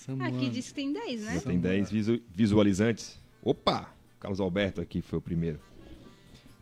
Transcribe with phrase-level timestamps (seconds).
[0.00, 0.34] Samuano.
[0.36, 1.34] Aqui diz que tem 10, né?
[1.34, 3.18] Já tem 10 visu- visualizantes.
[3.42, 3.92] Opa!
[4.18, 5.58] Carlos Alberto aqui foi o primeiro.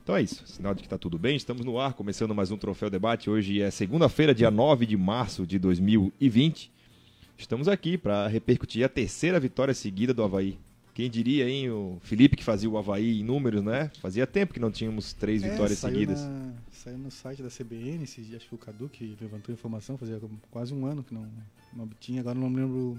[0.03, 1.37] Então é isso, sinal de que está tudo bem.
[1.37, 3.29] Estamos no ar, começando mais um Troféu Debate.
[3.29, 6.71] Hoje é segunda-feira, dia 9 de março de 2020.
[7.37, 10.59] Estamos aqui para repercutir a terceira vitória seguida do Havaí.
[10.95, 11.70] Quem diria, hein?
[11.70, 13.91] O Felipe que fazia o Havaí em números, né?
[14.00, 16.20] Fazia tempo que não tínhamos três É, vitórias saiu seguidas.
[16.25, 19.52] na- saiu no site da CBN, esse, dia, acho que foi o Cadu que levantou
[19.52, 20.20] a informação, fazia
[20.50, 21.29] quase um ano que não,
[21.77, 22.98] não obtinha, agora não me lembro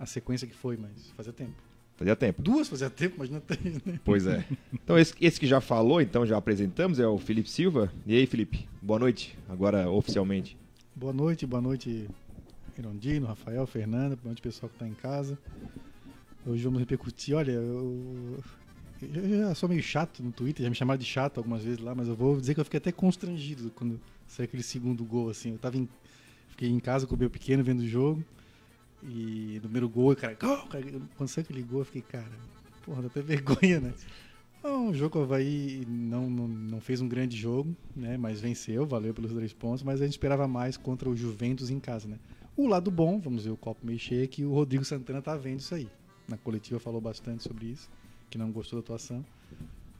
[0.00, 1.62] a sequência que foi, mas fazia tempo.
[1.94, 2.40] Fazia tempo.
[2.40, 4.00] Duas fazia tempo, mas não três, né?
[4.02, 4.42] Pois é.
[4.72, 7.92] Então, esse, esse que já falou, então já apresentamos, é o Felipe Silva.
[8.06, 8.66] E aí, Felipe?
[8.80, 10.56] Boa noite, agora oficialmente.
[10.96, 12.08] Boa noite, boa noite,
[12.78, 15.38] Irondino, Rafael, Fernanda, boa noite pessoal que está em casa.
[16.46, 18.42] Hoje vamos repercutir, olha, eu,
[19.02, 21.94] eu já sou meio chato no Twitter, já me chamaram de chato algumas vezes lá,
[21.94, 25.52] mas eu vou dizer que eu fiquei até constrangido quando saiu aquele segundo gol, assim.
[25.52, 25.86] Eu tava em,
[26.48, 28.24] fiquei em casa com o meu pequeno vendo o jogo,
[29.02, 30.84] e no primeiro gol, cara, gol, cara,
[31.16, 32.30] quando saiu aquele gol, eu fiquei, cara,
[32.84, 33.94] porra, dá até vergonha, né?
[34.62, 38.18] Bom, o jogo o Havaí não, não, não fez um grande jogo, né?
[38.18, 41.80] Mas venceu, valeu pelos três pontos, mas a gente esperava mais contra o Juventus em
[41.80, 42.18] casa, né?
[42.56, 45.60] O lado bom, vamos ver o copo cheio, é que o Rodrigo Santana tá vendo
[45.60, 45.88] isso aí.
[46.28, 47.88] Na coletiva falou bastante sobre isso,
[48.28, 49.24] que não gostou da atuação.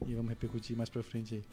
[0.05, 1.43] E vamos repercutir mais pra frente aí.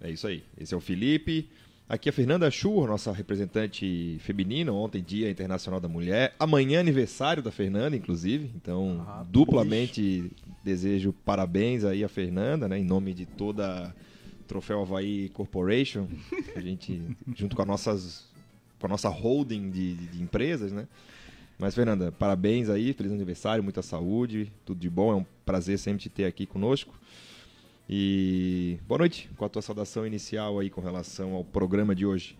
[0.00, 0.42] É isso aí.
[0.56, 1.50] Esse é o Felipe.
[1.86, 4.72] Aqui é a Fernanda Schur, nossa representante feminina.
[4.72, 6.34] Ontem, Dia Internacional da Mulher.
[6.38, 8.50] Amanhã, aniversário da Fernanda, inclusive.
[8.56, 10.30] Então, Ah, duplamente
[10.64, 12.78] desejo parabéns aí à Fernanda, né?
[12.78, 13.92] Em nome de toda a
[14.48, 16.08] Troféu Havaí Corporation.
[16.56, 17.02] A gente,
[17.36, 18.24] junto com, as nossas,
[18.80, 20.88] com a nossa holding de, de empresas, né?
[21.58, 25.12] Mas, Fernanda, parabéns aí, feliz aniversário, muita saúde, tudo de bom.
[25.12, 26.94] É um prazer sempre te ter aqui conosco.
[27.88, 32.36] E boa noite, com a tua saudação inicial aí com relação ao programa de hoje.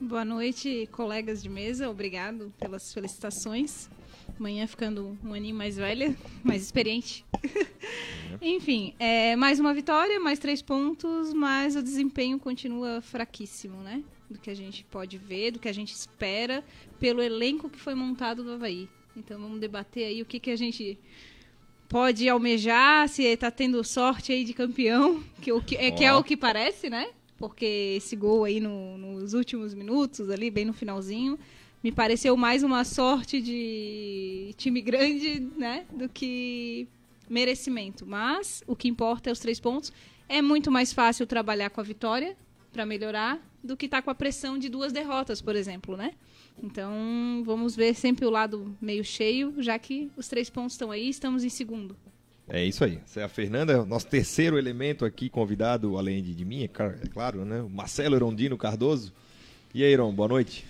[0.00, 1.88] Boa noite, colegas de mesa.
[1.88, 3.88] Obrigado pelas felicitações.
[4.38, 7.24] Amanhã ficando um aninho mais velha, mais experiente.
[8.42, 14.02] Enfim, é, mais uma vitória, mais três pontos, mas o desempenho continua fraquíssimo, né?
[14.30, 16.62] Do que a gente pode ver, do que a gente espera
[16.98, 18.88] pelo elenco que foi montado do Havaí.
[19.16, 20.98] Então vamos debater aí o que, que a gente
[21.88, 26.12] pode almejar, se tá tendo sorte aí de campeão, que, o que, é, que é
[26.14, 27.08] o que parece, né?
[27.38, 31.38] Porque esse gol aí no- nos últimos minutos, ali, bem no finalzinho,
[31.82, 35.86] me pareceu mais uma sorte de time grande, né?
[35.92, 36.88] Do que
[37.30, 38.04] merecimento.
[38.04, 39.92] Mas o que importa é os três pontos.
[40.28, 42.36] É muito mais fácil trabalhar com a vitória
[42.72, 46.12] para melhorar do que estar com a pressão de duas derrotas, por exemplo, né?
[46.62, 51.08] Então, vamos ver sempre o lado meio cheio, já que os três pontos estão aí,
[51.08, 51.96] estamos em segundo.
[52.48, 52.98] É isso aí.
[53.04, 56.94] Essa é a Fernanda, nosso terceiro elemento aqui, convidado, além de, de mim, é claro,
[57.02, 57.60] é claro, né?
[57.60, 59.12] O Marcelo Erondino Cardoso.
[59.74, 60.64] E aí, Iron, boa noite.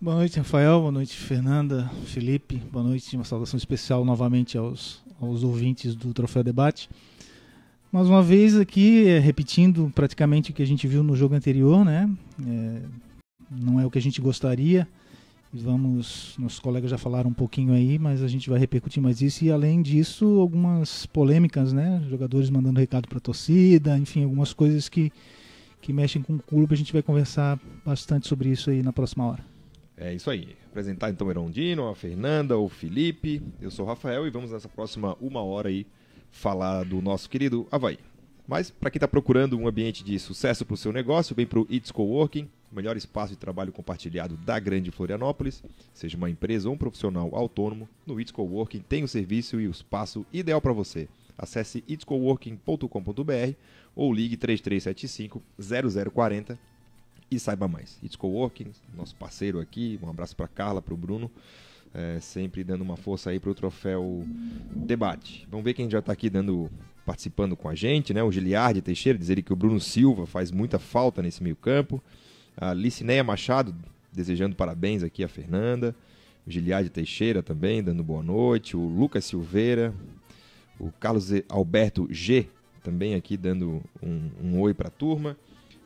[0.00, 0.80] Boa noite, Rafael.
[0.80, 2.56] Boa noite, Fernanda, Felipe.
[2.70, 3.16] Boa noite.
[3.16, 6.88] Uma saudação especial novamente aos, aos ouvintes do Troféu Debate.
[7.90, 11.84] Mais uma vez aqui, é, repetindo praticamente o que a gente viu no jogo anterior,
[11.84, 12.08] né?
[12.46, 12.82] É,
[13.50, 14.86] não é o que a gente gostaria.
[15.56, 19.44] Vamos, nossos colegas já falaram um pouquinho aí, mas a gente vai repercutir mais isso.
[19.44, 22.04] E além disso, algumas polêmicas, né?
[22.10, 25.12] Jogadores mandando recado para a torcida, enfim, algumas coisas que,
[25.80, 26.74] que mexem com o clube.
[26.74, 29.44] A gente vai conversar bastante sobre isso aí na próxima hora.
[29.96, 30.56] É isso aí.
[30.70, 33.40] Apresentar então o Erondino, a Fernanda, o Felipe.
[33.60, 35.86] Eu sou o Rafael e vamos nessa próxima uma hora aí
[36.32, 37.98] falar do nosso querido Havaí.
[38.46, 41.60] Mas para quem está procurando um ambiente de sucesso para o seu negócio, vem para
[41.60, 45.62] o It's Coworking, melhor espaço de trabalho compartilhado da grande Florianópolis.
[45.92, 49.70] Seja uma empresa ou um profissional autônomo, no It's Coworking tem o serviço e o
[49.70, 51.08] espaço ideal para você.
[51.36, 53.54] Acesse itscoworking.com.br
[53.94, 55.42] ou ligue 3375
[56.12, 56.58] 0040
[57.30, 57.98] e saiba mais.
[58.02, 61.30] It's Coworking, nosso parceiro aqui, um abraço para Carla, para o Bruno,
[61.92, 64.24] é, sempre dando uma força aí para o troféu
[64.74, 65.46] debate.
[65.50, 66.70] Vamos ver quem já está aqui dando,
[67.06, 68.22] participando com a gente, né?
[68.22, 72.02] O Giliardi Teixeira, dizer que o Bruno Silva faz muita falta nesse meio campo.
[72.56, 73.74] A Licineia Machado,
[74.12, 75.94] desejando parabéns aqui a Fernanda.
[76.46, 78.76] O Giliardi Teixeira também, dando boa noite.
[78.76, 79.94] O Lucas Silveira.
[80.78, 82.48] O Carlos Alberto G,
[82.82, 85.36] também aqui dando um, um oi para a turma.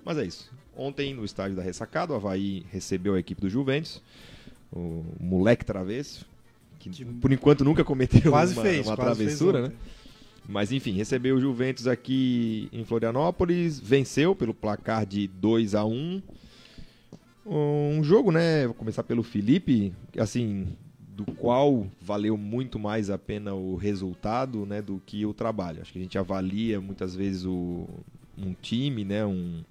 [0.04, 0.50] Mas é isso.
[0.76, 4.02] Ontem, no estádio da Ressacada, o Havaí recebeu a equipe do Juventus,
[4.72, 6.26] o moleque travesso,
[6.78, 9.76] que por enquanto nunca cometeu Quase uma, fez, uma quase travessura, fez né?
[10.48, 16.22] Mas enfim, recebeu o Juventus aqui em Florianópolis, venceu pelo placar de 2 a 1
[17.50, 18.66] Um jogo, né?
[18.66, 20.76] Vou começar pelo Felipe, assim,
[21.18, 25.80] do qual valeu muito mais a pena o resultado, né, do que o trabalho.
[25.80, 27.88] Acho que a gente avalia muitas vezes o,
[28.36, 29.64] um time, né, um,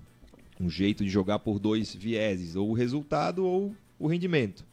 [0.60, 4.66] um jeito de jogar por dois vieses, ou o resultado ou o rendimento.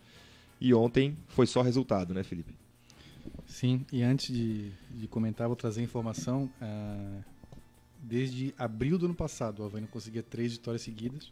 [0.58, 2.54] E ontem foi só resultado, né, Felipe?
[3.46, 6.50] Sim, e antes de, de comentar, vou trazer informação.
[6.60, 7.22] Uh,
[8.02, 11.30] desde abril do ano passado, o Havaí não conseguia três vitórias seguidas.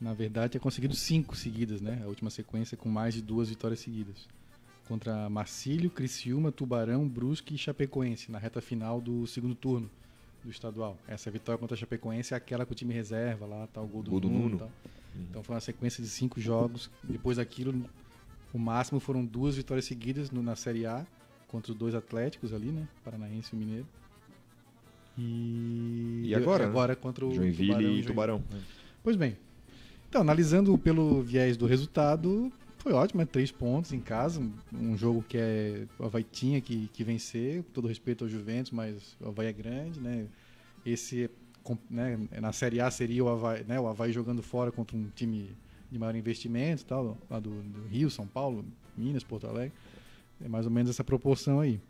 [0.00, 2.00] Na verdade, tinha conseguido cinco seguidas, né?
[2.04, 4.28] A última sequência com mais de duas vitórias seguidas.
[4.86, 9.90] Contra Marcílio, Criciúma, Tubarão, Brusque e Chapecoense, na reta final do segundo turno
[10.42, 10.96] do estadual.
[11.06, 14.02] Essa vitória contra a Chapecoense é aquela com o time reserva lá, tá, o gol
[14.02, 14.48] do, gol do Nuno.
[14.50, 14.64] Nuno.
[14.64, 15.26] Uhum.
[15.30, 16.90] Então foi uma sequência de cinco jogos.
[17.02, 17.84] Depois daquilo,
[18.54, 21.04] o máximo foram duas vitórias seguidas no, na Série A,
[21.48, 22.86] contra os dois Atléticos ali, né?
[23.04, 23.86] Paranaense e Mineiro.
[25.18, 26.64] E, e agora?
[26.64, 28.44] agora contra o Joinville Tubarão, e Tubarão.
[29.02, 29.36] Pois bem.
[30.08, 33.26] Então, analisando pelo viés do resultado, foi ótimo, né?
[33.26, 34.40] Três pontos em casa,
[34.72, 39.16] um jogo que é, o Havaí tinha que, que vencer, todo respeito ao Juventus, mas
[39.20, 40.26] o Havaí é grande, né?
[40.86, 41.28] Esse,
[41.90, 45.50] né, na Série A seria o Havaí, né, o Havaí jogando fora contra um time
[45.90, 48.64] de maior investimento tal, lá do, do Rio, São Paulo,
[48.96, 49.72] Minas, Porto Alegre.
[50.42, 51.80] É mais ou menos essa proporção aí.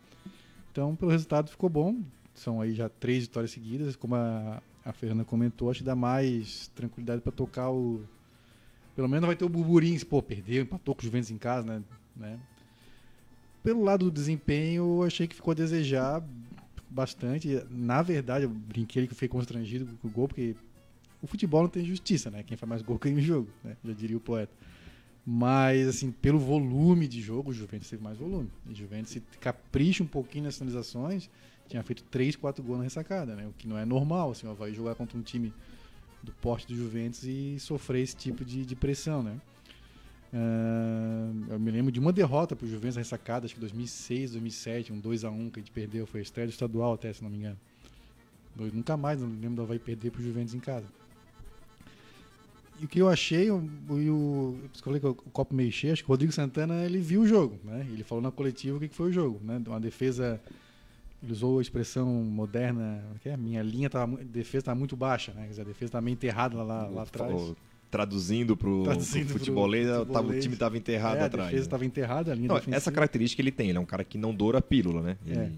[0.72, 2.00] Então, pelo resultado ficou bom,
[2.34, 6.68] são aí já três vitórias seguidas, como a, a Fernanda comentou, acho que dá mais
[6.68, 8.02] tranquilidade para tocar o.
[8.96, 11.82] Pelo menos vai ter o burburinho, pô, perdeu, empatou com os Juventus em casa, né?
[12.16, 12.40] né?
[13.62, 16.24] Pelo lado do desempenho, achei que ficou a desejar
[16.88, 17.62] bastante.
[17.70, 20.56] Na verdade, eu brinquei que fiquei constrangido com o gol, porque
[21.22, 22.42] o futebol não tem justiça, né?
[22.42, 23.76] Quem faz mais gol ganha o jogo, né?
[23.84, 24.52] Já diria o poeta.
[25.24, 28.50] Mas, assim, pelo volume de jogo, o Juventus teve mais volume.
[28.66, 31.28] O Juventus se capricha um pouquinho nas finalizações,
[31.68, 33.46] tinha feito 3, 4 gols na ressacada, né?
[33.46, 35.52] O que não é normal, assim, Havaí jogar contra um time
[36.22, 39.38] do porte do Juventus e sofrer esse tipo de, de pressão, né?
[40.32, 44.32] Uh, eu me lembro de uma derrota para o Juventus na ressacada, acho que 2006,
[44.32, 47.30] 2007, um 2x1 que a gente perdeu, foi a estreia do estadual até, se não
[47.30, 47.58] me engano.
[48.58, 50.86] Eu nunca mais não lembro do Havaí perder para o Juventus em casa.
[52.80, 53.98] E o que eu achei, o, o,
[54.62, 57.26] eu falei que o copo meio cheio, acho que o Rodrigo Santana ele viu o
[57.26, 57.86] jogo, né?
[57.90, 59.60] Ele falou na coletiva o que foi o jogo, né?
[59.66, 60.40] Uma defesa
[61.22, 63.36] ele usou a expressão moderna, que é?
[63.36, 65.42] Minha linha tava, defesa estava muito baixa, né?
[65.42, 67.54] Quer dizer, a defesa estava meio enterrada lá, lá atrás.
[67.90, 68.84] Traduzindo para o
[69.26, 71.48] futebolês, o time estava enterrado é, atrás.
[71.48, 71.86] A defesa estava né?
[71.86, 74.58] enterrada, a linha Não, Essa característica ele tem, ele é um cara que não doura
[74.58, 75.16] a pílula, né?
[75.26, 75.50] Ele, é.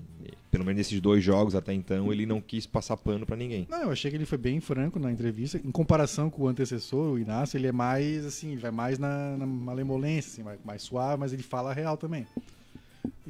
[0.50, 3.66] Pelo menos nesses dois jogos até então, ele não quis passar pano para ninguém.
[3.70, 5.60] Não, eu achei que ele foi bem franco na entrevista.
[5.64, 9.46] Em comparação com o antecessor, o Inácio, ele é mais, assim, vai mais na, na
[9.46, 12.26] malemolência, assim, mais, mais suave, mas ele fala real também.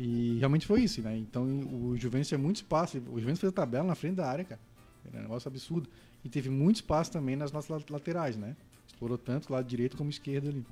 [0.02, 1.14] E realmente foi isso, né?
[1.14, 2.97] Então o Juventus tinha muito espaço.
[3.12, 4.61] O Juventus fez a tabela na frente da área, cara.
[5.05, 5.91] Era um negócio absurdo.
[6.25, 8.56] E teve muito espaço também nas nossas laterais, né?
[8.88, 10.64] Explorou tanto lado direito como esquerdo ali.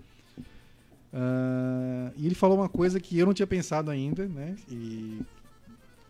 [1.13, 4.57] Uh, e ele falou uma coisa que eu não tinha pensado ainda, né?
[4.67, 5.21] E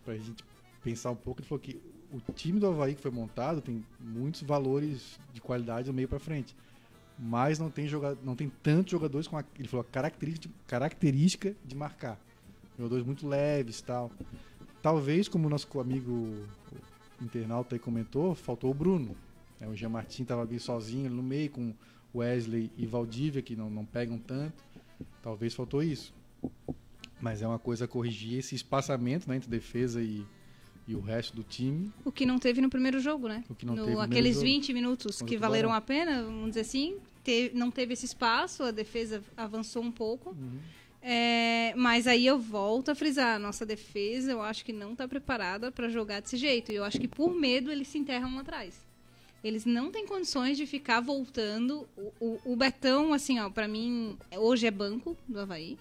[0.05, 0.45] pra gente
[0.85, 1.81] pensar um pouco, ele falou que
[2.13, 6.21] o time do Havaí que foi montado tem muitos valores de qualidade do meio para
[6.21, 6.55] frente.
[7.19, 11.57] Mas não tem, jogador, não tem tantos jogadores com a, ele falou, a característica, característica
[11.65, 12.17] de marcar.
[12.79, 14.11] Jogadores muito leves tal.
[14.81, 16.47] Talvez, como o nosso amigo
[17.21, 19.17] internauta aí comentou, faltou o Bruno.
[19.61, 21.75] É, o Jean Martin estava bem sozinho no meio, com
[22.15, 24.63] Wesley e Valdívia, que não, não pegam tanto.
[25.21, 26.15] Talvez faltou isso.
[27.21, 30.25] Mas é uma coisa a corrigir esse espaçamento né, entre defesa e,
[30.87, 31.93] e o resto do time.
[32.05, 33.43] O que não teve no primeiro jogo, né?
[33.51, 34.47] O que não no, teve no aqueles jogo.
[34.47, 38.71] 20 minutos que valeram a pena, vamos dizer assim, teve, não teve esse espaço, a
[38.71, 40.31] defesa avançou um pouco.
[40.31, 40.59] Uhum.
[41.11, 45.09] É, mas aí eu volto a frisar, a nossa defesa eu acho que não está
[45.09, 46.71] preparada para jogar desse jeito.
[46.71, 48.87] E eu acho que por medo eles se enterram atrás.
[49.43, 51.89] Eles não têm condições de ficar voltando.
[51.97, 55.79] O, o, o Betão, assim, ó, para mim, hoje é banco do Havaí.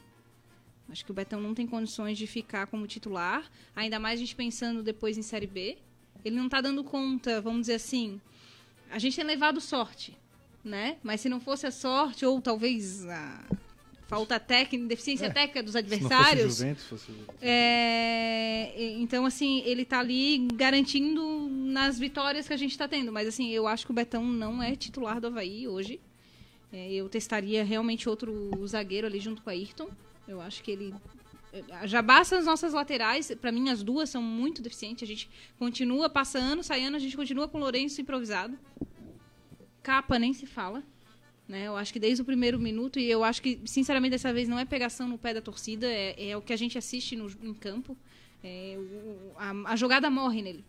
[0.88, 3.52] Acho que o Betão não tem condições de ficar como titular.
[3.75, 5.78] Ainda mais a gente pensando depois em Série B.
[6.24, 8.22] Ele não está dando conta, vamos dizer assim.
[8.90, 10.18] A gente tem levado sorte,
[10.63, 10.96] né?
[11.04, 13.44] Mas se não fosse a sorte, ou talvez a
[14.08, 16.54] falta técnica, deficiência é, técnica dos adversários.
[16.54, 17.12] Se Juventus, fosse...
[17.42, 23.12] É, então, assim, ele está ali garantindo nas vitórias que a gente está tendo.
[23.12, 26.00] Mas, assim, eu acho que o Betão não é titular do Havaí hoje.
[26.72, 29.90] É, eu testaria realmente outro zagueiro ali junto com a Ayrton.
[30.28, 30.96] Eu acho que ele.
[31.54, 35.04] É, já basta as nossas laterais, para mim as duas são muito deficientes.
[35.04, 38.58] A gente continua passando, saindo, a gente continua com o Lourenço improvisado.
[39.84, 40.84] Capa nem se fala.
[41.48, 41.68] Né?
[41.68, 44.60] Eu acho que desde o primeiro minuto, e eu acho que, sinceramente, dessa vez não
[44.60, 47.54] é pegação no pé da torcida, é, é o que a gente assiste no, em
[47.54, 47.96] campo.
[48.44, 50.66] É, o, a, a, jogada morre nele.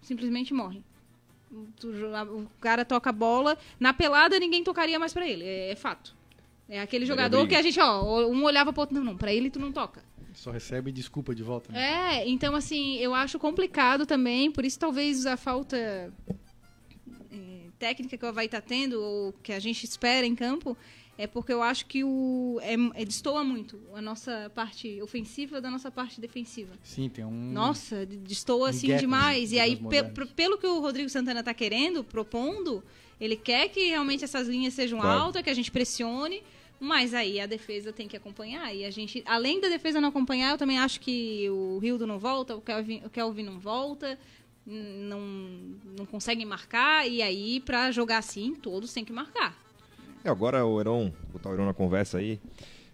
[0.00, 0.82] Simplesmente morre.
[1.52, 3.58] O, o, cara toca a bola.
[3.78, 5.44] Na pelada, ninguém tocaria mais para ele.
[5.44, 6.16] É, é, fato.
[6.66, 9.50] É aquele jogador que a gente, ó, um olhava pro outro, não, não, pra ele
[9.50, 10.02] tu não toca.
[10.32, 11.70] Só recebe desculpa de volta.
[11.70, 12.20] Né?
[12.20, 16.10] É, então assim, eu acho complicado também, por isso talvez a falta
[17.82, 20.76] técnica que o Havaí está tendo, ou que a gente espera em campo,
[21.18, 25.68] é porque eu acho que o é, é, destoa muito a nossa parte ofensiva da
[25.68, 26.72] nossa parte defensiva.
[26.84, 27.52] Sim, tem um.
[27.52, 29.50] Nossa, destoa um assim demais.
[29.50, 32.84] E aí, pe pelo que o Rodrigo Santana está querendo, propondo,
[33.20, 35.22] ele quer que realmente essas linhas sejam claro.
[35.22, 36.40] altas, que a gente pressione.
[36.78, 38.74] Mas aí a defesa tem que acompanhar.
[38.74, 42.18] E a gente, além da defesa não acompanhar, eu também acho que o Rildo não
[42.18, 44.18] volta, o Kelvin, o Kelvin não volta,
[44.66, 45.20] não,
[45.98, 47.08] não conseguem marcar.
[47.08, 49.56] E aí, para jogar assim, todos têm que marcar.
[50.24, 52.40] Agora o Heron, botar o Heron na conversa aí.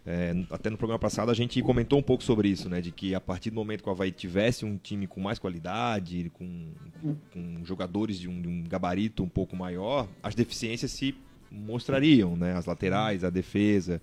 [0.06, 2.80] É, até no programa passado a gente comentou um pouco sobre isso, né?
[2.80, 6.30] De que a partir do momento que o Havaí tivesse um time com mais qualidade,
[6.32, 6.72] com,
[7.30, 11.14] com jogadores de um, de um gabarito um pouco maior, as deficiências se
[11.50, 12.56] mostrariam, né?
[12.56, 14.00] As laterais, a defesa.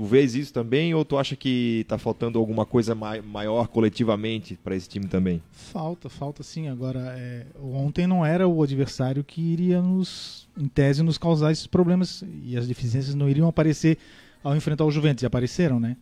[0.00, 4.74] Tu vês isso também ou tu acha que está faltando alguma coisa maior coletivamente para
[4.74, 5.42] esse time também?
[5.52, 6.68] Falta, falta sim.
[6.68, 11.66] Agora, é, ontem não era o adversário que iria nos, em tese, nos causar esses
[11.66, 13.98] problemas e as deficiências não iriam aparecer
[14.42, 15.22] ao enfrentar o Juventus.
[15.22, 15.98] E apareceram, né?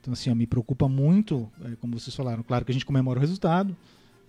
[0.00, 2.42] Então, assim, ó, me preocupa muito, é, como vocês falaram.
[2.42, 3.76] Claro que a gente comemora o resultado,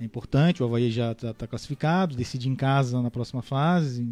[0.02, 4.06] é importante, o Havaí já está tá classificado, decide em casa na próxima fase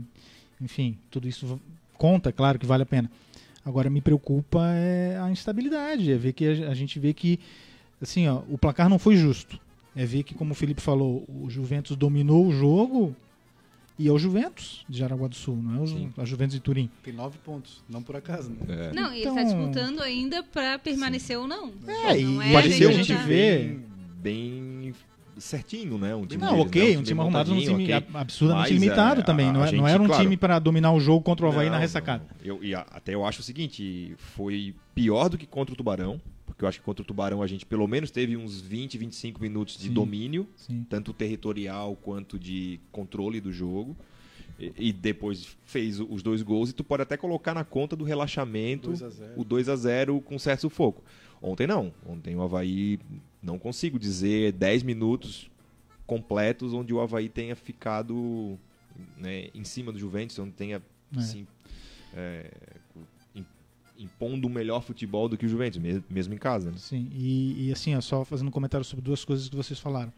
[0.61, 1.59] enfim, tudo isso
[1.97, 3.11] conta, claro que vale a pena.
[3.65, 7.39] Agora me preocupa é a instabilidade, é ver que a, gente vê que
[8.01, 9.59] assim, ó, o placar não foi justo.
[9.95, 13.15] É ver que, como o Felipe falou, o Juventus dominou o jogo
[13.99, 16.61] e é o Juventus de Jaraguá do Sul, não é o Ju, a Juventus de
[16.61, 16.89] Turim.
[17.03, 18.49] Tem nove pontos, não por acaso.
[18.49, 18.57] Né?
[18.69, 18.93] É.
[18.93, 19.37] Não, e então...
[19.37, 21.41] ele está disputando ainda para permanecer Sim.
[21.41, 21.71] ou não.
[21.85, 23.77] É, não e é pareceu a gente, a gente vê
[24.15, 24.93] bem
[25.41, 26.15] certinho, né?
[26.15, 28.07] Um time não, ok, um time arrumado, um time okay.
[28.13, 29.49] absurdamente Mas, limitado é, também.
[29.49, 31.65] A, não, é, não era um claro, time para dominar o jogo contra o Havaí
[31.65, 32.25] não, na ressacada.
[32.43, 36.21] Eu, e até eu acho o seguinte: foi pior do que contra o Tubarão.
[36.45, 39.41] Porque eu acho que contra o Tubarão a gente pelo menos teve uns 20, 25
[39.41, 40.85] minutos de sim, domínio, sim.
[40.89, 43.95] tanto territorial quanto de controle do jogo.
[44.59, 48.03] E, e, depois fez os dois gols e tu pode até colocar na conta do
[48.03, 51.03] relaxamento 2 o 2 a 0 com certo sufoco.
[51.41, 51.91] Ontem não.
[52.05, 52.99] Ontem o Havaí
[53.41, 55.49] não consigo dizer 10 minutos
[56.05, 58.57] completos onde o Havaí tenha ficado
[59.17, 60.81] né, em cima do Juventus, onde tenha
[61.15, 61.19] é.
[61.19, 61.45] Assim,
[62.13, 62.51] é,
[63.97, 65.79] impondo o melhor futebol do que o Juventus,
[66.09, 66.71] mesmo em casa.
[66.71, 66.77] Né?
[66.77, 70.11] Sim, e, e assim, só fazendo um comentário sobre duas coisas que vocês falaram.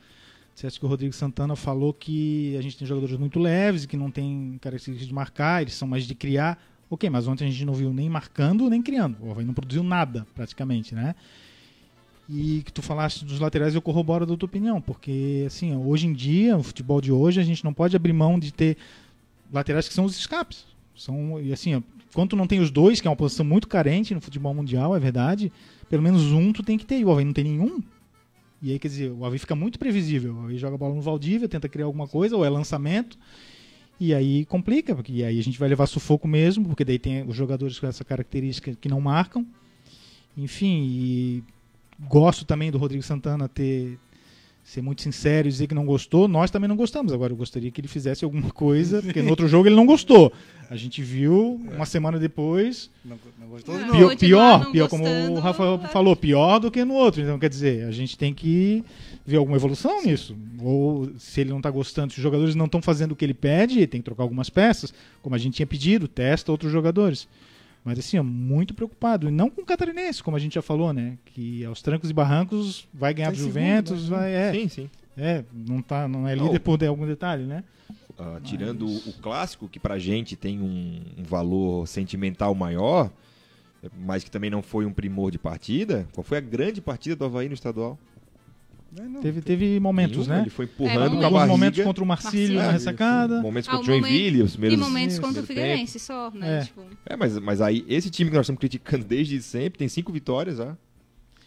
[0.56, 3.98] Você acha que o Rodrigo Santana falou que a gente tem jogadores muito leves, que
[3.98, 6.64] não tem características de marcar, eles são mais de criar.
[6.90, 9.18] Ok, mas ontem a gente não viu nem marcando, nem criando.
[9.20, 11.16] O Havaí não produziu nada, praticamente, né?
[12.36, 16.14] E que tu falaste dos laterais, eu corroboro da tua opinião, porque assim, hoje em
[16.14, 18.76] dia, o futebol de hoje, a gente não pode abrir mão de ter
[19.52, 20.66] laterais que são os escapes.
[20.96, 24.22] São, e assim, quando não tem os dois, que é uma posição muito carente no
[24.22, 25.52] futebol mundial, é verdade,
[25.88, 27.84] pelo menos um tu tem que ter, e o Havaí não tem nenhum.
[28.64, 30.34] E aí, quer dizer, o Havaí fica muito previsível.
[30.34, 33.16] O Havaí joga a bola no Valdívia, tenta criar alguma coisa, ou é lançamento,
[34.00, 37.36] e aí complica, porque aí a gente vai levar sufoco mesmo, porque daí tem os
[37.36, 39.46] jogadores com essa característica que não marcam.
[40.36, 41.44] Enfim, e
[42.00, 43.98] gosto também do Rodrigo Santana ter
[44.64, 46.28] ser muito sincero e dizer que não gostou.
[46.28, 47.12] Nós também não gostamos.
[47.12, 50.32] Agora eu gostaria que ele fizesse alguma coisa, porque no outro jogo ele não gostou.
[50.70, 52.90] A gente viu uma semana depois.
[53.04, 56.94] Não, não gostou não, pior, pior, pior como o Rafael falou, pior do que no
[56.94, 57.22] outro.
[57.22, 58.84] Então, quer dizer, a gente tem que
[59.26, 60.08] ver alguma evolução Sim.
[60.08, 60.36] nisso.
[60.62, 63.34] Ou se ele não está gostando, se os jogadores não estão fazendo o que ele
[63.34, 67.28] pede, tem que trocar algumas peças, como a gente tinha pedido, testa outros jogadores.
[67.84, 69.28] Mas assim, muito preocupado.
[69.28, 71.18] E não com o catarinense, como a gente já falou, né?
[71.26, 74.18] Que aos trancos e barrancos vai ganhar do Juventus, segundo, né?
[74.18, 74.34] vai.
[74.34, 74.90] É, sim, sim.
[75.18, 77.64] É, não, tá, não é líder por algum detalhe, né?
[78.18, 79.08] Uh, tirando Mas...
[79.08, 83.12] o clássico, que pra gente tem um, um, valor sentimental maior,
[84.00, 87.26] mas que também não foi um primor de partida, qual foi a grande partida do
[87.26, 87.98] Havaí no estadual?
[88.96, 90.42] Não, teve, teve momentos, Nenhum, né?
[90.42, 91.48] Ele foi empurrando é, com a barriga.
[91.48, 93.42] momentos contra o Marcílio na ressacada.
[93.42, 94.78] Momentos contra o Joinville, os primeiros...
[94.78, 96.60] E momentos contra o Figueirense só, né?
[96.60, 96.62] É.
[96.66, 96.82] Tipo...
[97.06, 100.58] é, mas, mas aí, esse time que nós estamos criticando desde sempre, tem cinco vitórias
[100.58, 100.78] já.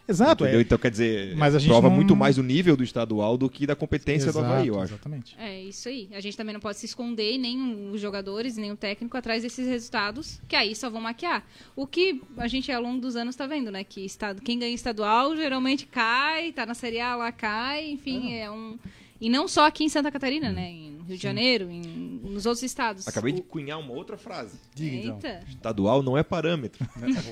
[0.08, 0.44] Exato.
[0.44, 0.60] É.
[0.60, 1.96] Então, quer dizer, mas a gente prova não...
[1.96, 4.92] muito mais o nível do estadual do que da competência Exato, do Havaí, eu acho.
[4.92, 5.36] Exatamente.
[5.38, 6.08] É isso aí.
[6.12, 9.66] A gente também não pode se esconder, nem os jogadores, nem o técnico, atrás desses
[9.66, 11.44] resultados, que aí só vão maquiar.
[11.74, 13.82] O que a gente ao longo dos anos está vendo, né?
[13.84, 18.36] Que estado, quem ganha estadual geralmente cai, tá na Série A lá cai, enfim, ah.
[18.36, 18.78] é um.
[19.20, 20.52] E não só aqui em Santa Catarina, hum.
[20.52, 20.70] né?
[20.70, 21.14] Em Rio Sim.
[21.14, 21.80] de Janeiro, em,
[22.22, 23.06] nos outros estados.
[23.06, 24.58] Acabei de cunhar uma outra frase.
[24.74, 25.14] Diga, então.
[25.14, 25.28] Eita.
[25.28, 25.48] Então.
[25.48, 26.86] Estadual não é parâmetro.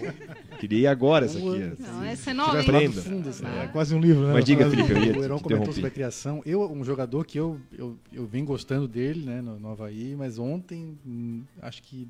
[0.59, 1.83] Queria ir agora essa aqui.
[1.83, 3.03] Não, essa é nova, Aprenda.
[3.03, 3.65] Fundo, é.
[3.65, 4.33] é quase um livro, né?
[4.33, 6.43] Mas diga, Felipe, eu ia O Heron comentou sobre a criação.
[6.47, 10.39] Eu, um jogador que eu, eu, eu venho gostando dele, né, no, no Havaí, mas
[10.39, 12.09] ontem, hum, acho que...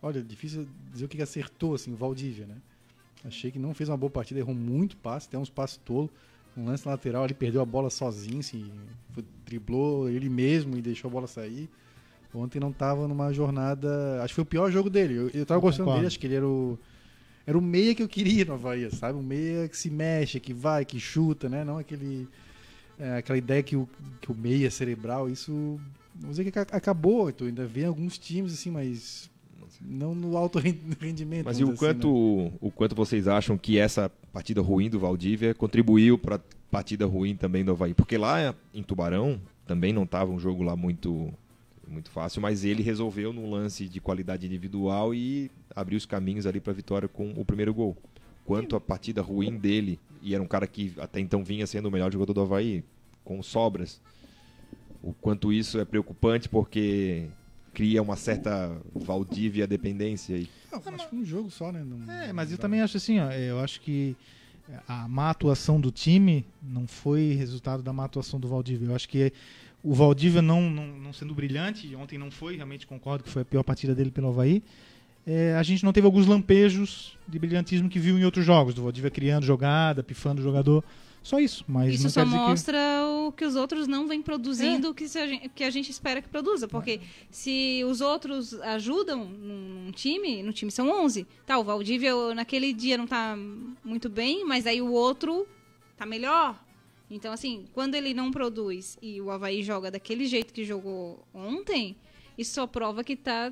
[0.00, 2.56] Olha, difícil dizer o que acertou, assim, o Valdívia, né?
[3.24, 6.10] Achei que não fez uma boa partida, errou muito passe, tem uns passos tolos
[6.56, 8.70] um lance lateral, ele perdeu a bola sozinho, assim,
[9.44, 11.68] driblou ele mesmo e deixou a bola sair.
[12.34, 14.20] Ontem não estava numa jornada.
[14.22, 15.14] Acho que foi o pior jogo dele.
[15.14, 15.98] Eu, eu tava Eu gostando concordo.
[16.00, 16.78] dele, acho que ele era o.
[17.46, 19.18] Era o meia que eu queria no Havaí, sabe?
[19.18, 21.62] Um meia que se mexe, que vai, que chuta, né?
[21.62, 22.26] Não aquele.
[22.98, 23.88] é, aquela ideia que o,
[24.20, 25.78] que o meia é cerebral, isso.
[26.20, 29.30] Não dizer que aca- acabou, tu ainda vê alguns times assim, mas.
[29.80, 31.44] Não no alto ren- rendimento.
[31.44, 32.52] Mas e o assim, quanto, né?
[32.60, 37.64] o quanto vocês acham que essa partida ruim do Valdívia contribuiu para partida ruim também
[37.64, 37.94] do Havaí?
[37.94, 41.32] Porque lá em Tubarão também não estava um jogo lá muito
[41.86, 46.58] muito fácil, mas ele resolveu num lance de qualidade individual e abriu os caminhos ali
[46.58, 47.96] para a vitória com o primeiro gol.
[48.44, 51.90] Quanto a partida ruim dele, e era um cara que até então vinha sendo o
[51.90, 52.82] melhor jogador do Havaí,
[53.22, 54.00] com sobras,
[55.02, 57.28] o quanto isso é preocupante porque
[57.74, 60.48] cria uma certa Valdívia dependência aí.
[60.72, 61.84] Não, acho que um jogo só, né?
[61.84, 64.16] Não- É, mas eu também acho assim, ó, eu acho que
[64.88, 68.86] a má atuação do time não foi resultado da má atuação do Valdívia.
[68.88, 69.32] Eu acho que
[69.82, 73.44] o Valdívia não, não, não sendo brilhante, ontem não foi, realmente concordo que foi a
[73.44, 74.62] pior partida dele pelo Havaí.
[75.26, 78.82] é, a gente não teve alguns lampejos de brilhantismo que viu em outros jogos, do
[78.82, 80.82] Valdívia criando jogada, pifando o jogador.
[81.24, 82.42] Só isso, mas Isso não só dizer que...
[82.42, 85.90] mostra o que os outros não vêm produzindo o que, a gente, que a gente
[85.90, 86.68] espera que produza.
[86.68, 87.00] Porque
[87.30, 91.26] se os outros ajudam num, num time, no time são 11.
[91.46, 93.38] Tá, o Valdívia naquele dia não tá
[93.82, 95.48] muito bem, mas aí o outro
[95.96, 96.62] tá melhor.
[97.10, 101.96] Então, assim, quando ele não produz e o Havaí joga daquele jeito que jogou ontem,
[102.36, 103.50] isso só prova que tá.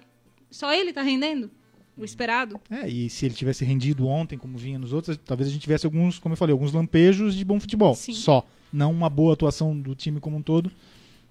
[0.50, 1.50] Só ele tá rendendo
[1.96, 2.60] o esperado.
[2.70, 5.84] É, e se ele tivesse rendido ontem, como vinha nos outros, talvez a gente tivesse
[5.86, 7.94] alguns, como eu falei, alguns lampejos de bom futebol.
[7.94, 8.14] Sim.
[8.14, 8.46] Só.
[8.72, 10.70] Não uma boa atuação do time como um todo.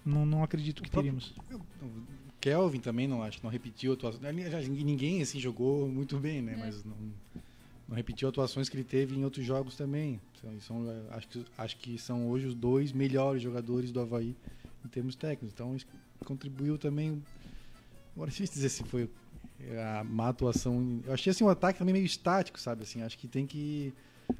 [0.06, 1.36] Não, não acredito que O próprio- teríamos.
[1.52, 4.22] O Kelvin também não acho, não repetiu atuações.
[4.70, 6.54] Ninguém assim jogou muito bem, né?
[6.54, 6.58] É.
[6.58, 6.96] Mas não,
[7.88, 10.20] não repetiu atuações que ele teve em outros jogos também.
[10.42, 14.36] São, são, eh, acho, que, acho que são hoje os dois melhores jogadores do Havaí
[14.84, 15.52] em termos técnicos.
[15.54, 15.86] Então isso
[16.26, 17.22] contribuiu também.
[18.16, 19.08] Agora é difícil dizer se foi
[20.00, 21.02] a má atuação.
[21.06, 22.84] Eu achei assim um ataque também meio estático, sabe?
[22.84, 23.94] Assim, acho que tem que.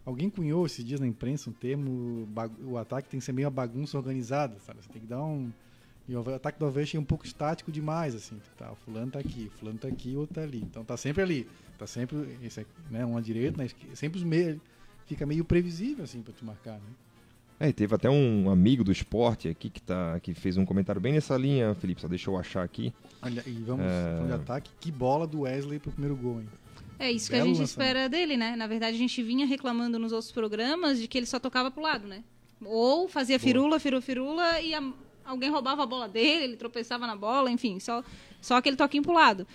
[0.06, 2.28] Alguém cunhou esses dias na imprensa um termo,
[2.64, 4.82] o ataque tem que ser meio uma bagunça organizada, sabe?
[4.82, 5.52] Você tem que dar um.
[6.08, 8.40] E o ataque do Havaí achei um pouco estático demais, assim.
[8.58, 10.62] Tá, o fulano tá aqui, o fulano tá aqui, o outro tá ali.
[10.62, 11.48] Então tá sempre ali.
[11.78, 14.60] Tá sempre, esse aqui, né, um à direita, esquerda, sempre os meios.
[15.06, 16.90] Fica meio previsível, assim, pra tu marcar, né?
[17.64, 21.00] É, e teve até um amigo do esporte aqui que, tá, que fez um comentário
[21.00, 22.92] bem nessa linha, Felipe, só deixa eu achar aqui.
[23.22, 24.26] Olha, e vamos, É.
[24.26, 26.50] de ataque, que bola do Wesley pro primeiro gol, hein?
[26.98, 27.70] É isso que a Belo gente lançamento.
[27.88, 28.56] espera dele, né?
[28.56, 31.84] Na verdade, a gente vinha reclamando nos outros programas de que ele só tocava pro
[31.84, 32.24] lado, né?
[32.66, 34.94] Ou fazia firula, firula, firula e a-
[35.24, 38.04] alguém roubava a bola dele, ele tropeçava na bola, enfim, só,
[38.42, 39.46] só aquele toquinho pro lado.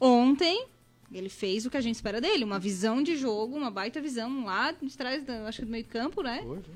[0.00, 0.66] Ontem,
[1.12, 4.44] ele fez o que a gente espera dele, uma visão de jogo, uma baita visão
[4.44, 6.40] lá de trás, da, acho que do meio campo, né?
[6.44, 6.74] Foi, foi.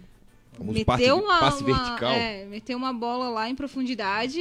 [0.58, 1.04] Vamos passe,
[1.40, 2.12] passe vertical.
[2.12, 4.40] é, meteu uma bola lá em profundidade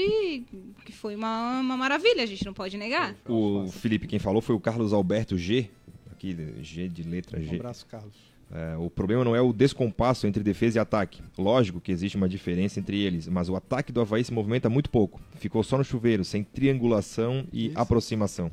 [0.84, 3.15] que foi uma, uma maravilha, a gente não pode negar.
[3.27, 5.69] O Felipe, quem falou foi o Carlos Alberto G,
[6.12, 7.56] aqui, G de letra Um G.
[7.56, 8.15] abraço, Carlos.
[8.49, 11.21] É, o problema não é o descompasso entre defesa e ataque.
[11.38, 14.89] Lógico que existe uma diferença entre eles, mas o ataque do Havaí se movimenta muito
[14.89, 15.19] pouco.
[15.36, 17.77] Ficou só no chuveiro, sem triangulação e Isso.
[17.80, 18.49] aproximação.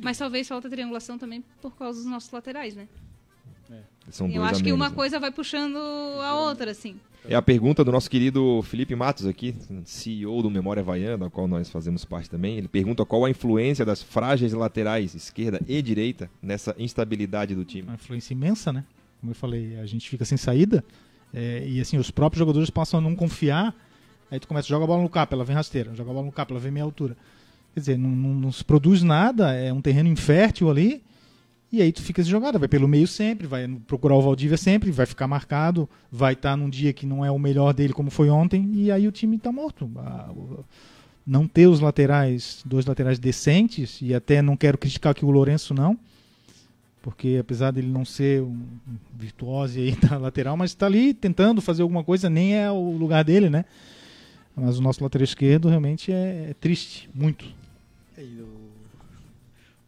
[0.00, 2.86] Mas talvez falta triangulação também por causa dos nossos laterais, né?
[4.10, 4.96] São Eu acho que uma menos, né?
[4.96, 6.96] coisa vai puxando a outra, assim.
[7.26, 9.54] É a pergunta do nosso querido Felipe Matos aqui,
[9.86, 12.58] CEO do Memória Havaiana, da qual nós fazemos parte também.
[12.58, 17.84] Ele pergunta qual a influência das frágeis laterais, esquerda e direita, nessa instabilidade do time.
[17.88, 18.84] Uma influência imensa, né?
[19.20, 20.84] Como eu falei, a gente fica sem saída.
[21.32, 23.74] é, e assim, os próprios jogadores passam a não confiar.
[24.30, 25.94] Aí tu começa, joga a bola no cap, ela vem rasteira.
[25.94, 27.16] Joga a bola no cap, ela vem meia altura.
[27.72, 31.02] Quer dizer, não, não- não se produz nada, é um terreno infértil ali.
[31.74, 34.92] E aí tu fica essa jogada, vai pelo meio sempre, vai procurar o Valdívia sempre,
[34.92, 38.30] vai ficar marcado, vai estar num dia que não é o melhor dele como foi
[38.30, 39.90] ontem, e aí o time tá morto.
[41.26, 45.74] Não ter os laterais, dois laterais decentes, e até não quero criticar aqui o Lourenço
[45.74, 45.98] não,
[47.02, 48.56] porque apesar dele não ser um
[49.18, 53.24] virtuose aí da lateral, mas está ali tentando fazer alguma coisa, nem é o lugar
[53.24, 53.64] dele, né?
[54.54, 57.44] Mas o nosso lateral esquerdo realmente é, é triste, muito.
[58.16, 58.44] É, e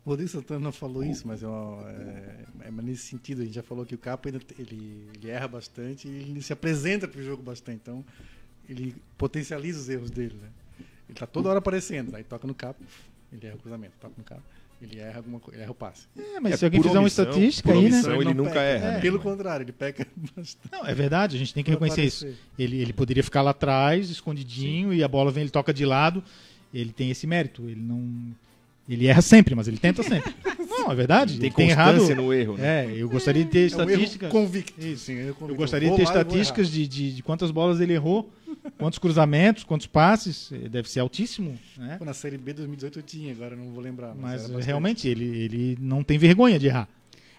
[0.06, 3.44] o Rodrigo Santana não falou isso, mas é, uma- é, é mas nesse sentido, a
[3.44, 6.52] gente já falou que o Capo ainda te- ele, ele erra bastante e ele se
[6.52, 8.04] apresenta para o jogo bastante, então
[8.68, 10.48] ele potencializa os erros dele, né?
[11.08, 12.82] Ele tá toda hora aparecendo, aí toca no Capo,
[13.32, 14.42] ele erra o cruzamento, toca no Capo,
[14.80, 16.06] ele erra alguma coisa, ele erra o passe.
[16.16, 17.98] É, mas É, se alguém fizer uma omissão- estatística por aí, né?
[18.16, 19.00] ele não nunca erra, né?
[19.00, 20.70] Pelo Mas- contrário, ele peca bastante.
[20.70, 22.26] Não, é verdade, a gente tem que reconhecer isso.
[22.58, 26.22] Ele, ele poderia ficar lá atrás, escondidinho, e a bola vem, ele toca de lado.
[26.74, 27.68] Ele tem esse mérito.
[27.68, 28.34] Ele não.
[28.88, 30.32] Ele erra sempre, mas ele tenta sempre.
[30.68, 31.38] não, é verdade.
[31.38, 32.14] Tem ele tem errado.
[32.14, 32.86] no erro, né?
[32.86, 34.30] É, eu gostaria de ter É um estatísticas.
[34.30, 34.80] convicto.
[34.80, 35.06] Isso.
[35.06, 35.60] Sim, é um Eu convicto.
[35.60, 38.30] gostaria de ter estatísticas de, de, de quantas bolas ele errou
[38.78, 41.96] quantos cruzamentos, quantos passes, eh, deve ser altíssimo, né?
[41.98, 44.14] Pô, na Série B 2018 eu tinha, agora não vou lembrar.
[44.14, 46.88] Mas, Mas eh, realmente ele, ele não tem vergonha de errar.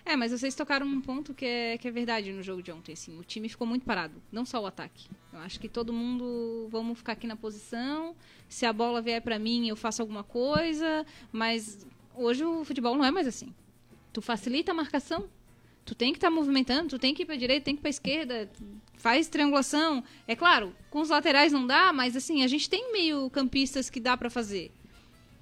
[0.09, 2.93] É, mas vocês tocaram um ponto que é, que é verdade no jogo de ontem,
[2.93, 3.19] assim.
[3.19, 5.09] O time ficou muito parado, não só o ataque.
[5.33, 8.15] Eu acho que todo mundo, vamos ficar aqui na posição,
[8.47, 13.03] se a bola vier pra mim, eu faço alguma coisa, mas hoje o futebol não
[13.03, 13.53] é mais assim.
[14.13, 15.27] Tu facilita a marcação,
[15.83, 17.89] tu tem que estar movimentando, tu tem que ir pra direita, tem que ir pra
[17.89, 18.49] esquerda,
[18.93, 20.01] faz triangulação.
[20.25, 23.99] É claro, com os laterais não dá, mas assim, a gente tem meio campistas que
[23.99, 24.71] dá pra fazer.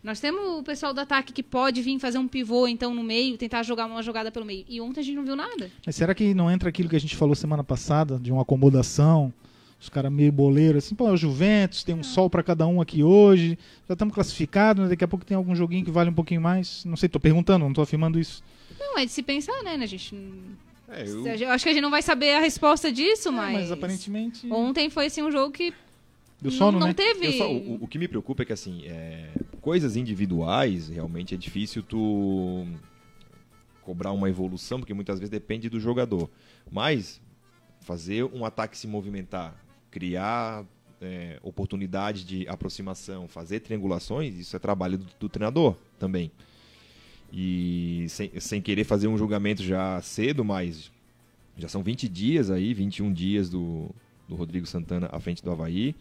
[0.06, 3.36] Nós temos o pessoal do ataque que pode vir fazer um pivô, então, no meio,
[3.40, 4.64] tentar jogar uma jogada pelo meio.
[4.70, 5.72] E ontem a gente não viu nada.
[5.84, 9.34] Mas será que não entra aquilo que a gente falou semana passada, de uma acomodação?
[9.82, 12.80] Os caras meio boleiros, assim, pô, é o Juventus, tem um sol pra cada um
[12.80, 13.58] aqui hoje,
[13.90, 14.90] já estamos classificados, né?
[14.90, 16.86] daqui a pouco tem algum joguinho que vale um pouquinho mais.
[16.86, 18.44] Não sei, tô perguntando, não tô afirmando isso.
[18.80, 19.74] Não, é de se pensar, né?
[19.74, 20.16] A gente.
[20.88, 23.54] É, eu, Eu acho que a gente não vai saber a resposta disso, É, mas.
[23.54, 25.74] mas aparentemente Ontem foi assim um jogo que
[26.42, 26.94] não, sono, não né?
[26.94, 27.38] teve.
[27.38, 29.30] só- o, o que me preocupa é que, assim, é,
[29.62, 32.68] coisas individuais, realmente é difícil tu
[33.82, 36.30] cobrar uma evolução, porque muitas vezes depende do jogador.
[36.72, 37.22] Mas
[37.82, 39.56] fazer um ataque se movimentar,
[39.92, 40.66] criar
[41.00, 46.32] é, oportunidade de aproximação, fazer triangulações, isso é trabalho do, do treinador também.
[47.32, 50.92] E sem, sem querer fazer um julgamento já cedo, mas
[51.58, 53.90] já são 20 dias aí, 21 dias do,
[54.28, 55.96] do Rodrigo Santana à frente do Havaí.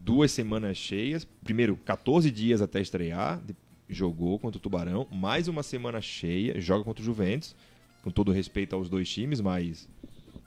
[0.00, 1.26] Duas semanas cheias.
[1.44, 3.40] Primeiro, 14 dias até estrear.
[3.88, 5.06] Jogou contra o Tubarão.
[5.10, 6.60] Mais uma semana cheia.
[6.60, 7.54] Joga contra o Juventus.
[8.02, 9.86] Com todo respeito aos dois times, mas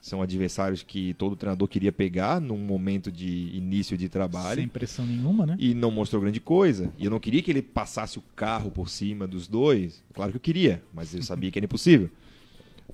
[0.01, 5.05] são adversários que todo treinador queria pegar num momento de início de trabalho Sem pressão
[5.05, 5.55] nenhuma, né?
[5.59, 6.91] e não mostrou grande coisa.
[6.97, 10.03] E eu não queria que ele passasse o carro por cima dos dois.
[10.13, 12.09] Claro que eu queria, mas eu sabia que era impossível.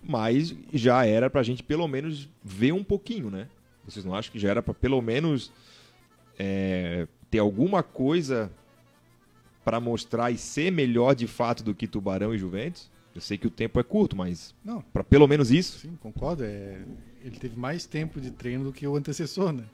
[0.04, 3.48] Mas já era pra gente pelo menos ver um pouquinho, né?
[3.90, 5.52] Vocês não acham que já era pra pelo menos
[6.38, 8.52] é, ter alguma coisa
[9.64, 12.90] pra mostrar e ser melhor de fato do que Tubarão e Juventus?
[13.14, 15.80] Eu sei que o tempo é curto, mas Não, pra pelo menos isso.
[15.80, 16.44] sim, concordo.
[16.44, 16.82] É,
[17.22, 19.66] ele teve mais tempo de treino do que o antecessor, né?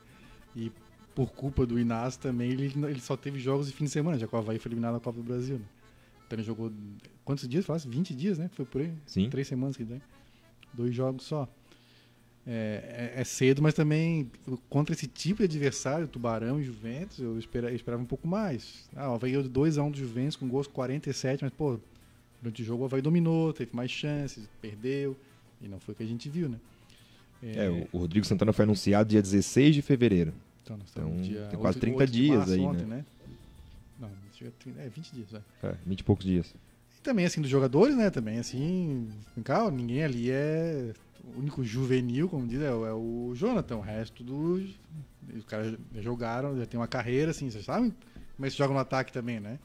[0.56, 0.72] E
[1.14, 4.28] por culpa do Inácio também, ele, ele só teve jogos de fim de semana, já
[4.28, 5.58] que o Havaí foi eliminado da Copa do Brasil.
[5.60, 5.66] Né?
[6.26, 6.72] Então ele jogou.
[7.24, 7.66] Quantos dias?
[7.66, 8.50] Faz 20 dias, né?
[8.54, 8.92] Foi por aí.
[9.06, 9.30] Sim.
[9.30, 10.02] Três semanas que tem.
[10.74, 11.48] Dois jogos só.
[12.48, 14.30] É, é- é cedo, mas também
[14.70, 18.88] contra esse tipo de adversário, Tubarão e Juventus, eu espera- eu esperava, um pouco mais.
[18.96, 21.80] Ah, o Havaí ganhou 2x1 do Juventus com gols 47, mas, pô,
[22.42, 25.18] durante o jogo o Havaí dominou, teve mais chances, perdeu,
[25.60, 26.60] e não foi o que a gente viu, né?
[27.42, 30.32] É, o- o Rodrigo Santana foi anunciado dia 16 de fevereiro.
[30.64, 33.06] Então, nós Então, dia tem quase 8 30 8 de dias março aí, ontem, né?
[34.00, 35.68] Não, chega a 30, é 20 dias, é.
[35.68, 36.54] É, 20 e poucos dias.
[36.98, 38.10] E também, assim, dos jogadores, né?
[38.12, 39.10] Também, assim,
[39.44, 40.94] cá, ninguém ali é.
[41.34, 43.78] O único juvenil, como diz, é, o- é o Jonathan.
[43.78, 44.70] O resto dos.
[45.36, 47.90] Os caras jogaram, já tem uma carreira, assim, vocês sabem
[48.36, 49.58] como é que se joga no ataque também, né?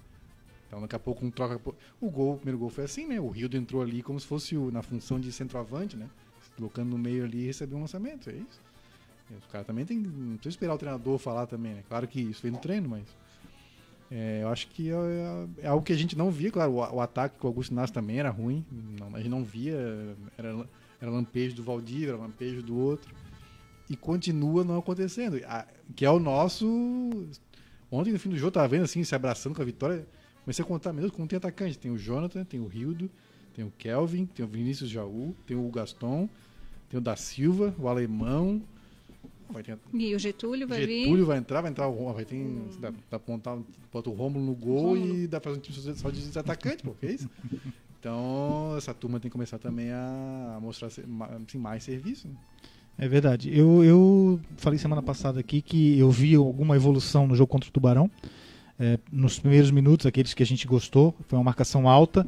[0.66, 1.60] Então daqui a pouco um troca.
[2.00, 3.20] O gol, o primeiro gol foi assim, né?
[3.20, 6.08] O Rildo entrou ali como se fosse o- na função de centroavante, né?
[6.42, 8.60] Se colocando no meio ali e recebeu um lançamento, é isso.
[9.38, 9.98] Os caras também tem.
[9.98, 11.82] Não precisa esperar o treinador falar também, né?
[11.88, 13.04] Claro que isso foi no treino, mas.
[14.10, 16.76] É, eu acho que é, é- é algo que a gente não via, claro, o,
[16.96, 18.64] o ataque com o Augusto Inácio também era ruim,
[18.98, 19.76] não, a gente não via,
[20.36, 20.66] era,
[21.00, 23.12] era lampejo do Valdir, era lampejo do outro,
[23.88, 26.66] e continua não acontecendo, A- que é o nosso...
[27.90, 30.06] Ontem no fim do jogo, eu tava vendo assim, se abraçando com a vitória,
[30.44, 33.10] comecei a contar, meu Deus, como tem atacante, tem o Jonathan, tem o Rildo,
[33.52, 36.28] tem o Kelvin, tem o Vinícius Jaú, tem o Gaston,
[36.88, 38.62] tem o da Silva, o Alemão,
[39.50, 42.44] vai ter E o Getúlio vai Getúlio vai entrar, vai entrar o Romulo, vai ter,
[42.80, 43.58] dá, dá pra apontar,
[43.92, 45.14] bota o Rômulo no gol Rômulo.
[45.16, 47.28] e dá pra fazer um time só de atacante, pô, que é isso?
[48.00, 51.02] Então, essa turma tem que começar também a mostrar assim,
[51.58, 52.26] mais serviço.
[52.28, 52.34] né?
[52.98, 53.50] É verdade.
[53.56, 57.72] Eu, eu falei semana passada aqui que eu vi alguma evolução no jogo contra o
[57.72, 58.10] Tubarão.
[58.78, 62.26] É, nos primeiros minutos, aqueles que a gente gostou, foi uma marcação alta.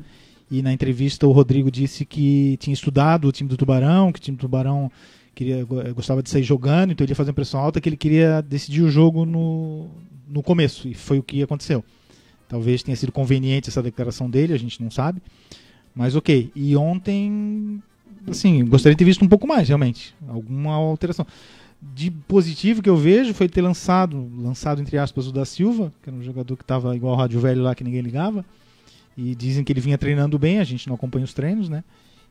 [0.51, 4.23] E na entrevista o Rodrigo disse que tinha estudado o time do Tubarão, que o
[4.23, 4.91] time do Tubarão
[5.35, 7.97] queria, go- gostava de sair jogando, então ele ia fazer uma pressão alta, que ele
[7.97, 9.89] queria decidir o jogo no,
[10.29, 10.87] no começo.
[10.87, 11.83] E foi o que aconteceu.
[12.53, 15.23] Talvez tenha sido conveniente essa declaração dele, a gente não sabe.
[15.95, 16.53] Mas ok.
[16.55, 17.83] E ontem
[18.29, 20.15] assim, gostaria de ter visto um pouco mais, realmente.
[20.29, 21.27] Alguma alteração.
[21.81, 26.11] De positivo que eu vejo foi ter lançado, lançado entre aspas, o da Silva, que
[26.11, 28.45] era um jogador que estava igual o Rádio Velho lá, que ninguém ligava.
[29.17, 31.83] E dizem que ele vinha treinando bem, a gente não acompanha os treinos, né?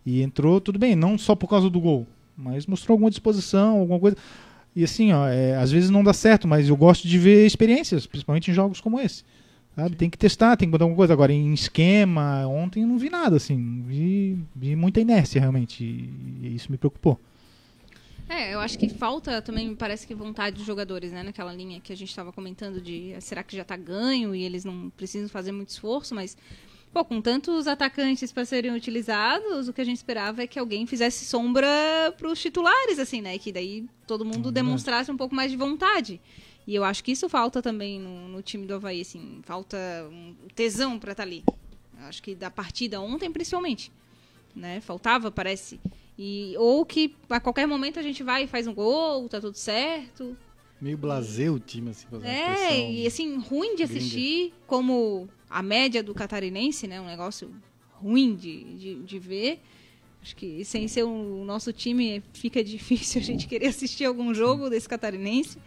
[0.06, 2.06] E entrou tudo bem, não só por causa do gol,
[2.38, 4.16] mas mostrou alguma disposição, alguma coisa.
[4.76, 8.06] E assim, ó, é, às vezes não dá certo, mas eu gosto de ver experiências,
[8.06, 9.24] principalmente em jogos como esse.
[9.76, 9.96] Sabe?
[9.96, 11.14] Tem que testar, tem que botar alguma coisa.
[11.14, 13.84] Agora, em esquema, ontem eu não vi nada, assim.
[13.88, 15.84] Vi, vi muita inércia, realmente.
[15.84, 17.20] E, e isso me preocupou.
[18.30, 21.22] É, eu acho que falta também, me parece que vontade dos jogadores, né?
[21.22, 24.64] Naquela linha que a gente estava comentando de será que já tá ganho e eles
[24.64, 26.38] não precisam fazer muito esforço, mas
[26.94, 30.86] pô, com tantos atacantes para serem utilizados, o que a gente esperava é que alguém
[30.86, 31.68] fizesse sombra
[32.18, 33.38] para os titulares, assim, né?
[33.38, 36.22] Que daí todo mundo Hum, demonstrasse um pouco mais de vontade.
[36.68, 39.78] E eu acho que isso falta também no, no time do Havaí, assim, falta
[40.12, 41.44] um tesão para estar ali.
[42.00, 43.92] Eu acho que da partida ontem, principalmente,
[44.56, 44.80] né?
[44.82, 45.80] Faltava, parece.
[46.18, 49.56] E, ou que a qualquer momento a gente vai e faz um gol, tá tudo
[49.58, 50.38] certo.
[50.80, 52.08] Meio blasé o time, assim.
[52.08, 54.00] fazendo É, e assim, ruim de gringa.
[54.00, 57.00] assistir, como a média do catarinense, né?
[57.00, 57.54] Um negócio
[57.94, 59.60] ruim de, de, de ver.
[60.22, 64.70] Acho que sem ser o nosso time fica difícil a gente querer assistir algum jogo
[64.70, 65.58] desse catarinense.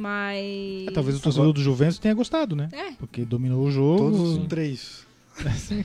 [0.00, 0.86] Mas.
[0.88, 2.68] É, talvez o torcedor do Juventus tenha gostado, né?
[2.72, 3.98] É, Porque dominou o jogo.
[4.10, 5.06] Todos os três.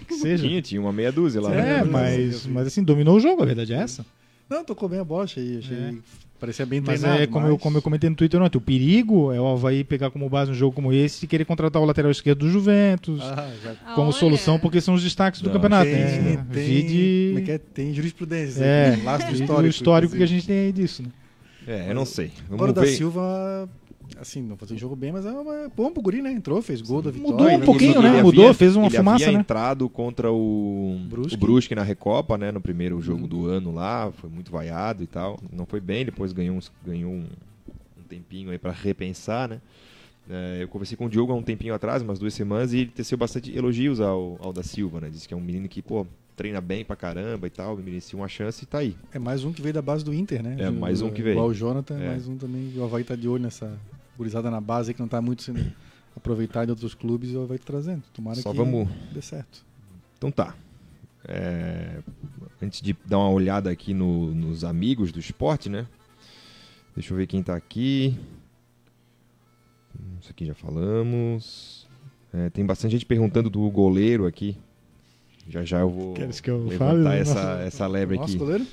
[0.07, 0.45] que seja.
[0.47, 1.53] Tinha, tinha uma meia dúzia lá.
[1.53, 1.83] É, né?
[1.83, 4.05] mas, mas assim, dominou o jogo, a verdade é essa.
[4.49, 5.59] Não, tocou bem a bola, achei.
[5.59, 5.93] achei É.
[6.41, 7.21] Parecia bem Mas treinado.
[7.23, 10.09] é como, eu, como eu comentei no Twitter ontem, o perigo é o Havaí pegar
[10.09, 13.49] como base um jogo como esse e querer contratar o lateral esquerdo do Juventus Ah,
[13.63, 15.85] já como olha, solução, porque são os destaques do Não, campeonato.
[15.91, 16.45] tem, né?
[16.51, 17.57] tem, Vide- como é que é?
[17.59, 18.63] tem jurisprudência.
[18.63, 19.67] É, lastro vide histórico.
[19.67, 20.39] o histórico que a inclusive.
[20.39, 21.03] gente tem aí disso.
[21.03, 21.09] Né?
[21.67, 22.31] É, eu não sei.
[22.49, 22.87] Vamos Agora o da ver.
[22.87, 23.69] Silva,
[24.19, 26.31] assim, não fazia jogo bem, mas é uma bom pro guri, né?
[26.31, 27.31] Entrou, fez gol da vitória.
[27.35, 27.65] Mudou um né?
[27.65, 28.09] pouquinho, Ele né?
[28.09, 29.39] havia- Mudou, fez uma ele fumaça, havia né?
[29.39, 31.35] entrado contra o Brusque.
[31.35, 32.51] o Brusque na Recopa, né?
[32.51, 33.27] No primeiro jogo Uhum.
[33.27, 35.39] do ano lá, foi muito vaiado e tal.
[35.51, 37.25] Não foi bem, depois ganhou, uns- ganhou um,
[37.99, 39.61] um tempinho aí pra repensar, né?
[40.29, 42.91] É, eu conversei com o Diogo há um tempinho atrás, umas duas semanas, e ele
[42.91, 45.09] teceu bastante elogios ao, ao da Silva, né?
[45.09, 48.27] Disse que é um menino que, pô, treina bem pra caramba e tal, merecia uma
[48.27, 48.95] chance e tá aí.
[49.11, 50.55] É mais um que veio da base do Inter, né?
[50.59, 51.33] É, mais um que veio.
[51.33, 52.07] Igual o Jonathan, É.
[52.09, 52.71] mais um também.
[52.77, 53.77] O Havaí tá de olho nessa
[54.21, 55.59] gurizada na base que não tá muito sendo
[56.15, 58.03] aproveitado em outros clubes e tá trazendo.
[58.13, 59.65] Tomara Só que vamos dê certo.
[60.17, 60.55] Então tá.
[61.27, 61.99] É,
[62.61, 65.87] antes de dar uma olhada aqui no- nos amigos do esporte, né?
[66.95, 68.15] Deixa eu ver quem tá aqui.
[70.21, 71.87] Isso aqui já falamos.
[72.33, 74.57] É, tem bastante gente perguntando do goleiro aqui.
[75.49, 77.19] Já já eu vou Queres que eu levantar fale?
[77.19, 77.61] essa, Nossa.
[77.65, 78.37] essa lebre aqui.
[78.37, 78.65] goleiro?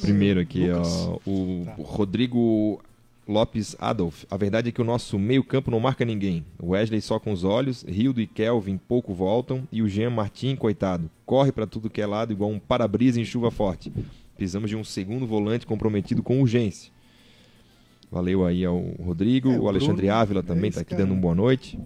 [0.00, 0.88] Primeiro aqui, Lucas.
[0.88, 1.74] ó, o Tá.
[1.78, 2.80] o Rodrigo
[3.28, 4.24] Lopes Adolf.
[4.30, 6.44] A verdade é que o nosso meio-campo não marca ninguém.
[6.58, 10.56] O Wesley só com os olhos, Rildo e Kelvin pouco voltam e o Jean Martin,
[10.56, 13.92] coitado, corre pra tudo que é lado igual um para-brisa em chuva forte.
[14.34, 16.90] Precisamos de um segundo volante comprometido com urgência.
[18.10, 20.90] Valeu aí ao Rodrigo, É, o o Alexandre Bruno Ávila é também esse tá aqui
[20.90, 21.02] cara.
[21.04, 21.76] dando um boa noite.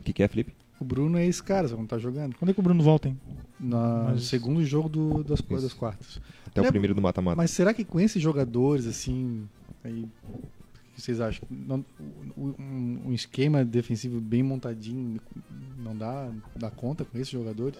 [0.00, 0.54] O que, que é, Felipe?
[0.80, 2.34] O Bruno é esse cara, só não tá jogando.
[2.36, 3.18] Quando é que o Bruno volta, hein?
[3.60, 6.20] No Mas- segundo jogo do- das, das quartas.
[6.46, 7.36] Até o É, primeiro do mata-mata.
[7.36, 9.46] Mas será que com esses jogadores, assim,
[9.84, 10.06] aí,
[10.94, 11.46] que vocês acham?
[11.50, 11.84] Não-
[12.36, 15.20] um, um esquema defensivo bem montadinho
[15.78, 17.78] não dá, dá conta com esses jogadores?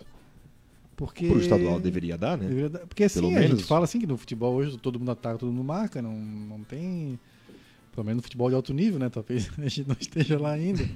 [0.96, 1.26] Porque...
[1.28, 2.46] Pro estadual deveria dar, né?
[2.46, 3.58] Deveria dar- Porque assim, Pelo a menos.
[3.58, 6.60] gente fala assim que no futebol hoje todo mundo ataca, todo mundo marca, não, não
[6.62, 7.18] tem.
[7.92, 9.08] Pelo menos no futebol de alto nível, né?
[9.08, 10.88] Talvez a gente não esteja lá ainda.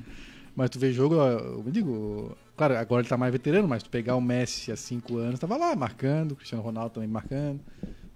[0.55, 4.17] Mas tu vê jogo, eu digo, claro, agora ele tá mais veterano, mas tu pegar
[4.17, 7.61] o Messi há cinco anos, tava lá marcando, o Cristiano Ronaldo também marcando.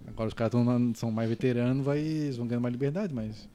[0.08, 3.48] Agora os caras tão, são mais veteranos, vai, eles vão ganhando mais liberdade, mas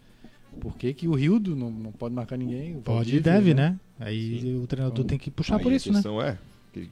[0.60, 2.76] por que, que o Rildo não, não pode marcar ninguém?
[2.78, 3.78] O Pode e deve, né?
[4.00, 4.60] Aí Sim.
[4.62, 6.02] o treinador Então, tem que puxar por isso, né?
[6.24, 6.38] é,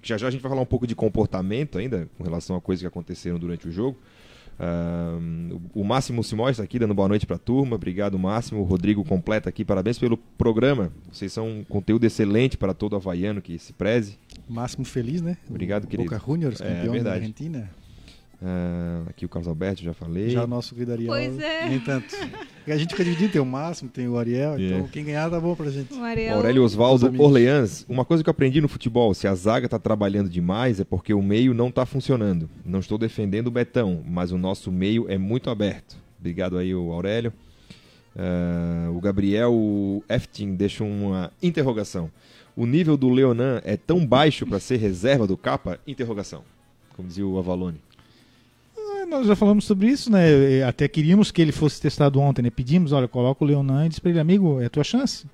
[0.02, 2.82] já já a gente vai falar um pouco de comportamento ainda, com relação a coisas
[2.82, 3.98] que aconteceram durante o jogo.
[4.58, 7.76] Ahn, o Máximo Simões está aqui dando boa noite para a turma.
[7.76, 8.62] Obrigado, Máximo.
[8.62, 9.66] O Rodrigo completa aqui.
[9.66, 10.92] Parabéns pelo programa.
[11.12, 14.18] Vocês são um conteúdo excelente para todo havaiano que se preze.
[14.48, 15.38] Máximo feliz, né?
[15.50, 16.10] Obrigado, querido.
[16.10, 17.20] Boca Juniors, É, campeão da verdade.
[17.20, 17.70] Argentina.
[18.42, 20.30] Ah, aqui o Carlos Alberto, já falei.
[20.30, 21.08] Já o nosso querido Ariel.
[21.08, 21.70] Pois é.
[21.70, 22.14] Nem tanto.
[22.68, 24.62] A gente fica dividindo, tem o Máximo, tem o Ariel, É.
[24.62, 25.94] então quem ganhar tá bom pra gente.
[25.94, 26.36] O Ariel.
[26.38, 27.14] Aurélio Osvaldo.
[27.22, 30.84] Orleans, uma coisa que eu aprendi no futebol, se a zaga está trabalhando demais é
[30.84, 32.50] porque o meio não está funcionando.
[32.66, 35.96] Não estou defendendo o Betão, mas o nosso meio é muito aberto.
[36.20, 37.32] Obrigado aí, o Aurélio.
[38.18, 39.54] Ah, o Gabriel
[40.10, 42.10] Eftin deixa uma interrogação.
[42.56, 45.78] O nível do Leonan é tão baixo para ser reserva do capa?
[45.86, 46.42] Interrogação.
[46.96, 47.78] Como dizia o Avalone.
[49.10, 50.64] Nós já falamos sobre isso, né?
[50.64, 52.50] Até queríamos que ele fosse testado ontem, né?
[52.50, 55.26] Pedimos, olha, coloca o Leonan e diz pra ele, amigo, é tua chance.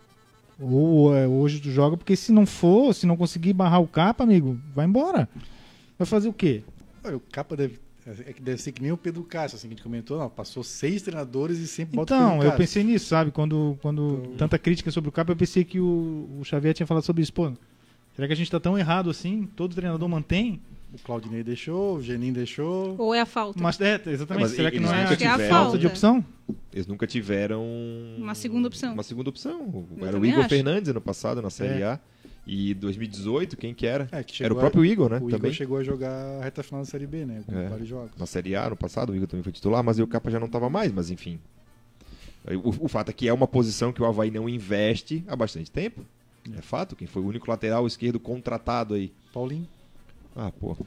[0.59, 4.23] Ou é, hoje tu joga, porque se não for, se não conseguir barrar o capa,
[4.23, 5.27] amigo, vai embora.
[5.97, 6.61] Vai fazer o quê?
[7.03, 7.79] Olha, o capa deve,
[8.25, 10.29] é que deve ser que nem o Pedro Castro, assim, que a gente comentou, não,
[10.29, 13.31] passou seis treinadores e sempre bota o Então, eu pensei nisso, sabe?
[13.31, 16.85] Quando, quando Então- tanta crítica sobre o capa, eu pensei que o, o Xavier tinha
[16.85, 17.33] falado sobre isso.
[17.33, 17.51] Pô,
[18.15, 19.47] será que a gente tá tão errado assim?
[19.55, 20.61] Todo treinador mantém?
[20.93, 22.95] O Claudinei deixou, o Genin deixou.
[22.97, 23.61] Ou é a falta?
[23.61, 24.41] Mas é, exatamente.
[24.43, 26.23] Mas será que não é a tiveram- falta de opção?
[26.73, 27.63] Eles nunca tiveram
[28.17, 28.93] Uma segunda opção.
[28.93, 29.85] Uma segunda opção.
[29.97, 30.49] Eu Era o Igor acho.
[30.49, 31.85] Fernandes ano passado na Série É.
[31.85, 31.99] A
[32.45, 34.09] E 2018, quem que era?
[34.11, 35.17] É, que era o chegou a- próprio Igor, né?
[35.17, 35.37] O também.
[35.37, 37.43] Igor chegou a jogar a reta final da Série B, né?
[37.45, 37.69] Com É.
[37.69, 38.11] vários jogos.
[38.17, 40.47] Na Série A, no passado, o Igor também foi titular, mas o Capa já não
[40.47, 41.39] estava mais, mas enfim.
[42.63, 45.69] O, o fato é que é uma posição que o Havaí não investe há bastante
[45.71, 46.03] tempo.
[46.57, 49.13] É fato, quem foi o único lateral esquerdo contratado aí.
[49.31, 49.67] Paulinho.
[50.35, 50.77] Ah, pô.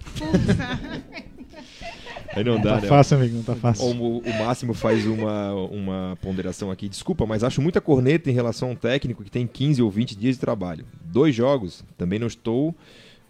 [2.35, 2.89] aí não Não dá, tá né?
[2.89, 3.87] fácil, amigo, não tá fácil.
[3.87, 6.89] O, o Máximo faz uma, uma ponderação aqui.
[6.89, 10.17] Desculpa, mas acho muita corneta em relação a um técnico que tem 15 ou 20
[10.17, 10.87] dias de trabalho.
[11.05, 12.75] Dois jogos, também não estou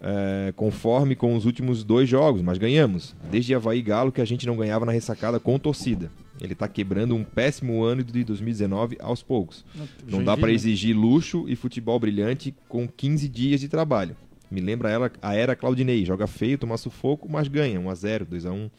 [0.01, 3.15] é, conforme com os últimos dois jogos, mas ganhamos.
[3.29, 6.11] Desde Havaí e Galo que a gente não ganhava na ressacada com torcida.
[6.39, 9.63] Ele está quebrando um péssimo ano de 2019 aos poucos.
[10.05, 10.53] Não dá para né?
[10.53, 14.17] exigir luxo e futebol brilhante com 15 dias de trabalho.
[14.49, 16.05] Me lembra ela, a era Claudinei.
[16.05, 17.79] Joga feio, toma sufoco, mas ganha.
[17.79, 18.69] 1x0, 2x1.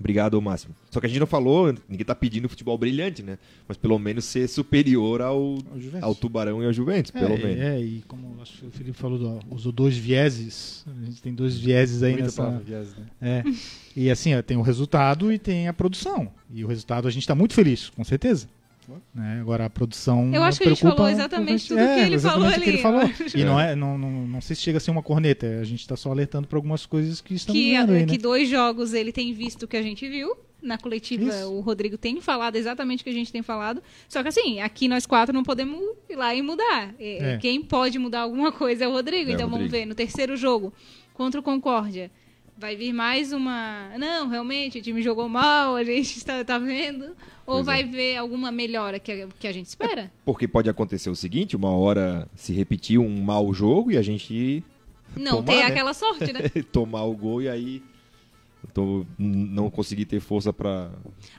[0.00, 0.74] Obrigado ao máximo.
[0.90, 3.36] Só que a gente não falou, ninguém tá pedindo futebol brilhante, né?
[3.68, 5.58] Mas pelo menos ser superior ao,
[6.00, 7.62] ao Tubarão e ao Juventus, pelo é, menos.
[7.62, 10.86] É, e como acho que o Felipe falou, usou dois vieses.
[10.86, 12.42] A gente tem dois vieses aí nessa.
[12.42, 13.06] palavra, viés, né?
[13.20, 13.44] É.
[13.94, 16.30] E assim, ó, tem o resultado e tem a produção.
[16.50, 18.48] E o resultado a gente está muito feliz, com certeza.
[19.14, 19.38] Né?
[19.40, 20.30] Agora a produção.
[20.32, 22.82] Eu acho que a gente falou exatamente tudo que ele falou o que ele ali.
[22.82, 23.00] falou.
[23.34, 25.80] E não, é, não, não, não sei se chega a ser uma corneta, a gente
[25.80, 28.18] está só alertando para algumas coisas que estão que, vendo aí, que né?
[28.18, 30.36] dois jogos ele tem visto que a gente viu.
[30.62, 31.50] Na coletiva, Isso.
[31.50, 33.82] o Rodrigo tem falado exatamente o que a gente tem falado.
[34.06, 36.94] Só que assim, aqui nós quatro não podemos ir lá e mudar.
[36.98, 37.38] É, É.
[37.38, 39.30] Quem pode mudar alguma coisa é o Rodrigo.
[39.30, 39.84] É o então vamos Rodrigo.
[39.84, 39.86] ver.
[39.86, 40.70] No terceiro jogo,
[41.14, 42.10] contra o Concórdia,
[42.60, 43.88] vai vir mais uma.
[43.98, 47.16] Não, realmente, o time jogou mal, a gente está tá vendo.
[47.46, 47.64] Ou Pois é.
[47.64, 50.12] vai ver alguma melhora que, a- que a gente espera?
[50.24, 54.62] Porque pode acontecer o seguinte, uma hora se repetir um mau jogo e a gente
[55.16, 55.62] Não, Tomar, ter né?
[55.64, 56.40] aquela sorte, né?
[56.70, 57.82] tomar o gol e aí
[58.74, 60.90] tô, não conseguir ter força pra...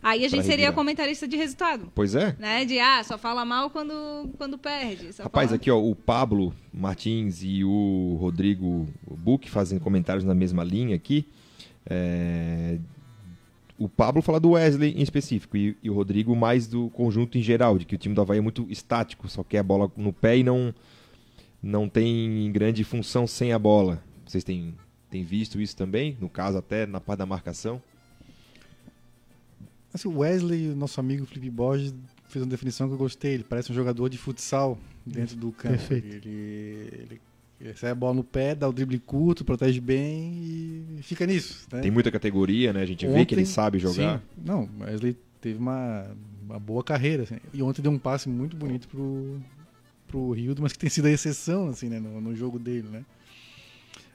[0.02, 0.74] Aí a gente seria revirar.
[0.74, 1.92] comentarista de resultado.
[1.96, 2.36] Pois é.
[2.40, 2.66] Né?
[2.66, 5.10] De, ah, só fala mal quando, quando perde.
[5.20, 10.64] Rapaz, fala- aqui ó, o Pablo Martins e o Rodrigo Buck fazem comentários na mesma
[10.64, 11.26] linha aqui.
[11.86, 12.78] É,
[13.78, 17.42] O Pablo fala do Wesley em específico e, e o Rodrigo mais do conjunto em
[17.42, 20.14] geral, de que o time do Havaí é muito estático, só quer a bola no
[20.14, 20.74] pé e não,
[21.62, 24.04] não tem grande função sem a bola.
[24.26, 24.76] Vocês têm,
[25.12, 26.18] têm visto isso também?
[26.20, 27.82] No caso, até na parte da marcação?
[29.94, 31.94] Assim, o Wesley, o nosso amigo Felipe Borges,
[32.30, 33.34] fez uma definição que eu gostei.
[33.34, 35.78] Ele parece um jogador de futsal dentro do campo.
[35.78, 36.08] Perfeito.
[36.08, 37.22] Ele, ele,
[37.60, 41.68] ele recebe a bola no pé, dá o drible curto, protege bem e fica nisso.
[41.72, 41.82] Né?
[41.82, 42.82] Tem muita categoria, né?
[42.82, 44.20] A gente vê que ele Ontem- sabe jogar.
[44.20, 46.08] Sim, não, o Wesley teve uma,
[46.46, 47.24] uma boa carreira.
[47.24, 47.36] assim.
[47.54, 49.42] E ontem deu um passe muito bonito pro,
[50.08, 52.88] pro Rildo, mas que tem sido a exceção assim, né, no, no jogo dele.
[52.90, 53.04] Né?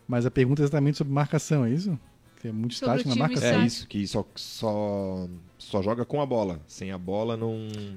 [0.07, 1.99] Mas a pergunta é exatamente sobre marcação, é isso?
[2.40, 3.62] Que é muito Sobre estático na marcação.
[3.62, 5.27] É isso, que só, só,
[5.59, 6.61] só joga com a bola.
[6.66, 7.55] Sem a bola não,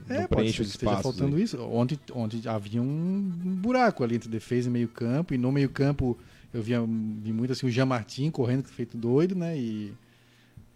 [0.08, 1.04] É, não pode preenche os espaços.
[1.04, 1.44] faltando aí.
[1.44, 1.62] isso.
[1.62, 3.30] Ontem, ontem havia um
[3.62, 6.18] buraco ali entre defesa e meio campo, e no meio campo
[6.54, 9.58] eu via, vi muito assim o Jean Martin correndo feito doido, né?
[9.58, 9.94] E,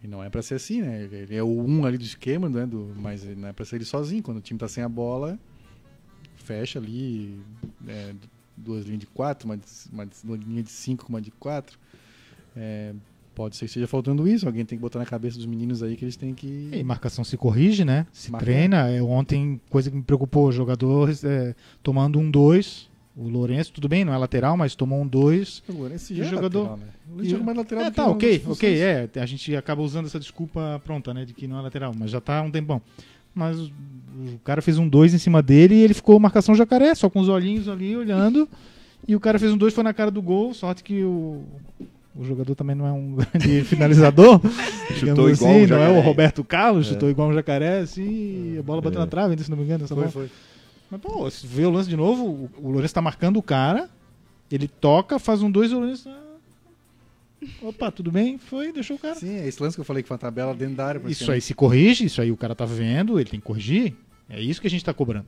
[0.02, 1.08] e não é pra ser assim, né?
[1.10, 2.66] Ele é o um ali do esquema, né?
[2.66, 4.22] Do, mas não é pra ser ele sozinho.
[4.22, 5.38] Quando o time tá sem a bola,
[6.36, 7.40] fecha ali
[7.88, 8.14] é,
[8.56, 9.62] duas linhas de quatro, uma, de-
[9.92, 11.78] uma, de- uma linha de cinco uma de quatro.
[12.56, 12.92] É,
[13.34, 14.46] pode ser que esteja faltando isso.
[14.46, 16.70] Alguém tem que botar na cabeça dos meninos aí que eles têm que.
[16.72, 18.06] E marcação se corrige, né?
[18.12, 18.88] Se Marca- treina.
[18.90, 22.92] É, ontem, coisa que me preocupou, o jogador é, tomando um 2.
[23.16, 25.62] O Lourenço, tudo bem, não é lateral, mas tomou um 2.
[25.68, 26.86] O Lourenço já é jogador- lateral, né?
[27.06, 29.08] O Lourenço joga mais lateral É, tá, ok, ok, é.
[29.20, 31.24] A gente acaba usando essa desculpa pronta, né?
[31.24, 32.82] De que não é lateral, mas já tá há um tempão.
[33.34, 37.10] Mas o cara fez um 2 em cima dele e ele ficou marcação jacaré, só
[37.10, 38.48] com os olhinhos ali olhando.
[39.06, 40.54] E o cara fez um 2, foi na cara do gol.
[40.54, 41.42] Sorte que o,
[42.16, 44.40] o jogador também não é um grande finalizador.
[44.96, 46.90] Chutou igual um não é o Roberto Carlos, É.
[46.90, 49.04] chutou igual um jacaré, assim, e a bola bateu É.
[49.04, 49.84] na trave, se não me engano.
[49.84, 50.12] Essa Foi, bola.
[50.12, 50.30] foi.
[50.90, 53.88] Mas, pô, se vê o lance de novo, o, o Lourenço tá marcando o cara,
[54.50, 56.08] ele toca, faz um 2 e o Lourenço.
[57.62, 58.38] Opa, tudo bem?
[58.38, 59.14] Foi, deixou o cara.
[59.14, 61.02] Sim, é esse lance que eu falei que foi uma tabela dentro da área.
[61.06, 63.94] Isso aí se corrige, isso aí o cara tá vendo, ele tem que corrigir.
[64.28, 65.26] É isso que a gente tá cobrando.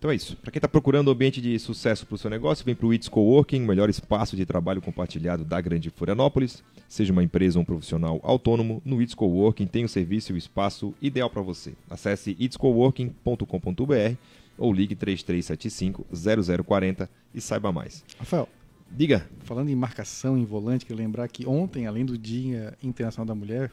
[0.00, 0.34] Então é isso.
[0.36, 2.94] Para quem está procurando um ambiente de sucesso para o seu negócio, vem para o
[2.94, 6.64] It's Coworking, o melhor espaço de trabalho compartilhado da Grande Florianópolis.
[6.88, 10.38] Seja uma empresa ou um profissional autônomo, no It's Coworking tem o serviço e o
[10.38, 11.74] espaço ideal para você.
[11.90, 14.14] Acesse itscoworking.com.br
[14.56, 18.02] ou ligue 3375-0040 e saiba mais.
[18.18, 18.48] Rafael,
[18.90, 19.24] Diga.
[19.44, 23.70] falando em marcação em volante, quero lembrar que ontem, além do Dia Internacional da Mulher,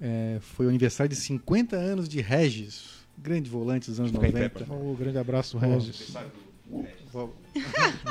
[0.00, 4.32] é, foi o aniversário de 50 anos de Regis, grande volante dos anos Fica em
[4.32, 4.72] pé, 90.
[4.74, 6.14] Um grande abraço, Regis.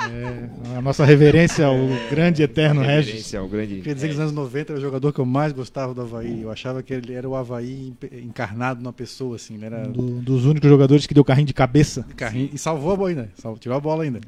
[0.09, 1.75] É, a nossa reverência ao
[2.09, 3.33] grande eterno Regis.
[3.35, 3.75] Ao grande...
[3.77, 6.41] Queria dizer que nos anos 90 era o jogador que eu mais gostava do Havaí.
[6.41, 7.93] Eu achava que ele era o Havaí
[8.23, 9.55] encarnado numa pessoa, assim.
[9.55, 12.03] Ele era Um do- dos únicos jogadores que deu carrinho de cabeça.
[12.15, 13.29] carrinho, e salvou a bola ainda.
[13.35, 14.21] Salvou, tirou a bola ainda.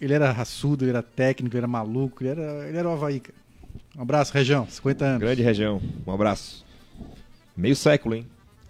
[0.00, 3.20] Ele era raçudo, ele era técnico, ele era maluco, ele era, ele era o Havaí,
[3.20, 3.38] cara.
[3.96, 5.20] Um abraço, região, 50 anos.
[5.20, 6.64] Grande região, um abraço.
[7.56, 8.26] Meio século, hein?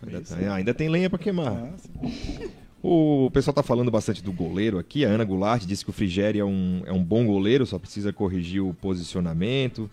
[0.07, 1.53] Ainda, tem- ainda tem lenha pra queimar.
[1.53, 2.49] Ah.
[2.83, 5.05] O pessoal tá falando bastante do goleiro aqui.
[5.05, 8.11] A Ana Goulart disse que o Frigério é um, é um bom goleiro, só precisa
[8.12, 9.91] corrigir o posicionamento.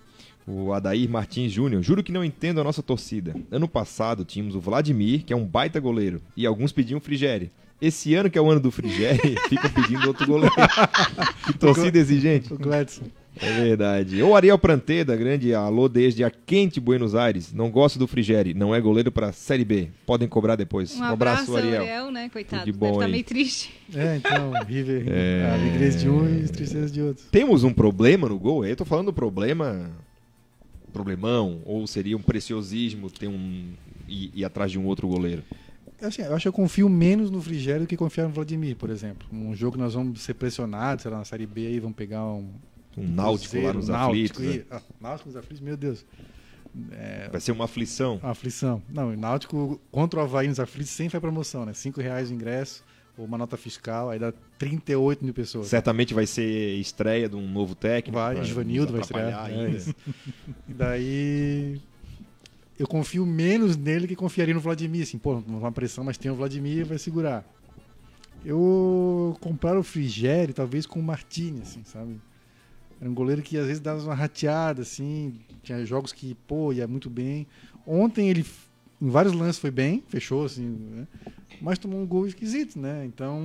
[0.47, 3.35] O Adair Martins Júnior, juro que não entendo a nossa torcida.
[3.51, 7.49] Ano passado tínhamos o Vladimir, que é um baita goleiro, e alguns pediam Frigério.
[7.81, 10.53] Esse ano, que é o ano do Frigério, ficam pedindo outro goleiro.
[11.45, 12.51] que torcida exigente.
[12.53, 13.03] O Gladson.
[13.39, 14.19] É verdade.
[14.23, 17.53] O Ariel Pranteda, grande alô desde a quente Buenos Aires.
[17.53, 19.89] Não gosto do Frigeri, não é goleiro pra Série B.
[20.07, 20.95] Podem cobrar depois.
[20.97, 21.81] Um abraço, Ariel.
[21.83, 22.11] Ariel.
[22.11, 22.29] né?
[22.29, 22.63] Coitado.
[22.63, 23.11] Tudo de bom Deve estar aí.
[23.11, 23.75] meio triste.
[23.93, 25.49] É, então, River, É.
[25.51, 27.25] a alegria de um e tristeza de outro.
[27.31, 28.65] Temos um problema no gol?
[28.65, 29.91] Eu tô falando problema.
[30.91, 31.61] Problemão?
[31.65, 33.65] Ou seria um preciosismo ter um.
[34.07, 35.43] ir atrás de um outro goleiro?
[36.01, 38.89] Assim, eu acho que eu confio menos no Frigério do que confiar no Vladimir, por
[38.89, 39.27] exemplo.
[39.31, 42.23] Um jogo que nós vamos ser pressionados, sei lá, na Série B aí, vamos pegar
[42.25, 42.49] um.
[42.95, 44.55] Um náutico lá Cruzeiro, nos Náutico, aflitos.
[44.55, 44.65] e- né?
[44.71, 46.03] ah, Náutico nos aflitos, meu Deus.
[46.91, 48.17] É, Vai ser uma aflição.
[48.21, 48.81] uma aflição.
[48.89, 51.73] Não, o Náutico contra o Havaí nos aflitos sempre foi promoção, né?
[51.73, 52.83] 5 reais o ingresso,
[53.15, 55.67] ou uma nota fiscal, aí dá 38 mil pessoas.
[55.67, 58.17] Certamente vai ser estreia de um novo técnico.
[58.17, 59.49] Vai, pra Givanildo vai estrear.
[59.51, 59.77] É ainda.
[60.67, 61.81] E daí.
[62.79, 65.03] Eu confio menos nele que confiaria no Vladimir.
[65.03, 67.45] Assim, pô, uma pressão, mas tem o Vladimir vai segurar.
[68.45, 72.19] Eu comprar o Frigério, talvez com o Martini, assim, sabe?
[72.99, 75.39] Era um goleiro que às vezes dava uma rateada, assim.
[75.63, 77.47] Tinha jogos que, pô, ia muito bem.
[77.85, 78.45] Ontem ele,
[79.01, 81.07] em vários lances, foi bem, fechou, assim, né?
[81.61, 83.05] Mas tomou um gol esquisito, né?
[83.05, 83.41] Então,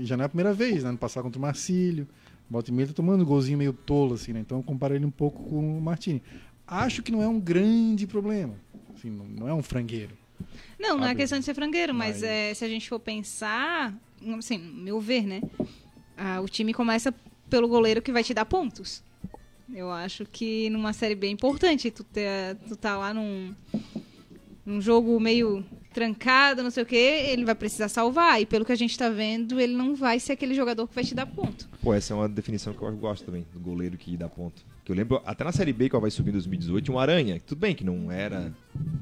[0.00, 0.90] já não é a primeira vez, né?
[0.90, 2.06] No passado contra o Marcílio.
[2.50, 4.40] Volta e tá tomando um golzinho meio tolo, assim, né?
[4.40, 6.20] Então comparo ele um pouco com o Martini.
[6.70, 8.54] Acho que não é um grande problema.
[8.94, 10.16] Assim, não, não é um frangueiro.
[10.78, 11.20] Não, não é Sabe?
[11.20, 13.92] questão de ser frangueiro, mas, Mas- é, se a gente for pensar,
[14.38, 15.42] assim, no meu ver, né?
[16.16, 17.12] ah, o time começa
[17.48, 19.02] pelo goleiro que vai te dar pontos.
[19.72, 23.54] Eu acho que numa série B é importante tu, ter, tu tá lá num,
[24.66, 28.40] num jogo meio trancado, não sei o que, ele vai precisar salvar.
[28.40, 31.04] E pelo que a gente tá vendo, ele não vai ser aquele jogador que vai
[31.04, 31.68] te dar ponto.
[31.82, 34.62] Pô, essa é uma definição que eu gosto também, do goleiro que dá ponto.
[34.90, 36.98] Que eu lembro, até na Série B que o Havaí subiu em 2018, tinha um
[36.98, 37.40] Aranha.
[37.46, 38.52] Tudo bem que não era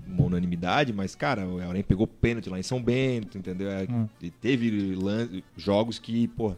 [0.06, 3.70] uma unanimidade, mas, cara, o Aranha pegou pênalti lá em São Bento, entendeu?
[3.70, 4.06] É, Hum.
[4.20, 4.98] E teve
[5.56, 6.52] jogos que, pô,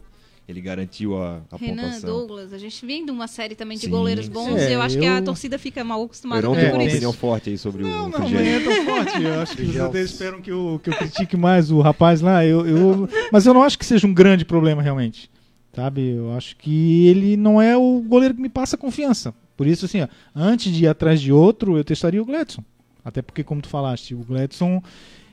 [0.49, 2.09] ele garantiu a, a Renan, pontuação.
[2.09, 4.67] Douglas, a gente vem de uma série também de Sim, goleiros bons sim.
[4.67, 6.77] e eu É, acho que a torcida fica mal acostumada com tem É, uma por
[6.79, 6.95] tem isso.
[6.97, 9.21] opinião forte aí sobre Não, o não, nem é tão forte.
[9.23, 9.85] Eu acho que vocês Frigel.
[9.85, 12.45] até esperam que eu, que eu critique mais o rapaz lá.
[12.45, 15.31] Eu, eu, mas eu não acho que seja um grande problema, realmente.
[15.73, 16.15] Sabe?
[16.15, 19.33] Eu acho que ele não é o goleiro que me passa confiança.
[19.55, 22.63] Por isso, assim, ó, antes de ir atrás de outro, eu testaria o Gladson.
[23.03, 24.81] Até porque, como tu falaste, o Gladson,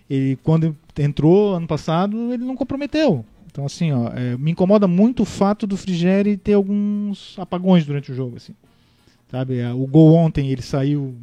[0.08, 3.24] ele, quando entrou ano passado, ele não comprometeu.
[3.50, 8.12] Então, assim, ó, é, me incomoda muito o fato do Frigeri ter alguns apagões durante
[8.12, 8.54] o jogo, assim.
[9.30, 9.58] Sabe?
[9.58, 11.14] É, O gol ontem, ele saiu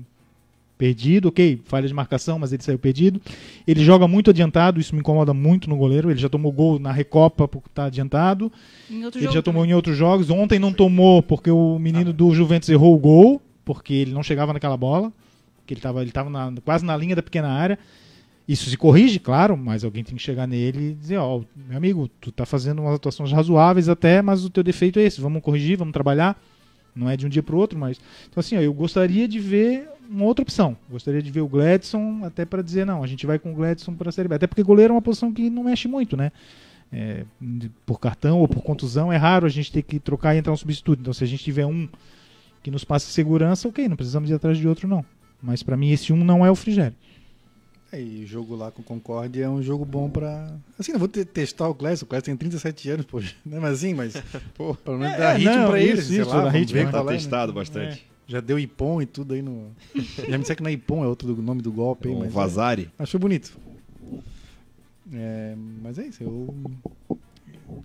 [0.78, 3.21] perdido, ok, falha de marcação, mas ele saiu perdido.
[3.65, 6.09] Ele joga muito adiantado, isso me incomoda muito no goleiro.
[6.11, 8.51] Ele já tomou gol na Recopa porque tá adiantado.
[8.89, 9.71] Em outro Ele jogo já tomou também.
[9.71, 10.30] em outros jogos.
[10.30, 14.51] Ontem não tomou porque o menino do Juventus errou o gol, porque ele não chegava
[14.53, 15.11] naquela bola,
[15.65, 17.80] que ele estava ele tava na- quase na linha da pequena área.
[18.47, 22.07] Isso se corrige, claro, mas alguém tem que chegar nele e dizer, ó, meu amigo,
[22.21, 25.78] tu tá fazendo umas atuações razoáveis até, mas o teu defeito é esse, vamos corrigir,
[25.78, 26.39] vamos trabalhar.
[26.96, 29.39] Não é de um dia para o outro, mas então assim, ó, eu gostaria de
[29.39, 30.78] ver uma outra opção.
[30.89, 33.93] Gostaria de ver o Gladson até para dizer não, a gente vai com o Gladson
[33.93, 34.36] para a Série B.
[34.36, 36.32] Até porque goleiro é uma posição que não mexe muito, né?
[36.91, 37.26] É,
[37.86, 40.58] por cartão ou por contusão é raro a gente ter que trocar e entrar um
[40.58, 41.00] substituto.
[41.02, 41.89] Então se a gente tiver um
[42.64, 45.04] que nos passe segurança, ok, não precisamos ir atrás de outro não.
[45.41, 46.96] Mas para mim esse um não é o Frigério.
[47.96, 50.54] É, e o jogo lá com o Concorde é um jogo bom pra.
[50.78, 53.20] Assim, não vou te- testar o Clash, o Clash tem 37 anos, pô.
[53.46, 54.14] Não é mais assim, mas.
[54.56, 56.06] Pô, pelo menos É, dá é, ritmo não, pra isso, eles.
[56.06, 56.91] sei isso, lá, dá vamos ritmo, ver né?
[56.91, 57.20] qual tá é, né?
[57.20, 58.06] testado bastante.
[58.28, 59.70] Já deu Ipom e tudo aí no.
[59.96, 62.20] Já me disseram que não é Ipom, é outro do nome do golpe aí, Um
[62.20, 62.34] mas.
[62.34, 62.89] Vazari.
[62.98, 63.56] Mas foi bonito.
[65.14, 66.54] É, mas é isso, eu,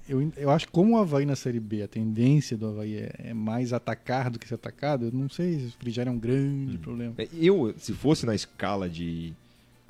[0.08, 0.32] eu.
[0.36, 3.34] Eu acho que como o Havaí na Série B, a tendência do Havaí é, é
[3.34, 6.78] mais atacar do que ser atacado, eu não sei se o Frigério é um grande
[6.78, 7.14] problema.
[7.18, 9.34] É, Eu, se fosse na escala de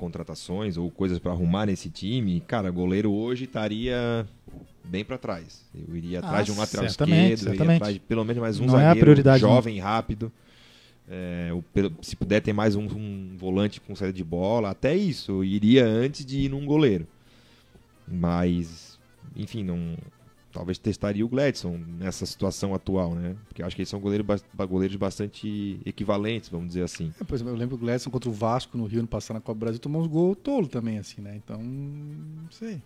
[0.01, 4.27] contratações ou coisas pra arrumar nesse time, cara, goleiro hoje estaria
[4.83, 5.63] bem pra trás.
[5.75, 7.77] Eu iria atrás Ah, de um lateral certamente, esquerdo, certamente.
[7.77, 9.39] atrás de pelo menos mais um Não é zagueiro não.
[9.39, 10.33] jovem, rápido.
[11.07, 11.51] É,
[12.01, 15.85] se puder ter mais um, um volante com saída de bola, até isso, eu iria
[15.85, 17.07] antes de ir num goleiro.
[18.09, 18.99] Mas,
[19.37, 19.97] enfim, não.
[20.53, 23.37] Talvez testaria o Gladson nessa situação atual, né?
[23.49, 27.13] Porque eu acho que eles são goleiros, ba- goleiros bastante equivalentes, vamos dizer assim.
[27.21, 29.41] É, exemplo, eu lembro que o Gladson contra o Vasco no Rio, no passado na
[29.41, 31.37] Copa do Brasil, tomou uns gols tolo também, assim, né?
[31.37, 32.83] Então, não sei.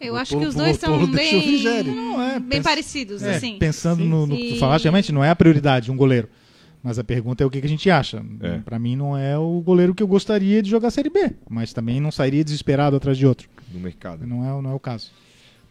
[0.00, 1.84] Eu acho Tolo- que os dois são o bem.
[1.84, 3.58] Não, é, bem pensa- parecidos, É, assim.
[3.58, 4.42] pensando Sim, no, no sim.
[4.42, 6.28] que tu falaste, realmente não é a prioridade um goleiro.
[6.82, 8.22] Mas a pergunta é o que, que a gente acha.
[8.42, 8.58] É.
[8.58, 11.98] Pra mim não é o goleiro que eu gostaria de jogar Série B, mas também
[11.98, 13.48] não sairia desesperado atrás de outro.
[13.72, 14.26] no mercado.
[14.26, 15.10] Não é, não é o caso.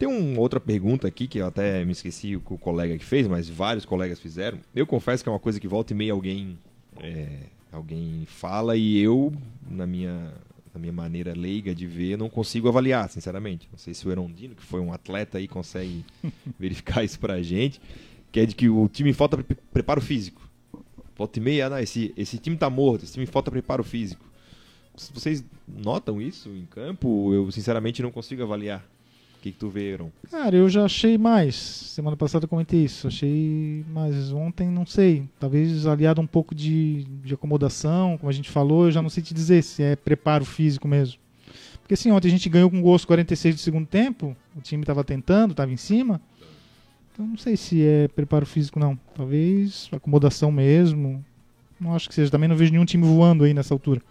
[0.03, 3.05] Tem uma outra pergunta aqui que eu até me esqueci o que o colega que
[3.05, 4.59] fez, mas vários colegas fizeram.
[4.75, 6.59] Eu confesso que é uma coisa que volta e meia alguém,
[6.99, 9.31] é, alguém fala e eu,
[9.65, 10.33] na minha,
[10.73, 13.69] na minha maneira leiga de ver, não consigo avaliar, sinceramente.
[13.71, 16.03] Não sei se o Erondino, que foi um atleta aí, consegue
[16.59, 17.79] verificar isso pra gente,
[18.29, 20.41] que é de que o time falta pre- preparo físico.
[21.15, 24.25] Volta e meia, não, esse, esse time tá morto, esse time falta preparo físico.
[25.13, 27.33] Vocês notam isso em campo?
[27.33, 28.85] Eu, sinceramente, não consigo avaliar.
[29.43, 30.09] O que, que tu Heron?
[30.31, 31.53] Cara, eu já achei mais.
[31.55, 33.09] Semana passada eu comentei isso.
[33.09, 34.31] Achei mais.
[34.31, 35.27] Ontem, não sei.
[35.37, 39.09] Talvez aliado a um pouco de, de acomodação, como a gente falou, eu já não
[39.09, 41.19] sei te dizer se é preparo físico mesmo.
[41.81, 44.33] Porque assim, ontem a gente ganhou com gosto 46 do segundo tempo.
[44.55, 46.21] O time estava tentando, estava em cima.
[47.11, 48.97] Então não sei se é preparo físico, não.
[49.13, 51.21] Talvez acomodação mesmo.
[51.77, 52.31] Não acho que seja.
[52.31, 54.01] Também não vejo nenhum time voando aí nessa altura.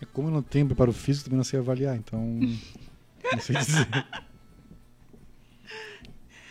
[0.00, 2.40] É como eu não tenho preparo físico, também não sei avaliar, então.
[3.32, 3.86] não sei dizer.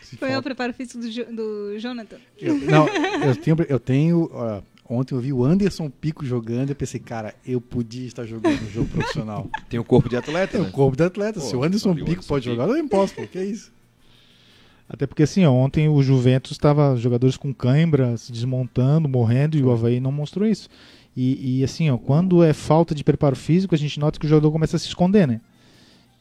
[0.02, 2.18] Se Foi o preparo físico do, Jo- do Jonathan.
[2.40, 3.58] Eu- não, eu tenho.
[3.68, 7.60] Eu tenho ó, ontem eu vi o Anderson Pico jogando e eu pensei, cara, eu
[7.60, 9.50] podia estar jogando um jogo profissional.
[9.70, 10.70] Tem o corpo de atleta, Tem né?
[10.70, 11.40] o corpo de atleta.
[11.42, 12.56] Pô, Se o Anderson o Pico Anderson pode Pico.
[12.56, 13.28] jogar, eu não posso, pô.
[13.28, 13.72] Que é isso?
[14.90, 19.62] Até porque assim, ó, ontem o Juventus estava jogadores com cãibra, se desmontando, morrendo, e
[19.64, 20.70] o Havaí não mostrou isso.
[21.14, 24.30] E, e, assim, ó, quando é falta de preparo físico, a gente nota que o
[24.30, 25.42] jogador começa a se esconder, né?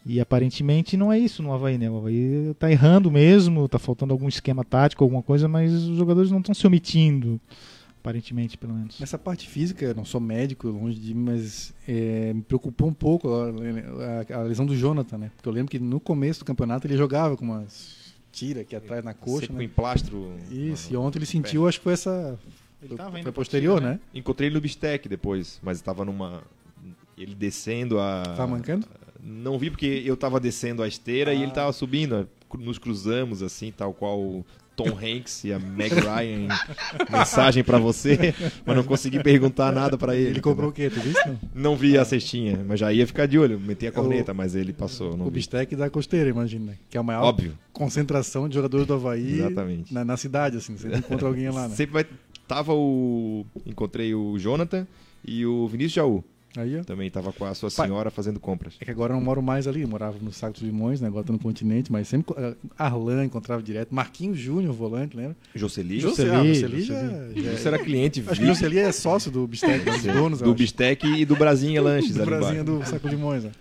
[0.09, 1.91] E aparentemente não é isso no Havaí, né?
[1.91, 6.31] O Havaí tá errando mesmo, tá faltando algum esquema tático, alguma coisa, mas os jogadores
[6.31, 7.41] não estão se omitindo,
[8.01, 9.01] aparentemente, pelo menos.
[9.01, 12.93] Nessa parte física, eu não sou médico, longe de mim, mas é, me preocupou um
[12.93, 15.31] pouco a, a- a lesão do Jonathan, né?
[15.35, 19.03] Porque eu lembro que no começo do campeonato ele jogava com umas tira aqui atrás
[19.05, 19.65] na coxa, Sempre né?
[19.65, 20.31] em plastro.
[20.51, 22.39] Isso, e ontem ele sentiu, acho que foi essa.
[22.81, 24.01] Ele Foi, tava foi posterior, tira, né?
[24.15, 26.43] Encontrei ele no bistec depois, mas estava numa.
[27.19, 28.23] Ele descendo a.
[28.37, 28.87] Tava mancando?
[29.29, 31.43] Não vi porque eu tava descendo a esteira e Ah.
[31.43, 32.29] ele tava subindo.
[32.59, 34.47] Nos cruzamos, assim, tal qual o
[34.77, 36.49] Tom Hanks e a Meg Ryan.
[37.11, 38.33] mensagem pra você,
[38.65, 40.31] mas não consegui perguntar nada pra ele.
[40.31, 40.89] Ele comprou o quê?
[40.89, 41.29] Tu viste?
[41.29, 41.39] Não?
[41.55, 43.59] Não vi a cestinha, mas já ia ficar de olho.
[43.59, 45.17] Meti a corneta, mas ele passou.
[45.17, 45.35] Não o vi.
[45.35, 46.67] bistec da costeira, imagina.
[46.67, 46.79] né?
[46.89, 49.93] Que é a maior Óbvio, concentração de jogadores do Havaí exatamente.
[49.93, 50.77] na, na cidade, assim.
[50.77, 51.75] Você encontra alguém lá, né?
[51.75, 52.07] Sempre vai.
[52.47, 53.45] Tava o.
[53.67, 54.87] Encontrei o Jonathan
[55.27, 56.25] e o Vinícius Jaú.
[56.57, 56.85] Aí, ó.
[56.85, 57.87] Também tava com a sua Pai.
[57.87, 58.75] senhora fazendo compras.
[58.81, 61.09] É que agora eu não moro mais ali, eu morava no Saco dos Limões, né?
[61.09, 62.35] Agora tô no continente, mas sempre.
[62.39, 63.95] eh, Arlan encontrava direto.
[63.95, 65.37] Marquinhos Júnior, volante, lembra?
[65.55, 66.01] Jocely?
[66.01, 67.43] Jocely, ah, Jocely já, Jocely.
[67.45, 70.55] já Você era cliente Acho que Jocely é sócio do Bistec, dos donos, do acho.
[70.55, 72.81] Bistec e do Brasinha Lanches do ali Brasinha embaixo.
[72.81, 73.53] do Saco de Limões, né?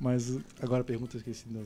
[0.00, 1.44] Mas agora a pergunta eu esqueci.
[1.50, 1.62] Não.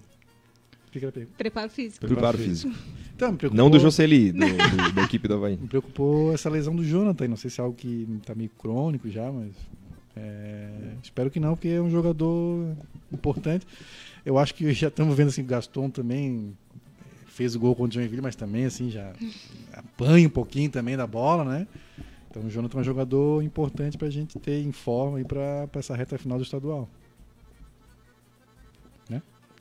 [1.39, 2.07] Preparo físico.
[2.07, 2.71] Preparo físico.
[3.17, 5.57] Então, me preocupou, Não do Jocely, do, do- da equipe do Havaí.
[5.61, 7.29] Me preocupou essa lesão do Jonathan.
[7.29, 9.53] Não sei se é algo que tá meio crônico já, mas.
[10.17, 10.69] É,
[11.03, 12.77] espero que não, porque é um jogador
[13.13, 13.67] importante.
[14.25, 16.57] Eu acho que já estamos vendo assim, o Gaston também
[17.27, 19.13] fez o gol contra o Joinville, mas também assim já
[19.73, 21.67] apanha um pouquinho também da bola, né?
[22.31, 25.81] Então o Jonathan é um jogador importante pra gente ter em forma aí pra, pra
[25.81, 26.89] essa reta final do estadual.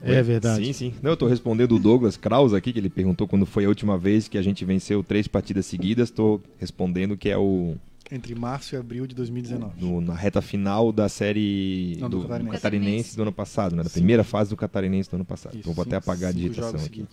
[0.03, 0.65] É verdade.
[0.65, 0.93] Sim, sim.
[1.01, 3.97] Não, eu tô respondendo o Douglas Kraus aqui, que ele perguntou quando foi a última
[3.97, 6.09] vez que a gente venceu três partidas seguidas.
[6.09, 7.75] Tô respondendo que é o
[8.11, 9.73] Entre março e abril de 2019.
[9.83, 12.51] no- na reta final da série Não, do do, do Catarinense.
[12.61, 13.83] Catarinense do ano passado, né?
[13.83, 13.99] Da Sim.
[14.01, 15.57] primeira fase do Catarinense do ano passado.
[15.57, 17.05] então vou até apagar a digitação aqui.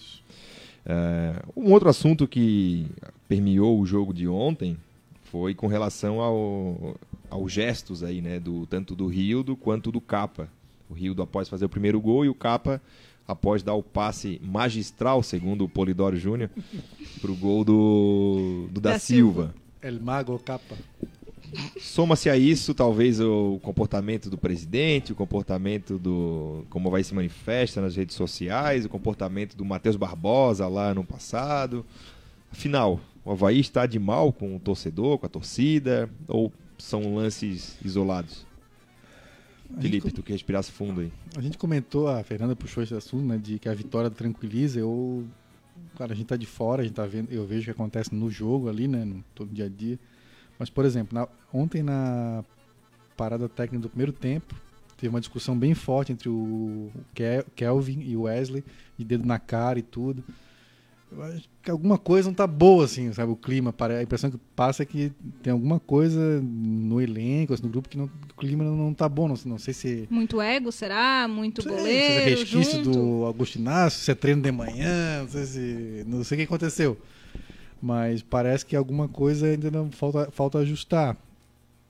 [0.85, 2.87] É, um outro assunto que
[3.29, 4.77] permeou o jogo de ontem
[5.25, 6.97] foi com relação ao,
[7.31, 8.41] aos gestos aí, né?
[8.41, 10.49] Do, tanto do Rildo quanto do Capa.
[10.91, 12.81] O Rildo após fazer o primeiro gol e o Capa
[13.27, 16.49] após dar o passe magistral, segundo o Polidoro Júnior,
[17.21, 19.55] pro gol do, do da, Da Silva.
[19.83, 20.77] El Mago Capa.
[21.81, 26.65] Soma-se a isso, talvez, o comportamento do presidente, o comportamento do.
[26.69, 31.87] como vai se manifesta nas redes sociais, o comportamento do Matheus Barbosa lá no passado.
[32.51, 37.79] Afinal, o Havaí está de mal com o torcedor, com a torcida, ou são lances
[37.85, 38.47] isolados?
[39.77, 41.13] A Felipe, tu que respirasse fundo aí.
[41.37, 44.81] a gente comentou, a Fernanda puxou esse assunto, né, de que a vitória tranquiliza.
[44.81, 45.27] Eu,
[45.97, 48.15] cara, a gente tá de fora, a gente tá vendo, eu vejo o que acontece
[48.15, 49.99] no jogo ali, né, no todo dia a dia.
[50.59, 52.45] Mas, por exemplo, na- ontem na
[53.17, 54.55] parada técnica do primeiro tempo,
[54.97, 58.65] teve uma discussão bem forte entre o Ke- Kelvin e o Wesley,
[58.97, 60.25] de dedo na cara e tudo.
[61.11, 63.33] Eu acho que alguma coisa não tá boa, assim, sabe?
[63.33, 63.75] O clima.
[63.79, 65.11] A impressão que passa é que
[65.43, 69.27] tem alguma coisa no elenco, assim, no grupo, que não, o clima não tá bom.
[69.27, 70.07] Não, não sei se.
[70.11, 71.27] Muito ego, será?
[71.27, 72.15] Muito sei, goleiro.
[72.15, 72.91] Se é resquício junto.
[72.91, 76.05] do Augusto Inácio, se é treino de manhã, não sei se.
[76.07, 76.97] Não sei o que aconteceu.
[77.81, 81.17] Mas parece que alguma coisa ainda não falta, falta ajustar.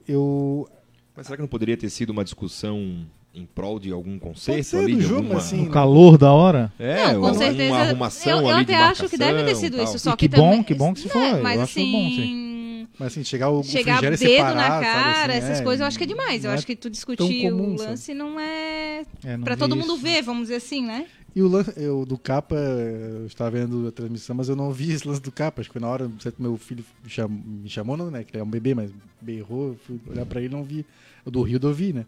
[0.06, 0.68] Eu.
[1.16, 3.04] Mas será que não poderia ter sido uma discussão
[3.34, 4.96] em prol de algum conceito ali?
[4.96, 5.38] de jogo, alguma...
[5.38, 6.72] assim, O calor da hora.
[6.78, 7.74] É, não, com uma, certeza.
[7.74, 9.98] uma arrumação eu, eu ali até de acho que deve ter sido isso.
[9.98, 11.92] Só E que bom, também, que bom que se né, foi, eu Mas acho assim.
[11.92, 15.80] bom, Mas assim, chegar o, Chegar dedo separado, na sabe, cara, assim, essas é, coisas,
[15.80, 16.44] eu acho que é demais.
[16.44, 17.90] Eu não acho que tu discutir comum, o sabe?
[17.90, 20.02] lance não é É, vi todo mundo isso.
[20.02, 21.06] ver, vamos dizer assim, né?
[21.36, 24.90] E o lance eu, do capa, eu estava vendo a transmissão, mas eu não vi
[24.92, 25.60] esse lance do capa.
[25.60, 28.10] Acho que foi na hora, não sei se meu filho me chamou, me chamou, não,
[28.10, 28.24] né?
[28.24, 30.84] Que ele é um bebê, mas berrou, eu fui olhar pra ele e não vi.
[31.24, 32.06] O do Rio eu vi, né?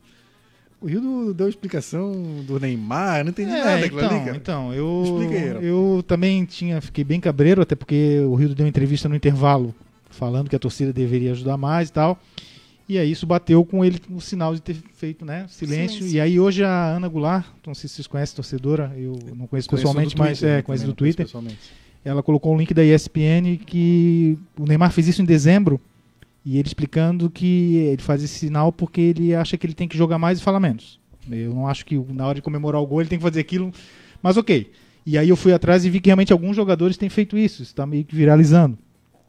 [0.81, 2.11] O Rio deu explicação
[2.47, 4.37] do Neymar, eu não entendi É, nada daquilo então, ali, cara.
[4.37, 5.19] então eu,
[5.59, 9.15] aí, eu também tinha, fiquei bem cabreiro, até porque o Rio deu uma entrevista no
[9.15, 9.75] intervalo
[10.09, 12.19] falando que a torcida deveria ajudar mais e tal.
[12.89, 15.99] E aí isso bateu com ele o sinal de ter feito, né, silêncio.
[15.99, 16.17] Silêncio.
[16.17, 19.69] E aí hoje a Ana Goulart, não sei se vocês conhecem torcedora, eu não conheço
[19.69, 21.27] Conheço pessoalmente, do mas Twitter, é, né, conheço do Twitter.
[22.03, 25.79] Ela colocou um link da ESPN que o Neymar fez isso em dezembro
[26.45, 29.97] e ele explicando que ele faz esse sinal porque ele acha que ele tem que
[29.97, 30.99] jogar mais e falar menos.
[31.31, 33.73] Eu não acho que na hora de comemorar o gol ele tem que fazer aquilo,
[34.23, 34.71] mas ok.
[35.05, 37.87] E aí eu fui atrás e vi que realmente alguns jogadores têm feito isso, está
[37.87, 38.79] meio que viralizando.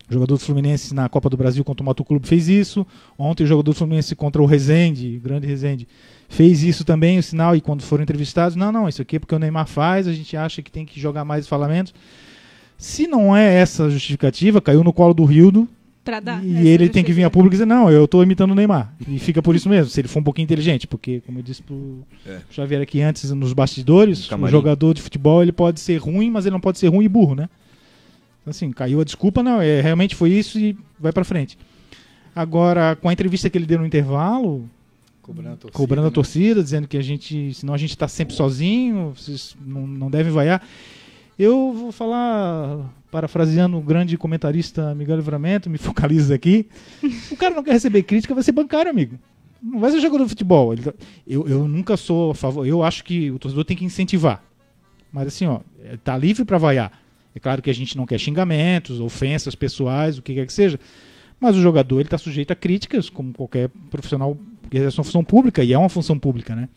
[0.10, 2.86] O jogador do Fluminense na Copa do Brasil contra o Moto Clube fez isso.
[3.18, 5.88] Ontem o jogador do Fluminense contra o Rezende, grande Rezende,
[6.28, 9.34] fez isso também, o sinal, e quando foram entrevistados, não, não, isso aqui é porque
[9.34, 11.94] o Neymar faz, a gente acha que tem que jogar mais falar menos.
[12.78, 15.68] Se não é essa a justificativa, caiu no colo do Rildo
[16.04, 16.44] Pra dar.
[16.44, 18.92] e ele tem que vir a público e dizer, não, eu tô imitando o Neymar.
[19.08, 21.62] E fica por isso mesmo, se ele for um pouquinho inteligente, porque, como eu disse
[21.62, 22.40] pro É.
[22.50, 26.46] Xavier aqui antes, nos bastidores, No o jogador de futebol ele pode ser ruim, mas
[26.46, 27.48] ele não pode ser ruim e burro, né?
[28.42, 31.56] Então, assim, caiu a desculpa, não, é, realmente foi isso e vai pra frente.
[32.36, 34.68] Agora, com a entrevista que ele deu no intervalo,
[35.22, 35.78] Cobrando a torcida.
[35.78, 36.14] cobrando a né?
[36.14, 40.32] torcida, dizendo que a gente, senão a gente está sempre sozinho, vocês não, não devem
[40.32, 40.64] vaiar.
[41.44, 46.68] Eu vou falar, parafraseando o grande comentarista Miguel Livramento, me focaliza aqui.
[47.32, 49.18] O cara não quer receber crítica, vai ser bancário, amigo.
[49.60, 50.78] Não vai ser jogador de futebol.
[50.78, 50.94] Tá-
[51.26, 52.68] eu, eu nunca sou a favor.
[52.68, 54.44] Eu acho que o torcedor tem que incentivar.
[55.12, 56.92] Mas assim, ó, ele tá livre para vaiar.
[57.34, 60.80] É claro que a gente não quer xingamentos, ofensas pessoais, o que quer que seja.
[61.40, 64.38] Mas o jogador ele está sujeito a críticas, como qualquer profissional
[64.70, 66.70] que exerce uma função pública, e é uma função pública, né?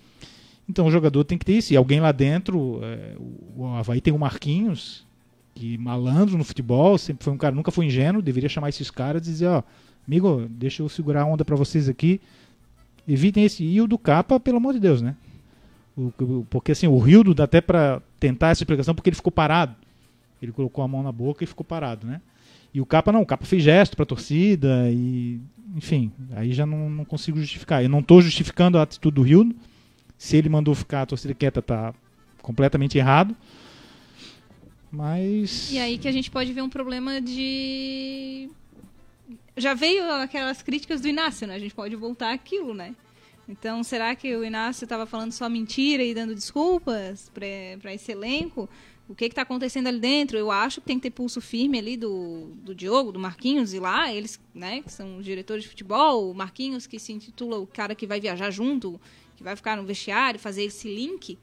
[0.69, 1.73] Então o jogador tem que ter isso.
[1.73, 3.15] E alguém lá dentro, é,
[3.57, 5.07] o Havaí tem o Marquinhos,
[5.55, 9.27] que malandro no futebol, sempre foi um cara, nunca foi ingênuo, deveria chamar esses caras
[9.27, 9.63] e dizer, ó,
[10.07, 12.21] amigo, deixa eu segurar a onda para vocês aqui.
[13.07, 13.63] Evitem esse.
[13.63, 15.15] E o do Capa, pelo amor de Deus, né?
[15.97, 19.77] O- porque assim, o Rildo dá até para tentar essa explicação porque ele ficou parado.
[20.43, 22.21] Ele colocou a mão na boca e ficou parado, né?
[22.73, 25.39] E o Capa não, o Capa fez gesto pra torcida e.
[25.77, 27.83] Enfim, aí já não, não consigo justificar.
[27.83, 29.55] Eu não tô justificando a atitude do Rildo.
[30.17, 31.95] Se ele mandou ficar a torcida quieta, tá
[32.41, 33.37] completamente errado.
[34.91, 35.73] Mas.
[35.73, 38.49] E aí que a gente pode ver um problema de.
[39.57, 41.55] Já veio aquelas críticas do Inácio, né?
[41.55, 42.95] A gente pode voltar àquilo, né?
[43.49, 48.69] Então, será que o Inácio estava falando só mentira e dando desculpas para esse elenco?
[49.07, 50.39] O que está acontecendo ali dentro?
[50.39, 53.79] Eu acho que tem que ter pulso firme ali do, do Diogo, do Marquinhos, e
[53.79, 57.95] lá, eles, né, que são diretores de futebol, o Marquinhos, que se intitula o cara
[57.95, 58.99] que vai viajar junto,
[59.37, 61.39] que vai ficar no vestiário, fazer esse link.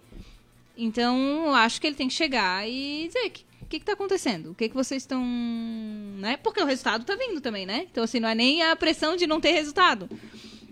[0.78, 4.52] Então, acho que ele tem que chegar e dizer que o que está acontecendo?
[4.52, 5.24] O que, que vocês estão.
[6.20, 6.38] Né?
[6.38, 7.88] Porque o resultado está vindo também, né?
[7.92, 10.10] Então, assim, não é nem a pressão de não ter resultado.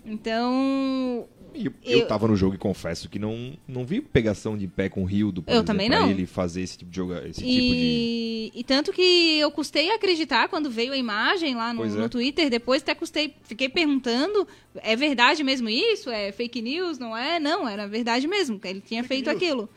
[0.05, 1.27] Então.
[1.53, 4.89] E eu, eu tava no jogo e confesso que não, não vi pegação de pé
[4.89, 6.09] com o Rildo, por Eu exemplo, também pra não.
[6.09, 7.51] ele fazer esse tipo de jogo, esse tipo de...
[7.51, 11.87] E, e tanto que eu custei acreditar quando veio a imagem lá no, é.
[11.87, 16.09] no Twitter, depois até custei, fiquei perguntando, é verdade mesmo isso?
[16.09, 16.97] É fake news?
[16.97, 17.39] Não é?
[17.39, 19.35] Não, era verdade mesmo, que ele tinha feito news.
[19.37, 19.69] aquilo.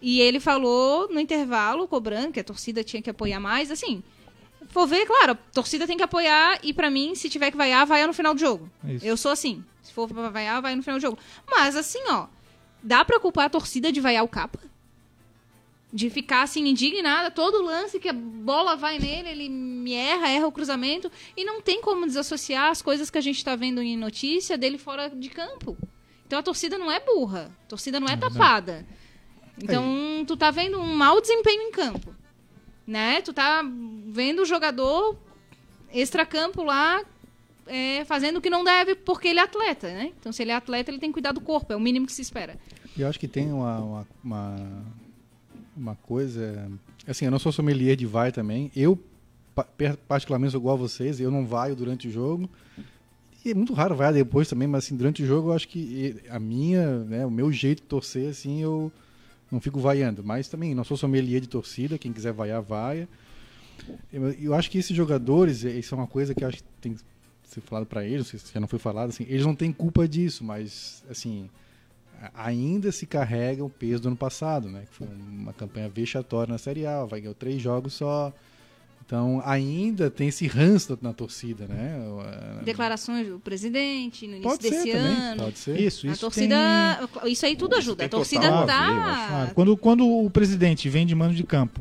[0.00, 4.02] E ele falou no intervalo, cobrando, que a torcida tinha que apoiar mais, assim.
[4.68, 7.86] For ver, claro, a torcida tem que apoiar e pra mim, se tiver que vaiar,
[7.86, 8.70] vaia no final do jogo.
[8.84, 9.04] Isso.
[9.04, 9.64] Eu sou assim.
[9.82, 11.18] Se for pra vaiar, vai no final do jogo.
[11.48, 12.26] Mas assim, ó,
[12.82, 14.58] dá pra culpar a torcida de vaiar o capa?
[15.92, 20.46] De ficar assim, indignada, todo lance que a bola vai nele, ele me erra, erra
[20.46, 21.10] o cruzamento.
[21.36, 24.78] E não tem como desassociar as coisas que a gente tá vendo em notícia dele
[24.78, 25.76] fora de campo.
[26.26, 28.84] Então a torcida não é burra, a torcida não é tapada.
[29.62, 32.14] Então tu tá vendo um mau desempenho em campo.
[32.86, 33.20] Né?
[33.20, 33.62] Tu tá
[34.08, 35.16] vendo o jogador
[35.92, 37.02] extracampo lá
[37.66, 40.12] é, fazendo o que não deve porque ele é atleta, né?
[40.18, 42.12] Então, se ele é atleta, ele tem que cuidar do corpo, é o mínimo que
[42.12, 42.56] se espera.
[42.96, 44.82] Eu acho que tem uma, uma, uma,
[45.76, 46.70] uma coisa.
[47.06, 48.70] Assim, eu não sou sommelier de vai também.
[48.74, 48.98] Eu,
[50.08, 51.20] particularmente, sou igual a vocês.
[51.20, 52.48] Eu não vaio durante o jogo.
[53.44, 56.16] E é muito raro vaiar depois também, mas assim, durante o jogo eu acho que
[56.28, 58.90] a minha, né, o meu jeito de torcer, assim, eu
[59.50, 60.22] não fico vaiando.
[60.24, 61.98] Mas também não sou sommelier de torcida.
[61.98, 63.08] Quem quiser vaiar, vaia.
[64.12, 67.00] Eu, eu acho que esses jogadores, isso é uma coisa que acho que tem que
[67.44, 70.42] ser falado para eles, se já não foi falado, assim, eles não têm culpa disso,
[70.42, 71.48] mas, assim
[72.34, 74.84] ainda se carrega o peso do ano passado, né?
[74.88, 78.32] Que foi uma campanha vexatória na Série A, vai ganhar três jogos só.
[79.06, 81.96] Então ainda tem esse ranço na torcida, né?
[82.64, 85.16] Declarações do presidente no início Pode desse ser, ano.
[85.16, 85.44] Também.
[85.44, 85.80] Pode ser.
[85.80, 86.16] Isso, isso.
[86.16, 87.08] A torcida.
[87.22, 87.32] Tem...
[87.32, 88.04] Isso aí tudo ajuda.
[88.04, 89.52] A torcida tá.
[89.54, 91.80] quando, quando o presidente vem de mano de campo,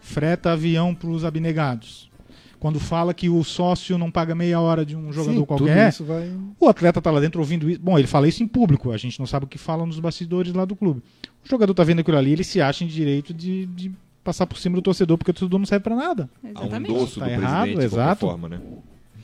[0.00, 2.10] freta avião para os abnegados
[2.58, 6.32] quando fala que o sócio não paga meia hora de um jogador Sim, qualquer, vai...
[6.60, 7.80] o atleta está lá dentro ouvindo isso.
[7.80, 10.54] Bom, ele fala isso em público, a gente não sabe o que falam nos bastidores
[10.54, 11.02] lá do clube.
[11.44, 13.90] O jogador está vendo aquilo ali, ele se acha em direito de, de
[14.22, 16.30] passar por cima do torcedor, porque o torcedor não serve para nada.
[16.44, 16.90] Exatamente.
[16.90, 18.20] Há um doce tá do errado, presidente, exato.
[18.20, 18.60] forma, né?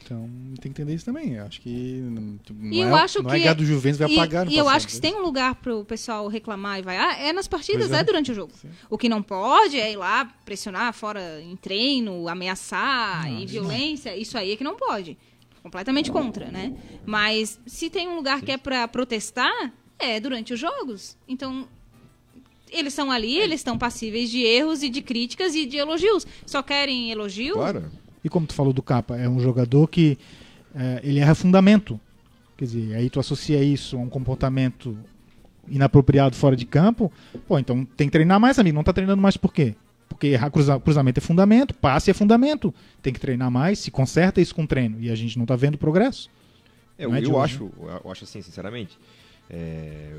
[0.02, 0.30] Então
[0.60, 1.34] tem que entender isso também.
[1.34, 2.38] Eu acho que não,
[2.72, 4.68] e eu é, acho não é que é do Juventus vai e, pagar E eu
[4.68, 7.46] acho que se tem um lugar para o pessoal reclamar e vai, ah, é nas
[7.46, 7.98] partidas, é.
[7.98, 8.04] é.
[8.04, 8.52] durante o jogo.
[8.54, 8.70] Sim.
[8.88, 14.12] O que não pode é ir lá pressionar fora em treino, ameaçar não, e violência.
[14.12, 14.18] Não.
[14.18, 15.18] Isso aí é que não pode.
[15.62, 16.74] Completamente contra, né?
[17.04, 18.46] Mas se tem um lugar Sim.
[18.46, 21.16] que é para protestar, é durante os jogos.
[21.26, 21.68] Então
[22.70, 23.44] eles estão ali, é.
[23.44, 26.26] eles estão passíveis de erros e de críticas e de elogios.
[26.46, 27.54] Só querem elogio?
[27.54, 27.84] Claro.
[28.22, 30.18] E como tu falou do Capa, é um jogador que
[30.74, 32.00] é, ele erra fundamento.
[32.56, 34.96] Quer dizer, aí tu associa isso a um comportamento
[35.68, 37.12] inapropriado fora de campo,
[37.46, 38.74] pô, então tem que treinar mais, amigo.
[38.74, 39.74] Não tá treinando mais por quê?
[40.08, 42.74] Porque errar cruza, cruzamento é fundamento, passe é fundamento.
[43.02, 44.98] Tem que treinar mais, se conserta isso com treino.
[45.00, 46.30] E a gente não tá vendo progresso.
[46.98, 47.70] É, eu, é eu acho,
[48.04, 48.98] eu acho assim, sinceramente,
[49.50, 50.14] é,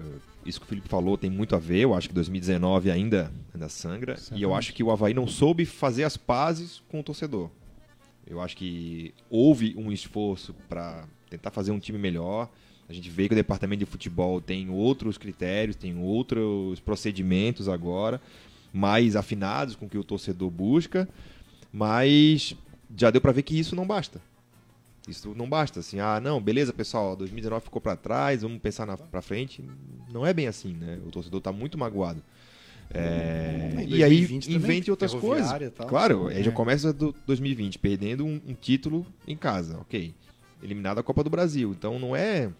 [0.46, 1.80] isso que o Felipe falou tem muito a ver.
[1.80, 4.16] Eu acho que 2019 ainda, ainda sangra.
[4.34, 7.50] E eu acho que o Havaí não soube fazer as pazes com o torcedor.
[8.26, 12.50] Eu acho que houve um esforço para tentar fazer um time melhor.
[12.88, 18.20] A gente vê que o departamento de futebol tem outros critérios, tem outros procedimentos agora,
[18.74, 21.08] mais afinados com o que o torcedor busca,
[21.72, 22.56] mas
[22.98, 24.20] já deu para ver que isso não basta.
[25.10, 29.22] Isso não basta, assim, ah, não, beleza, pessoal, 2019 ficou para trás, vamos pensar para
[29.22, 29.64] frente.
[30.12, 31.00] Não é bem assim, né?
[31.06, 32.22] O torcedor está muito magoado.
[32.92, 35.52] É, e aí invente outras coisas.
[35.88, 36.54] Claro, aí já é.
[36.54, 40.14] começa do 2020 perdendo um, um, título em casa, ok.
[40.64, 41.72] Eliminado a Copa do Brasil.
[41.72, 42.52] Então não é.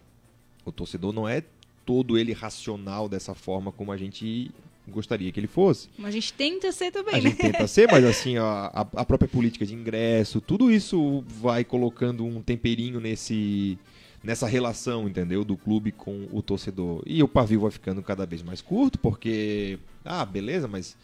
[0.64, 1.42] O torcedor não é
[1.84, 4.52] todo ele racional dessa forma como a gente
[4.90, 5.88] gostaria que ele fosse.
[5.96, 7.22] Mas a gente tenta ser também, a né?
[7.22, 12.24] gente tenta ser, mas assim, a, a própria política de ingresso, tudo isso vai colocando
[12.24, 13.78] um temperinho nesse
[14.22, 15.44] nessa relação, entendeu?
[15.44, 17.02] Do clube com o torcedor.
[17.06, 19.78] E o pavio vai ficando cada vez mais curto, porque.
[20.04, 20.96] Ah, beleza, mas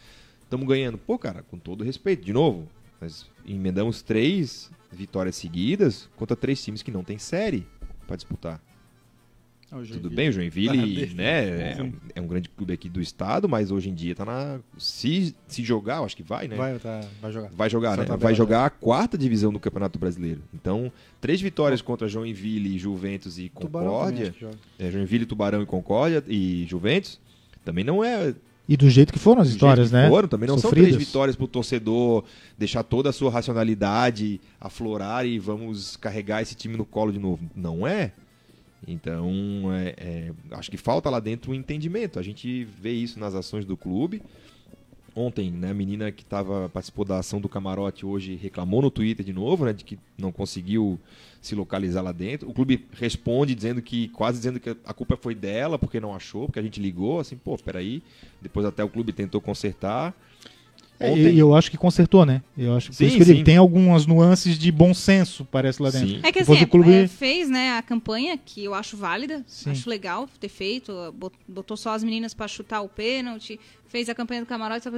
[0.43, 0.99] estamos ganhando.
[0.99, 2.69] Pô, cara, com todo respeito, de novo,
[3.01, 7.67] nós emendamos três vitórias seguidas contra três times que não tem série
[8.07, 8.61] para disputar.
[9.69, 13.91] Tudo bem, o Joinville né, é, é, um grande clube aqui do estado, mas hoje
[13.91, 14.61] em dia tá na.
[14.79, 16.55] Se, se jogar, acho que vai, né?
[16.57, 17.51] Vai, tá, vai jogar.
[17.51, 18.05] Vai jogar, né?
[18.17, 20.41] Vai jogar a quarta divisão do Campeonato Brasileiro.
[20.55, 20.91] Então,
[21.21, 24.33] três vitórias contra Joinville, Juventus e Concórdia.
[24.79, 27.19] É, Joinville, Tubarão e Concórdia e Juventus.
[27.65, 28.35] Também não é
[28.69, 30.09] e do jeito que foram as histórias, né?
[30.09, 30.89] Foram, também não Sofridas.
[30.89, 32.25] são três vitórias para o torcedor
[32.59, 37.49] deixar toda a sua racionalidade aflorar e vamos carregar esse time no colo de novo.
[37.55, 38.13] Não é.
[38.87, 42.19] Então, é, é, acho que falta lá dentro um entendimento.
[42.19, 44.23] A gente vê isso nas ações do clube.
[45.15, 49.25] Ontem, né, a menina que tava, participou da ação do camarote hoje reclamou no Twitter
[49.25, 51.01] de novo, né, de que não conseguiu
[51.41, 52.49] se localizar lá dentro.
[52.51, 56.47] O clube responde dizendo que, quase dizendo que a culpa foi dela, porque não achou,
[56.47, 58.03] porque a gente ligou, assim, pô, peraí.
[58.43, 60.15] Depois até o clube tentou consertar.
[60.99, 62.43] É, e eu acho que consertou, né?
[62.57, 66.09] Eu acho sim, que ele tem algumas nuances de bom senso, parece lá dentro.
[66.09, 66.21] Sim.
[66.23, 66.93] É que assim, o clube...
[66.93, 69.71] É, fez né, a campanha, que eu acho válida, sim.
[69.71, 70.93] acho legal ter feito,
[71.47, 74.89] botou só as meninas para chutar o pênalti, fez a campanha do camarote,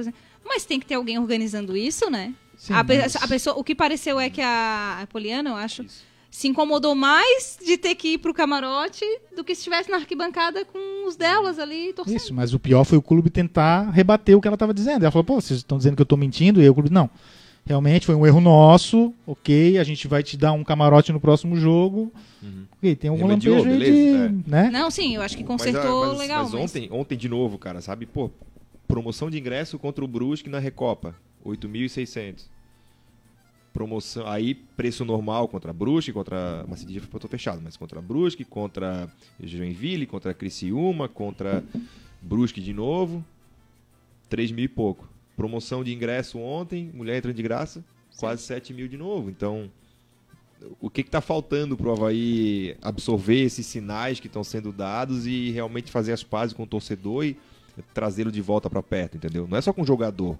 [0.45, 2.33] mas tem que ter alguém organizando isso, né?
[2.55, 3.15] Sim, a, mas...
[3.15, 6.93] a, pessoa, o que pareceu é que a, a Poliana, eu acho, isso se incomodou
[6.93, 9.03] mais de ter que ir pro camarote
[9.35, 12.15] do que se estivesse na arquibancada com os delas ali torcendo.
[12.15, 15.03] Isso, mas o pior foi o clube tentar rebater o que ela estava dizendo.
[15.03, 16.59] Ela falou, pô, vocês estão dizendo que eu estou mentindo?
[16.59, 17.09] E aí o clube, não.
[17.65, 21.55] Realmente foi um erro nosso, ok, a gente vai te dar um camarote no próximo
[21.55, 22.11] jogo.
[22.41, 22.65] Uhum.
[22.77, 24.09] Ok, tem algum lampejo aí de...
[24.09, 24.29] É.
[24.47, 24.69] Né?
[24.71, 26.43] Não, sim, eu acho que consertou mas, mas, legal.
[26.45, 26.99] Mas, ontem, mas...
[26.99, 28.05] ontem de novo, cara, sabe?
[28.05, 28.31] Pô,
[28.87, 31.15] promoção de ingresso contra o Brusque na Recopa,
[31.45, 32.45] 8.600
[33.79, 39.09] promoção, aí preço normal contra Brusque, contra Macedia foi fechado, mas contra Brusque, contra
[39.41, 41.63] Joinville, contra Criciúma, contra
[42.21, 43.23] Brusque de novo,
[44.29, 45.07] 3 mil e pouco.
[45.37, 47.81] promoção de ingresso ontem, mulher entra de graça,
[48.17, 49.29] quase 7 mil de novo.
[49.29, 49.71] Então,
[50.81, 55.51] o que está faltando para o Havaí absorver esses sinais que estão sendo dados e
[55.51, 57.37] realmente fazer as pazes com o torcedor e
[57.93, 59.47] trazê-lo de volta para perto, entendeu?
[59.47, 60.37] Não é só com o jogador,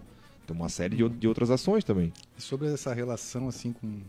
[0.50, 2.12] tem uma série de, de outras ações também.
[2.38, 4.02] Sobre essa relação assim com,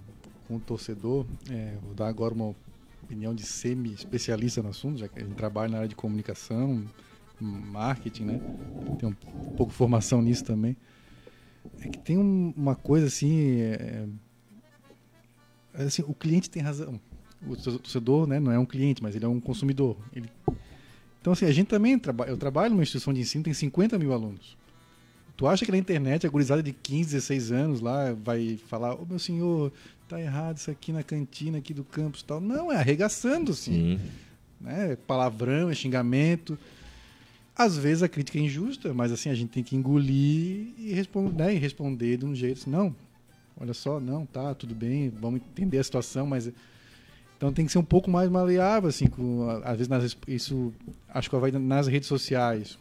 [0.48, 2.54] com o torcedor, é, vou dar agora uma
[3.02, 6.84] opinião de semi-especialista no assunto, já que gente trabalha na área de comunicação,
[7.40, 8.40] marketing, né?
[8.98, 9.12] Tem um,
[9.56, 10.76] pouco de formação nisso também.
[11.80, 14.06] É que tem um, uma coisa assim, é,
[15.74, 16.98] assim, o cliente tem razão.
[17.46, 19.96] O torcedor, né, não é um cliente, mas ele é um consumidor.
[20.14, 20.30] Ele...
[21.20, 22.30] Então assim, a gente também trabalha.
[22.30, 24.56] Eu trabalho numa instituição de ensino tem 50 mil alunos.
[25.40, 28.98] Tu acha que na internet a gurizada de 15, 16 anos lá vai falar, ô
[29.00, 29.72] oh, meu senhor,
[30.06, 32.42] tá errado isso aqui na cantina aqui do campus e tal.
[32.42, 33.96] Não, é arregaçando, sim.
[33.96, 34.00] Sim.
[34.60, 34.98] Né?
[35.06, 36.58] Palavrão, é xingamento.
[37.56, 41.42] Às vezes a crítica é injusta, mas assim, a gente tem que engolir e responder,
[41.42, 41.54] né?
[41.54, 42.94] e responder de um jeito assim, não,
[43.58, 46.52] olha só, não, tá, tudo bem, vamos entender a situação, mas
[47.38, 50.70] então tem que ser um pouco mais maleável, assim, com, às vezes nas, isso
[51.08, 52.78] acho que vai nas redes sociais,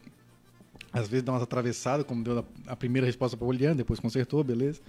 [0.91, 4.43] às vezes dá umas atravessadas, como deu a, primeira resposta para o Olian, depois consertou,
[4.43, 4.81] beleza,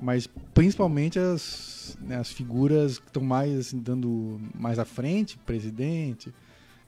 [0.00, 6.32] mas principalmente as, né, as figuras que estão mais assim, dando mais à frente, presidente,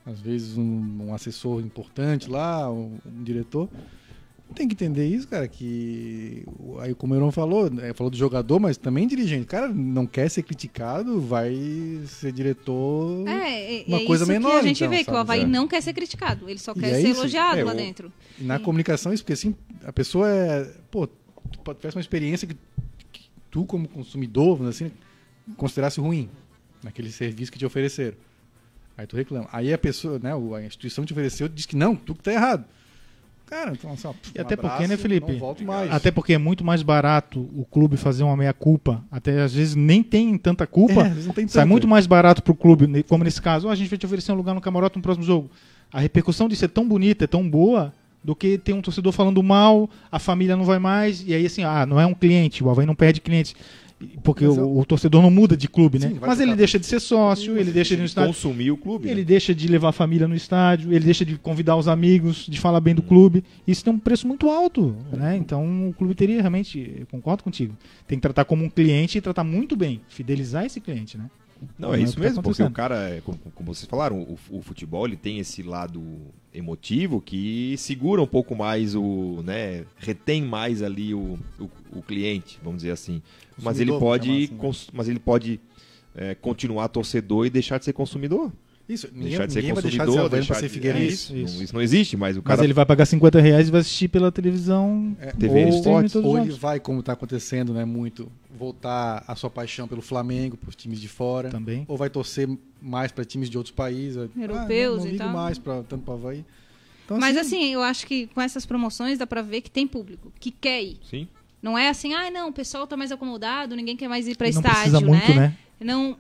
[0.05, 3.69] às vezes um, um assessor importante lá, um, um, diretor.
[4.55, 6.45] Tem que entender isso, cara, que
[6.81, 9.47] aí como o Euron falou, né, falou do jogador, mas também dirigente.
[9.47, 11.55] Cara, não quer ser criticado, vai
[12.07, 13.27] ser diretor.
[13.29, 14.51] É, é uma é coisa menor.
[14.51, 15.47] Que a gente então, vê que o Havaí é.
[15.47, 17.21] não quer ser criticado, ele só quer é ser isso?
[17.21, 18.13] elogiado é, lá dentro.
[18.39, 18.65] Na Sim.
[18.65, 20.65] comunicação, isso, porque assim, a pessoa é.
[20.91, 22.57] Pô, tu tivesse uma experiência que,
[23.13, 24.91] que tu, como consumidor, assim,
[25.57, 26.29] considerasse ruim
[26.83, 28.17] naquele serviço que te ofereceram.
[28.97, 29.49] Aí tu reclama.
[29.53, 32.65] Aí a pessoa, né, a instituição te ofereceu diz que não, tu que tá errado.
[33.51, 35.41] Cara, então assim, ó, E até porque, né, Felipe?
[35.91, 39.05] Até porque é muito mais barato o clube fazer uma meia-culpa.
[39.11, 41.03] Até às vezes nem tem tanta culpa.
[41.03, 43.67] É, tem sai muito mais barato pro clube, como nesse caso.
[43.67, 45.51] Oh, a gente vai te oferecer um lugar no camarote no próximo jogo.
[45.93, 47.93] A repercussão disso é tão bonita, é tão boa,
[48.23, 51.65] do que ter um torcedor falando mal, a família não vai mais, e aí assim,
[51.65, 53.57] ah, não é um cliente, o Havaí não perde clientes.
[54.23, 54.79] Porque o, eu...
[54.79, 56.09] o, torcedor não muda de clube, né?
[56.09, 58.33] Sim, Mas ele deixa de ser sócio, ele deixa de estádio.
[58.33, 59.09] consumir o clube.
[59.09, 59.27] Ele né?
[59.27, 62.81] deixa de levar a família no estádio, ele deixa de convidar os amigos, de falar
[62.81, 63.45] bem do clube.
[63.67, 65.37] Isso tem um preço muito alto, né?
[65.37, 67.77] Então o clube teria realmente, concordo contigo,
[68.07, 71.27] tem que tratar como um cliente e tratar muito bem, fidelizar esse cliente, né?
[71.79, 75.07] Não, é isso tá mesmo, porque o cara, como, como vocês falaram, o, o, futebol
[75.07, 76.03] ele tem esse lado
[76.55, 82.59] emotivo que segura um pouco mais o, né, retém mais ali o, o, o cliente,
[82.63, 83.23] vamos dizer assim.
[83.63, 85.61] Mas ele pode, assim, mas ele pode
[86.15, 88.53] é, continuar torcedor e deixar de ser consumidor.
[88.89, 91.15] Isso, ninguém, deixar de ser consumidor, deixar de ser, deixar de ser Figueirense.
[91.15, 91.63] Isso, isso.
[91.63, 92.57] isso, não existe, mas o cara...
[92.57, 95.17] Mas ele vai pagar 50 reais e vai assistir pela televisão.
[95.21, 99.49] É, TV ou, esportes, ou ele vai, como está acontecendo, né, muito, voltar a sua
[99.49, 101.51] paixão pelo Flamengo, por times de fora.
[101.51, 101.85] Também.
[101.87, 102.49] Ou vai torcer
[102.83, 104.29] mais para times de outros países.
[104.37, 105.29] Europeus ah, não, não e tal.
[105.29, 106.45] mais pra, tanto para Havaí.
[107.05, 109.87] Então, Mas assim, assim, eu acho que com essas promoções dá para ver que tem
[109.87, 110.99] público, que quer ir.
[111.09, 111.29] Sim.
[111.63, 114.49] Não é assim, ah, não, o pessoal tá mais acomodado, ninguém quer mais ir para
[114.49, 115.07] estádio, né?
[115.07, 115.57] Muito, né?
[115.79, 116.17] Não,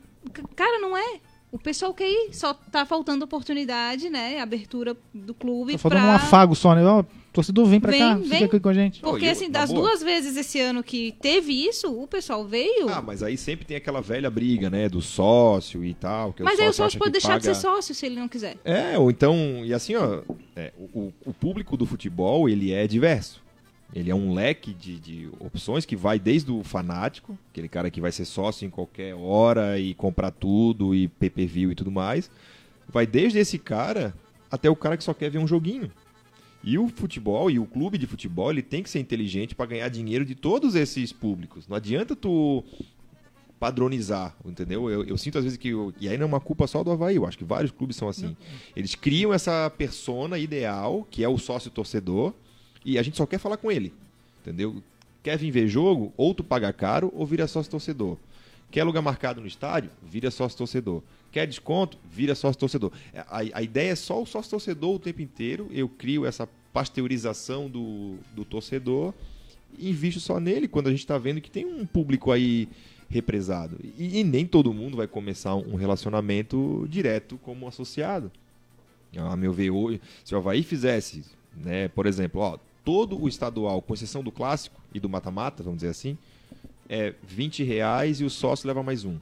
[0.54, 1.20] cara, não é.
[1.52, 4.38] O pessoal quer ir, só tá faltando oportunidade, né?
[4.38, 5.72] Abertura do clube.
[5.72, 6.12] Tá faltando pra...
[6.12, 6.84] um afago só, né?
[6.84, 8.28] Ó, torcedor, vem pra vem, cá, vem.
[8.28, 9.00] fica aqui com a gente.
[9.00, 9.88] Porque, assim, das boa.
[9.88, 12.88] duas vezes esse ano que teve isso, o pessoal veio.
[12.88, 14.88] Ah, mas aí sempre tem aquela velha briga, né?
[14.88, 16.32] Do sócio e tal.
[16.38, 17.40] mas o aí o sócio pode deixar paga...
[17.40, 18.56] de ser sócio se ele não quiser.
[18.64, 20.22] É, ou então, e assim, ó,
[20.54, 23.42] é, o, o público do futebol, ele é diverso.
[23.92, 28.00] Ele é um leque de, de, opções que vai desde o fanático, aquele cara que
[28.00, 32.30] vai ser sócio em qualquer hora e comprar tudo e PPV e tudo mais.
[32.88, 34.14] Vai desde esse cara
[34.50, 35.90] até o cara que só quer ver um joguinho.
[36.62, 39.88] E o futebol e o clube de futebol, ele tem que ser inteligente para ganhar
[39.88, 41.66] dinheiro de todos esses públicos.
[41.66, 42.62] Não adianta tu
[43.58, 44.88] padronizar, entendeu?
[44.90, 45.68] Eu, eu sinto às vezes que.
[45.68, 47.96] Eu, e aí não é uma culpa só do Havaí, eu acho que vários clubes
[47.96, 48.36] são assim.
[48.76, 52.34] Eles criam essa persona ideal, que é o sócio torcedor,
[52.84, 53.92] e a gente só quer falar com ele.
[54.40, 54.82] Entendeu?
[55.22, 56.12] Quer vir ver jogo?
[56.16, 58.16] Ou tu paga caro ou vira sócio torcedor.
[58.70, 59.90] Quer lugar marcado no estádio?
[60.02, 61.02] Vira sócio torcedor.
[61.32, 61.98] Quer desconto?
[62.10, 62.92] Vira sócio torcedor.
[63.28, 65.68] A, a ideia é só o sócio torcedor o tempo inteiro.
[65.70, 69.12] Eu crio essa pasteurização do, do torcedor
[69.78, 72.68] e invisto só nele quando a gente está vendo que tem um público aí
[73.08, 73.76] represado.
[73.98, 78.30] E, e, nem todo mundo vai começar um relacionamento direto como associado.
[79.16, 81.24] A meu ver, hoje, se o Havaí fizesse,
[81.56, 85.78] né, por exemplo, ó, todo o estadual, com exceção do clássico e do mata-mata, vamos
[85.78, 86.16] dizer assim,
[86.88, 89.18] é 20 reais e o sócio leva mais um.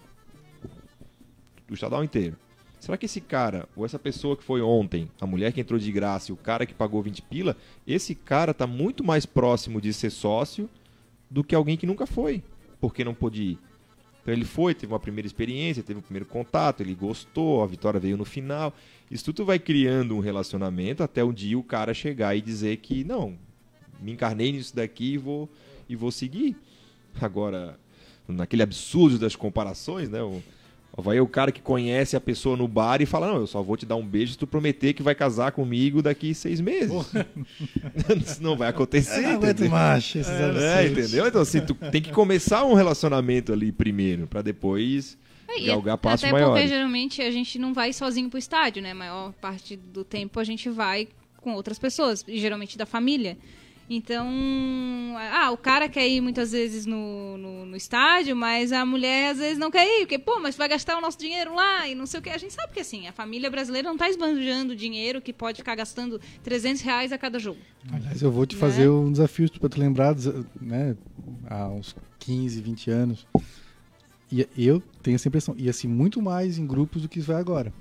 [1.67, 2.37] Do estadual inteiro.
[2.81, 5.91] Será que esse cara, ou essa pessoa que foi ontem, a mulher que entrou de
[5.91, 7.57] graça e o cara que pagou 20 pila,
[7.87, 10.71] esse cara tá muito mais próximo de ser sócio
[11.29, 12.43] do que alguém que nunca foi,
[12.81, 13.59] porque não pôde ir.
[14.23, 17.99] Então ele foi, teve uma primeira experiência, teve um primeiro contato, ele gostou, a vitória
[17.99, 18.73] veio no final.
[19.11, 23.05] Isso tudo vai criando um relacionamento até um dia o cara chegar e dizer que
[23.05, 23.37] não,
[24.01, 25.49] me encarnei nisso daqui e vou,
[25.89, 26.57] e vou seguir.
[27.21, 27.79] Agora,
[28.27, 30.23] naquele absurdo das comparações, né?
[30.23, 30.43] O,
[31.01, 33.77] Vai o cara que conhece a pessoa no bar e fala: Não, eu só vou
[33.77, 36.91] te dar um beijo se tu prometer que vai casar comigo daqui seis meses.
[38.21, 39.25] Isso não vai acontecer.
[39.25, 39.71] É, entendeu?
[39.71, 41.29] Macho, esses é, é, entendeu?
[41.29, 45.17] Então, assim, tu tem que começar um relacionamento ali primeiro, para depois
[45.49, 46.63] é, galgar passos até maiores.
[46.63, 48.91] Porque geralmente a gente não vai sozinho pro estádio, né?
[48.91, 53.39] A maior parte do tempo a gente vai com outras pessoas, e geralmente da família.
[53.91, 54.29] Então,
[55.17, 59.39] ah, o cara quer ir muitas vezes no, no, no, estádio, mas a mulher às
[59.39, 62.05] vezes não quer ir, porque, pô, mas vai gastar o nosso dinheiro lá e não
[62.05, 62.29] sei o que.
[62.29, 65.75] A gente sabe que assim, a família brasileira não está esbanjando dinheiro que pode ficar
[65.75, 67.59] gastando 300 reais a cada jogo.
[67.91, 68.61] Aliás, eu vou te né?
[68.61, 70.15] fazer um desafio para te lembrar,
[70.61, 70.95] né,
[71.49, 73.27] há uns 15, 20 anos.
[74.31, 77.73] E eu tenho essa impressão, ia assim muito mais em grupos do que vai agora.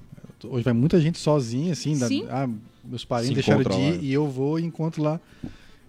[0.45, 2.49] Hoje vai muita gente sozinha, assim, da, ah,
[2.85, 5.19] meus parentes deixaram de ir e eu vou e encontro lá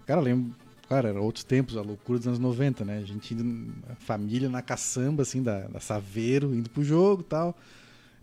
[0.09, 0.55] Cara, lembro.
[0.89, 2.97] Cara, era outros tempos, a loucura dos anos 90, né?
[2.97, 7.25] A gente indo, a família na caçamba, assim, da, da Saveiro, indo pro jogo e
[7.25, 7.55] tal.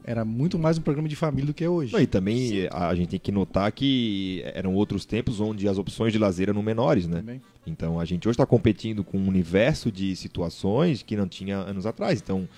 [0.02, 1.92] Era muito mais um programa de família do que é hoje.
[1.92, 6.12] Não, e também a gente tem que notar que eram outros tempos onde as opções
[6.12, 7.18] de lazer eram menores, né?
[7.18, 7.40] Também.
[7.64, 11.86] Então a gente hoje está competindo com um universo de situações que não tinha anos
[11.86, 12.20] atrás.
[12.20, 12.48] Então,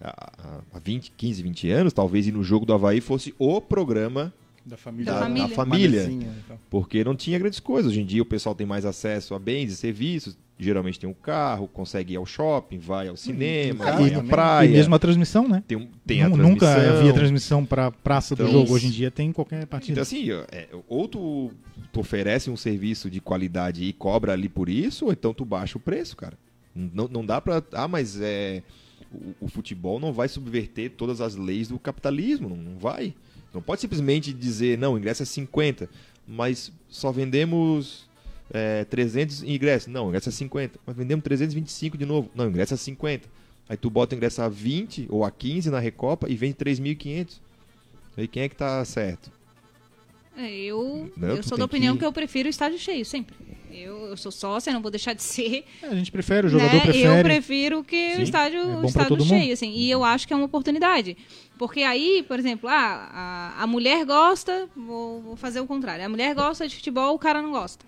[0.00, 4.34] há 20, 15, 20 anos, talvez ir no jogo do Havaí fosse o programa
[4.64, 5.12] da família.
[5.12, 5.48] Da, da família.
[5.48, 6.58] Da família então.
[6.70, 7.90] Porque não tinha grandes coisas.
[7.92, 10.36] Hoje em dia o pessoal tem mais acesso a bens e serviços.
[10.58, 14.68] Geralmente tem um carro, consegue ir ao shopping, vai ao cinema, vai à praia.
[14.68, 15.64] E mesmo a transmissão, né?
[15.66, 16.50] Tem, tem a transmissão.
[16.50, 18.72] Nunca havia transmissão para praça então, do jogo.
[18.72, 19.92] Hoje em dia tem qualquer partida.
[19.92, 21.50] Então assim, é, ou tu,
[21.92, 25.78] tu oferece um serviço de qualidade e cobra ali por isso, ou então tu baixa
[25.78, 26.38] o preço, cara.
[26.74, 27.62] Não, não dá para...
[27.72, 28.62] Ah, mas é...
[29.12, 33.14] O, o futebol não vai subverter todas as leis do capitalismo, não, não vai.
[33.52, 35.88] Não pode simplesmente dizer, não, o ingresso é 50,
[36.26, 38.08] mas só vendemos
[38.52, 39.88] é, 300 ingressos.
[39.88, 40.78] Não, o ingresso é 50.
[40.86, 42.30] Mas vendemos 325 de novo.
[42.34, 43.28] Não, o ingresso é 50.
[43.68, 47.40] Aí tu bota o ingresso a 20 ou a 15 na Recopa e vende 3.500.
[48.16, 49.30] Aí quem é que tá certo?
[50.36, 52.00] É, eu não, eu sou da opinião que...
[52.00, 53.36] que eu prefiro o estádio cheio, sempre.
[53.70, 55.64] Eu, eu sou sócia, não vou deixar de ser.
[55.82, 56.80] É, a gente prefere, o jogador né?
[56.80, 57.04] prefere.
[57.04, 58.20] Eu prefiro que Sim.
[58.20, 59.70] o estádio, é estádio cheio, assim.
[59.70, 61.16] E eu acho que é uma oportunidade.
[61.58, 66.04] Porque aí, por exemplo, ah, a, a mulher gosta, vou, vou fazer o contrário.
[66.04, 67.84] A mulher gosta de futebol, o cara não gosta.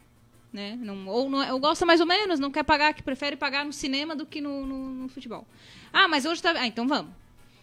[0.52, 0.78] Né?
[0.80, 3.72] Não, ou, não, ou gosta mais ou menos, não quer pagar, que prefere pagar no
[3.72, 5.46] cinema do que no, no, no futebol.
[5.92, 6.52] Ah, mas hoje tá.
[6.56, 7.12] Ah, então vamos.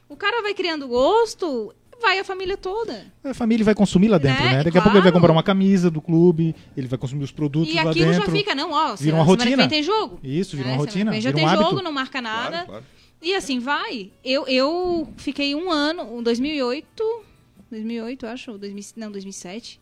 [0.09, 3.05] O cara vai criando gosto, vai a família toda.
[3.23, 4.51] A família vai consumir lá dentro, né?
[4.51, 4.57] né?
[4.57, 4.79] Daqui claro.
[4.79, 7.75] a pouco ele vai comprar uma camisa do clube, ele vai consumir os produtos e
[7.75, 7.99] lá dentro.
[7.99, 9.51] E aquilo já fica, não, ó, vira uma rotina.
[9.51, 10.19] Semana tem jogo.
[10.23, 11.13] Isso, vira é, uma rotina.
[11.13, 11.83] Já vira tem um jogo, hábito.
[11.83, 12.49] não marca nada.
[12.49, 12.85] Claro, claro.
[13.21, 14.11] E assim, vai.
[14.25, 17.23] Eu, eu fiquei um ano, em 2008,
[17.69, 19.79] 2008, acho, 2000, não, 2007.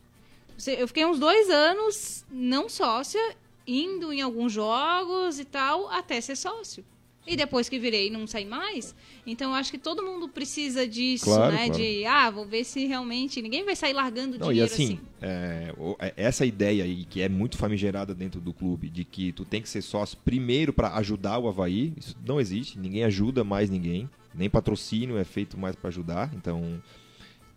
[0.66, 3.34] Eu fiquei uns dois anos não sócia,
[3.66, 6.84] indo em alguns jogos e tal, até ser sócio.
[7.26, 8.94] E depois que virei, não saí mais.
[9.26, 11.66] Então, acho que todo mundo precisa disso, claro, né?
[11.66, 11.82] Claro.
[11.82, 13.42] De, ah, vou ver se realmente...
[13.42, 14.84] Ninguém vai sair largando não, dinheiro e assim.
[14.94, 15.00] assim.
[15.20, 19.44] É, é, essa ideia aí, que é muito famigerada dentro do clube, de que tu
[19.44, 22.78] tem que ser sócio primeiro para ajudar o Havaí, isso não existe.
[22.78, 24.08] Ninguém ajuda mais ninguém.
[24.34, 26.32] Nem patrocínio é feito mais para ajudar.
[26.34, 26.82] Então,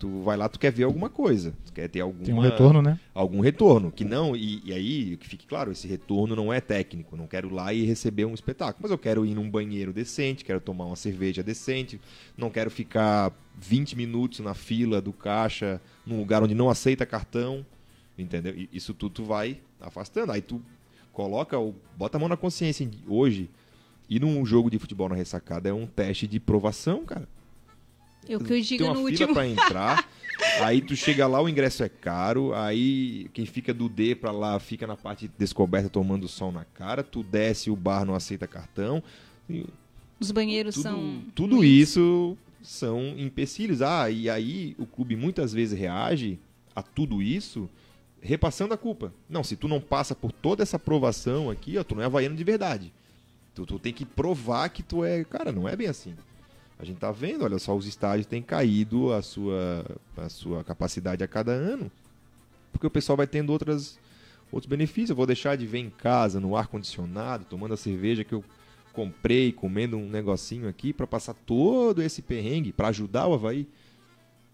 [0.03, 2.81] tu vai lá, tu quer ver alguma coisa, tu quer ter algum Tem um retorno,
[2.81, 2.99] né?
[3.13, 7.15] Algum retorno, que não, e, e, aí, que fique claro, esse retorno não é técnico,
[7.15, 10.43] não quero ir lá e receber um espetáculo, mas eu quero ir num banheiro decente,
[10.43, 12.01] quero tomar uma cerveja decente,
[12.37, 17.65] não quero ficar 20 minutos na fila do caixa, num lugar onde não aceita cartão,
[18.17, 18.53] entendeu?
[18.53, 20.61] E isso tudo tu vai afastando, aí tu
[21.13, 21.55] coloca,
[21.95, 23.49] bota a mão na consciência hoje,
[24.09, 27.25] ir num jogo de futebol na ressacada é um teste de provação, cara.
[28.27, 29.33] Eu que eu digo tem uma no fila último.
[29.33, 30.09] pra entrar.
[30.61, 32.53] aí tu chega lá, o ingresso é caro.
[32.53, 37.03] Aí quem fica do D pra lá fica na parte descoberta tomando sol na cara.
[37.03, 39.03] Tu desce, o bar não aceita cartão.
[40.19, 41.21] Os banheiros tudo, são.
[41.35, 43.81] Tudo isso são empecilhos.
[43.81, 46.39] Ah, e aí o clube muitas vezes reage
[46.75, 47.69] a tudo isso
[48.23, 49.13] repassando a culpa.
[49.29, 52.35] Não, se tu não passa por toda essa aprovação aqui, ó, tu não é havaiano
[52.35, 52.93] de verdade.
[53.53, 55.23] Tu, tu tem que provar que tu é.
[55.25, 56.15] Cara, não é bem assim.
[56.79, 59.85] A gente está vendo, olha só, os estádios têm caído a sua,
[60.17, 61.91] a sua capacidade a cada ano,
[62.71, 63.97] porque o pessoal vai tendo outras,
[64.51, 65.11] outros benefícios.
[65.11, 68.43] Eu vou deixar de ver em casa, no ar-condicionado, tomando a cerveja que eu
[68.91, 73.67] comprei, comendo um negocinho aqui, para passar todo esse perrengue, para ajudar o Havaí.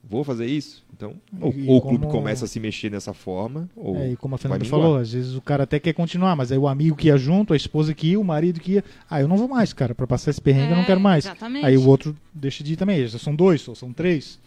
[0.04, 0.84] Vou fazer isso?
[0.96, 4.12] Então, E ou, ou o como- clube começa a se mexer dessa forma, ou É,
[4.12, 6.68] e como a Fernanda falou, às vezes o cara até quer continuar, mas aí o
[6.68, 8.84] amigo que ia junto, a esposa que ia, o marido que ia.
[9.10, 11.26] Ah, eu não vou mais, cara, pra passar esse perrengue eu não É, quero mais.
[11.26, 11.66] Exatamente.
[11.66, 13.06] Aí o outro deixa de ir também.
[13.08, 14.40] Já são dois, ou são três.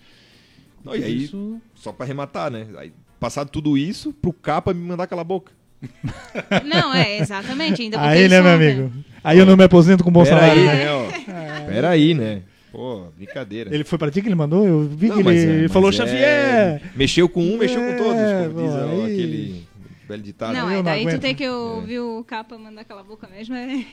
[0.85, 2.67] Não, e aí, Isso- só pra arrematar, né?
[2.77, 5.53] Aí, passado tudo isso, pro capa me mandar calar a boca.
[6.65, 7.83] Não, é, exatamente.
[7.83, 8.71] Ainda Aí, né, meu ontem.
[8.73, 8.93] amigo?
[9.23, 10.61] Aí eu não me aposento com bom Pera salário.
[10.63, 10.75] aí, né?
[10.85, 10.93] né?
[10.93, 11.67] Ó.
[11.67, 12.43] Pera aí, né?
[12.73, 13.73] Pô, brincadeira.
[13.73, 14.67] Ele foi pra ti que ele mandou?
[14.67, 16.83] Eu vi Não, que ele é, mas falou é- Xavier.
[16.97, 19.65] Mexeu com um, mexeu com todos, É, como diz ó, aí- aquele
[20.09, 20.55] velho ditado.
[20.55, 23.55] Não, é, não daí tu tem que ouvir o capa mandar aquela boca mesmo.
[23.55, 23.85] É...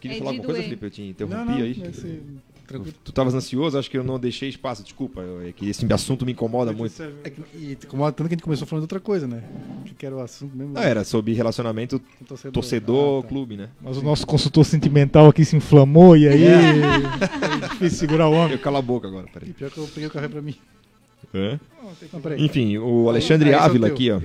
[0.00, 0.64] Queria é falar alguma coisa, doer.
[0.64, 0.86] Felipe?
[0.86, 1.72] Eu te Não, interrompi não, aí.
[1.74, 2.22] vai ser
[2.66, 2.94] tranquilo.
[3.04, 4.82] Tu estavas ansioso, acho que eu não deixei espaço.
[4.82, 7.02] Desculpa, é que esse assunto me incomoda muito.
[7.24, 9.42] É que, e te incomoda tanto que a gente começou falando de outra coisa, né?
[9.84, 10.74] Que que era o assunto mesmo?
[10.74, 12.52] Não, era sobre relacionamento torcedor.
[12.52, 13.28] torcedor, Ah, tá.
[13.28, 13.68] clube, né?
[13.80, 17.64] Mas o nosso consultor sentimental aqui se inflamou e aí É.
[17.64, 18.52] é difícil segurar o homem.
[18.52, 19.50] Eu calo a boca agora, peraí.
[19.50, 20.54] E pior que eu peguei o café pra mim.
[21.34, 21.58] Hã?
[22.12, 22.44] Não, peraí.
[22.44, 24.16] Enfim, o Alexandre Ah, esse é o Ávila aqui, ó.
[24.16, 24.24] é o.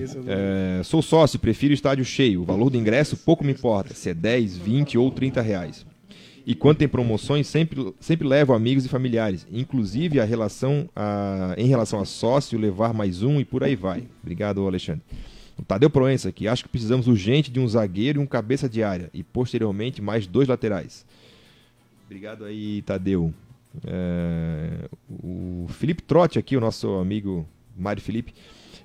[0.80, 2.42] É, sou sócio, prefiro estádio cheio.
[2.42, 5.86] O valor do ingresso pouco me importa, se é 10, 20 ou 30 reais.
[6.46, 9.46] E quando tem promoções, sempre, sempre levo amigos e familiares.
[9.52, 14.04] Inclusive a relação a- em relação a sócio, levar mais um e por aí vai.
[14.22, 15.04] Obrigado, Alexandre.
[15.58, 16.48] O Tadeu Proença aqui.
[16.48, 19.10] Acho que precisamos urgente de um zagueiro e um cabeça de área.
[19.14, 21.06] E posteriormente mais dois laterais.
[22.06, 23.34] Obrigado aí, Tadeu.
[23.86, 28.34] É, o Felipe Trotti aqui, o nosso amigo Mário Felipe.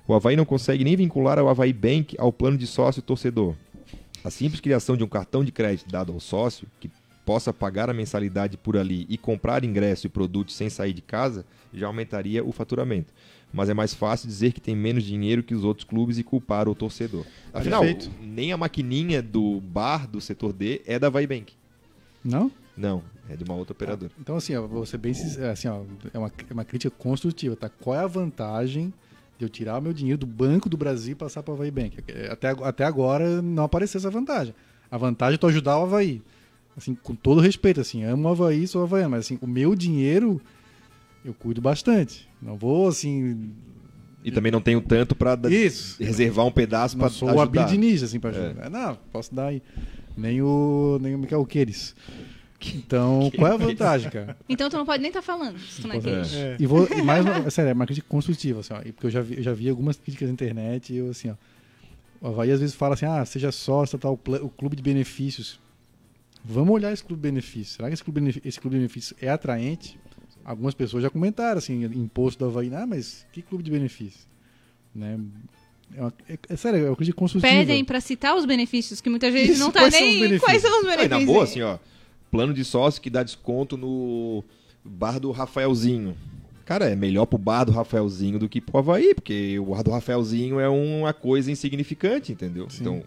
[0.07, 3.55] O Havaí não consegue nem vincular o Havaí Bank ao plano de sócio torcedor.
[4.23, 6.89] A simples criação de um cartão de crédito dado ao sócio, que
[7.27, 11.45] possa pagar a mensalidade por ali e comprar ingresso e produtos sem sair de casa,
[11.73, 13.13] já aumentaria o faturamento.
[13.51, 16.69] Mas é mais fácil dizer que tem menos dinheiro que os outros clubes e culpar
[16.69, 17.25] o torcedor.
[17.53, 18.09] Afinal, Perfeito.
[18.21, 21.53] nem a maquininha do bar do setor D é da Havaí Bank.
[22.23, 22.49] Não?
[22.77, 24.11] Não, é de uma outra operadora.
[24.19, 25.81] Então, assim, ó, vou ser bem sincero, assim, ó,
[26.13, 27.67] é uma, é uma crítica construtiva, tá?
[27.67, 28.93] Qual é a vantagem
[29.37, 31.71] de eu tirar o meu dinheiro do Banco do Brasil e passar para o Havaí
[31.71, 31.97] Bank?
[32.31, 34.53] Até, ag- até agora não apareceu essa vantagem.
[34.89, 36.21] A vantagem é tu ajudar o Havaí.
[36.77, 40.39] Assim, com todo respeito, assim, amo o Havaí, sou Havaiano, mas assim, o meu dinheiro
[41.25, 42.29] eu cuido bastante.
[42.39, 43.51] Não vou, assim...
[44.23, 46.01] E também não tenho tanto para Isso.
[46.03, 47.63] reservar um pedaço para sou o ajudar.
[47.63, 48.69] Abid Ninja, assim, pra ajudar.
[48.69, 49.61] Não, posso dar aí.
[50.15, 51.95] Nem o, nem o Michael Queires.
[52.75, 54.35] Então, qual é a vantagem, cara?
[54.49, 56.37] Então tu não pode nem estar falando, se tu não é É.
[56.39, 56.57] É.
[56.59, 59.21] E vou, e mais uma, sério, é uma crítica construtiva, assim, ó, porque eu já
[59.21, 61.35] vi, eu já vi algumas críticas na internet e eu, assim, ó,
[62.19, 65.59] o Havaí às vezes fala assim, ah, seja sócio, tal, o o clube de benefícios.
[66.49, 67.75] Vamos olhar esse clube de benefícios.
[67.75, 69.99] Será que esse clube, de benef- esse clube de benefícios é atraente?
[70.45, 74.25] Algumas pessoas já comentaram, assim, imposto do Havaí, ah, mas que clube de benefícios?
[74.95, 75.19] Né?
[75.95, 77.51] É, uma- é- é sério, é uma crítica construtiva.
[77.53, 80.39] Pedem pra citar os benefícios, que muita gente Isso, não tá nem.
[80.39, 81.09] Quais são os benefícios?
[81.09, 81.77] na boa, assim, ó.
[82.31, 84.43] Plano de sócio que dá desconto no
[84.83, 86.15] bar do Rafaelzinho.
[86.65, 89.91] Cara, é melhor pro bar do Rafaelzinho do que pro Havaí, porque o bar do
[89.91, 92.69] Rafaelzinho é uma coisa insignificante, entendeu?
[92.69, 92.81] Sim.
[92.81, 93.03] Então,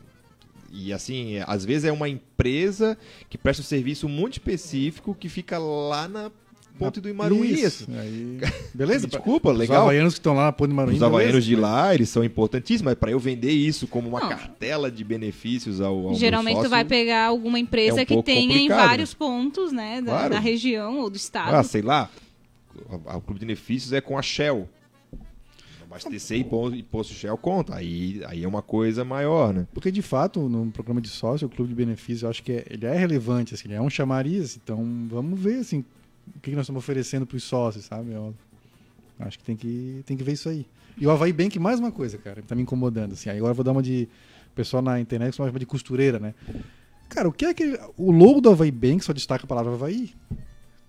[0.71, 2.97] e assim, às vezes é uma empresa
[3.29, 6.31] que presta um serviço muito específico que fica lá na
[6.79, 7.53] ponte do Imaruí.
[7.61, 7.87] Isso.
[7.93, 8.39] Aí,
[8.73, 9.07] beleza?
[9.07, 9.83] Desculpa, Os legal.
[9.83, 11.47] havaianos que estão lá na Ponte do Maruim, Os havaianos beleza?
[11.49, 14.29] de lá, eles são importantíssimos, mas para eu vender isso como uma Não.
[14.31, 18.07] cartela de benefícios ao, ao meu Geralmente tu sócio, vai pegar alguma empresa é um
[18.07, 20.01] que tenha em vários pontos, né?
[20.01, 20.35] Da, Claro.
[20.35, 21.55] da região ou do estado.
[21.55, 22.09] Ah, sei lá.
[22.89, 24.67] O, o clube de benefícios é com a Shell.
[25.91, 27.75] Abastecer e pôr- e posto Shell conta.
[27.75, 29.67] Aí, aí é uma coisa maior, né?
[29.75, 32.67] Porque, de fato, no programa de sócio, o clube de benefícios, eu acho que é-
[32.71, 34.57] ele é relevante, assim, ele é um chamariz.
[34.63, 34.79] Então,
[35.11, 35.85] vamos ver, assim,
[36.37, 38.13] o que nós estamos oferecendo para os sócios, sabe?
[38.13, 38.35] Eu
[39.19, 40.65] acho que tem, que tem que ver isso aí.
[40.97, 43.29] E o Havaí Bank, mais uma coisa, cara, tá me incomodando, assim.
[43.31, 44.09] Aí agora eu vou dar uma de...
[44.53, 46.35] O pessoal na internet chama de costureira, né?
[47.09, 47.79] Cara, o que é que...
[47.97, 50.13] O logo do Havaí Bank só destaca a palavra Havaí.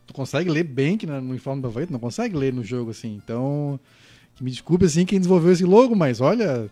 [0.06, 1.86] Tu consegue ler Bank na- no uniforme do Havaí?
[1.88, 3.20] Tu não consegue ler no jogo, assim.
[3.24, 3.80] Então,
[4.41, 6.69] me desculpe, assim, quem desenvolveu esse logo, mas olha...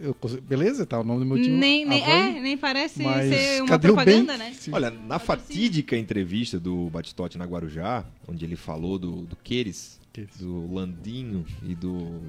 [0.00, 1.56] eu beleza, tá o nome do meu time.
[1.56, 4.52] nem, nem, é, nem parece Mas ser uma propaganda, né?
[4.52, 4.72] Sim.
[4.74, 10.36] Olha, na fatídica entrevista do Batistote na Guarujá, onde ele falou do, do Queires, Queires.
[10.38, 12.20] do Landinho e do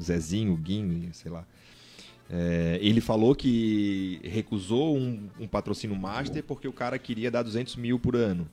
[0.00, 1.46] Zezinho, Guinho, e sei lá.
[2.30, 7.76] É, ele falou que recusou um, um patrocínio master porque o cara queria dar 200
[7.76, 8.48] mil por ano.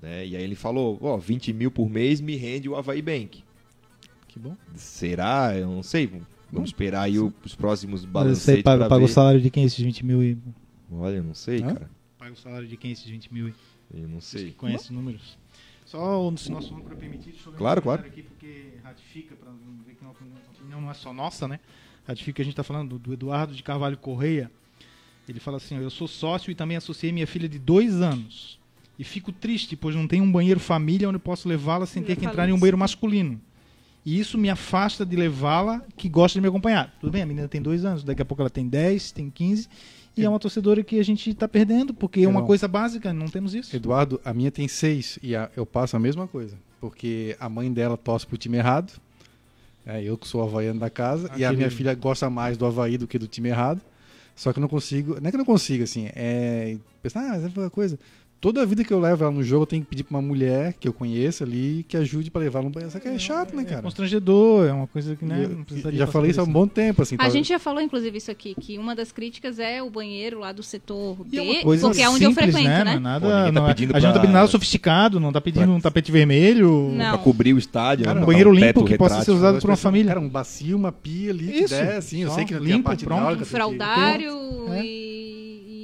[0.00, 0.26] né?
[0.26, 3.42] E aí ele falou, ó, 20 mil por mês me rende o Havaí Bank.
[4.36, 4.54] Que bom.
[4.74, 5.56] Será?
[5.56, 6.10] Eu não sei.
[6.52, 9.12] Vamos esperar aí o- os próximos Mas balancetes você paga, pra paga o ver.
[9.14, 10.36] salário de quem esses 20 mil aí?
[10.92, 11.72] Olha, eu não sei, Hã?
[11.72, 11.90] cara.
[12.18, 13.54] Paga o salário de quem esses 20 mil aí?
[13.94, 14.50] Eu não Vocês sei.
[14.50, 15.38] que conhecem os números.
[15.86, 19.34] Só o- se nosso número é permitido, deixa eu um Claro, comentário aqui porque ratifica,
[19.36, 19.50] para
[19.86, 20.18] ver que nossa
[20.58, 21.58] opinião não é só nossa, né?
[22.06, 24.50] Ratifica que a gente está falando do, do Eduardo de Carvalho Correia.
[25.28, 28.58] Ele fala assim: ó, Eu sou sócio e também associei minha filha de dois anos.
[28.98, 32.06] e fico triste, pois não tem um banheiro família onde eu posso levá-la sem Eu
[32.06, 32.60] ter ia que falar entrar em um isso.
[32.60, 33.38] banheiro masculino.
[34.06, 36.94] E isso me afasta de levá-la que gosta de me acompanhar.
[37.00, 39.68] Tudo bem, a menina tem dois anos, daqui a pouco ela tem 10, tem 15.
[40.16, 42.46] E é uma torcedora que a gente está perdendo, porque é uma Não.
[42.46, 43.74] coisa básica, não temos isso.
[43.74, 46.56] Eduardo, a minha tem seis e a- eu passo a mesma coisa.
[46.80, 48.92] Porque a mãe dela torce pro time errado.
[49.84, 51.30] É, eu que sou havaiano da casa.
[51.36, 53.80] E a minha filha gosta mais do Havaí do que do time errado.
[54.34, 55.20] Só que eu não consigo.
[55.20, 56.08] Não é que eu não consigo, assim.
[56.14, 56.76] É.
[57.02, 57.98] Pensar, ah, mas é uma coisa.
[58.38, 60.22] Toda a vida que eu levo ela no jogo, eu tenho que pedir pra uma
[60.22, 62.92] mulher que eu conheço ali que ajude pra levar ela no banheiro.
[62.92, 63.82] Só que é chato, né, É cara?
[63.82, 66.52] constrangedor, é uma coisa que E né, não e precisaria já falei isso há um
[66.52, 67.14] bom tempo, assim.
[67.16, 70.38] A tá- gente já falou, inclusive, isso aqui, que uma das críticas é o banheiro
[70.40, 72.84] lá do setor E é porque é onde eu frequento, né?
[72.84, 72.94] né?
[72.94, 75.18] É nada, Pô, tá não é- pedindo a gente não tá pra- pedindo nada sofisticado,
[75.18, 76.90] não tá pedindo pra- um tapete vermelho.
[76.92, 77.10] Não.
[77.14, 78.22] Pra cobrir o estádio, Cara, né?
[78.22, 80.08] um banheiro limpo teto que possa ser usado Nós por uma família.
[80.08, 82.22] Cara, um bacio, uma pia ali que Isso, der, assim.
[82.22, 83.18] Eu sei que tem a limpo, parte pronto.
[83.18, 84.32] hidráulica, Um que- fraldário
[84.74, 85.35] É.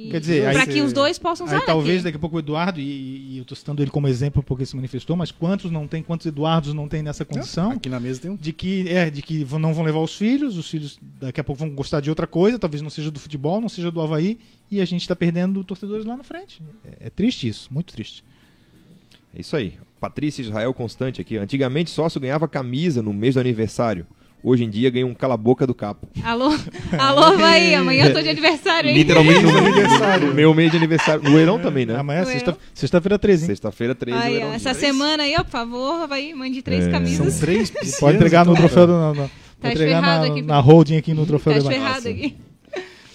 [0.07, 0.09] e...
[0.09, 2.39] Quer dizer, aí pra você- que os dois possam usar, talvez daqui a pouco o
[2.39, 5.87] Eduardo, e, e eu tô citando ele como exemplo porque se manifestou, mas quantos não
[5.87, 7.71] tem, quantos Eduardos não tem nessa condição?
[7.71, 8.35] Aqui na mesa tem um.
[8.35, 11.59] De que, é, de que não vão levar os filhos, os filhos daqui a pouco
[11.59, 14.39] vão gostar de outra coisa, talvez não seja do futebol, não seja do Havaí,
[14.69, 16.61] e a gente está perdendo torcedores lá na frente.
[16.85, 18.23] É, é triste isso, muito triste.
[19.35, 19.73] É isso aí.
[19.99, 21.37] Patrícia Israel Constante aqui.
[21.37, 24.05] Antigamente sócio ganhava camisa no mês do aniversário.
[24.43, 26.05] Hoje em dia ganha um cala-boca do capo.
[26.21, 26.49] Alô,
[26.99, 28.97] alô, vai, amanhã eu tô de aniversário, hein?
[28.97, 30.33] Literalmente no meu aniversário.
[30.33, 31.23] Meu mês de aniversário.
[31.23, 31.95] No Heirão também, né?
[31.95, 33.47] Amanhã, é sexta- sexta-feira 13, hein?
[33.47, 34.53] Sexta-feira, 13 Ai, do Heirão.
[34.53, 36.91] essa semana aí, ó, por favor, vai, mande três É.
[36.91, 37.33] camisas.
[37.35, 37.99] São três piscinas.
[38.01, 39.29] Pode entregar no troféu, na, na-
[39.61, 40.41] Tá entregar na, aqui.
[40.41, 41.75] na holding aqui no troféu Tá debate.
[41.77, 42.35] ferrado aqui.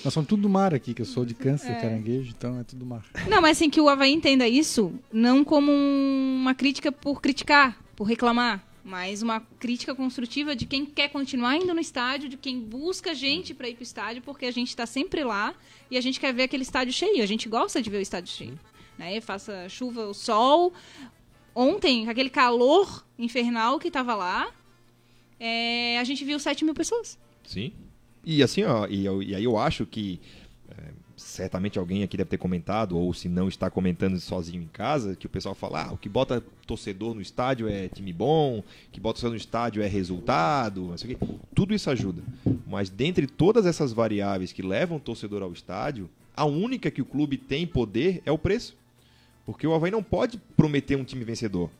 [0.02, 1.74] Nós somos tudo do mar aqui, que eu sou de câncer, É.
[1.74, 3.02] caranguejo, então é tudo mar.
[3.28, 7.76] Não, mas assim, que o Havaí entenda isso não como um- uma crítica por criticar,
[7.94, 12.58] por reclamar, mas uma crítica construtiva de quem quer continuar indo no estádio, de quem
[12.58, 15.54] busca gente para ir pro estádio, porque a gente tá sempre lá
[15.90, 17.22] e a gente quer ver aquele estádio cheio.
[17.22, 18.58] A gente gosta de ver o estádio cheio.
[18.96, 19.20] Né?
[19.20, 20.72] Faça chuva ou sol.
[21.54, 24.50] Ontem, com aquele calor infernal que tava lá,
[25.38, 27.18] é, a gente viu 7 mil pessoas.
[27.44, 27.72] Sim.
[28.24, 30.20] E assim, ó, e, eu- e aí eu acho que
[31.38, 35.26] certamente alguém aqui deve ter comentado, ou se não está comentando sozinho em casa, que
[35.26, 38.98] o pessoal fala, ah, o que bota torcedor no estádio é time bom, o que
[38.98, 40.92] bota torcedor no estádio é resultado.
[41.54, 42.22] Tudo isso ajuda.
[42.66, 47.04] Mas dentre todas essas variáveis que levam o torcedor ao estádio, a única que o
[47.04, 48.76] clube tem poder é o preço.
[49.46, 51.70] Porque o Havaí não pode prometer um time vencedor.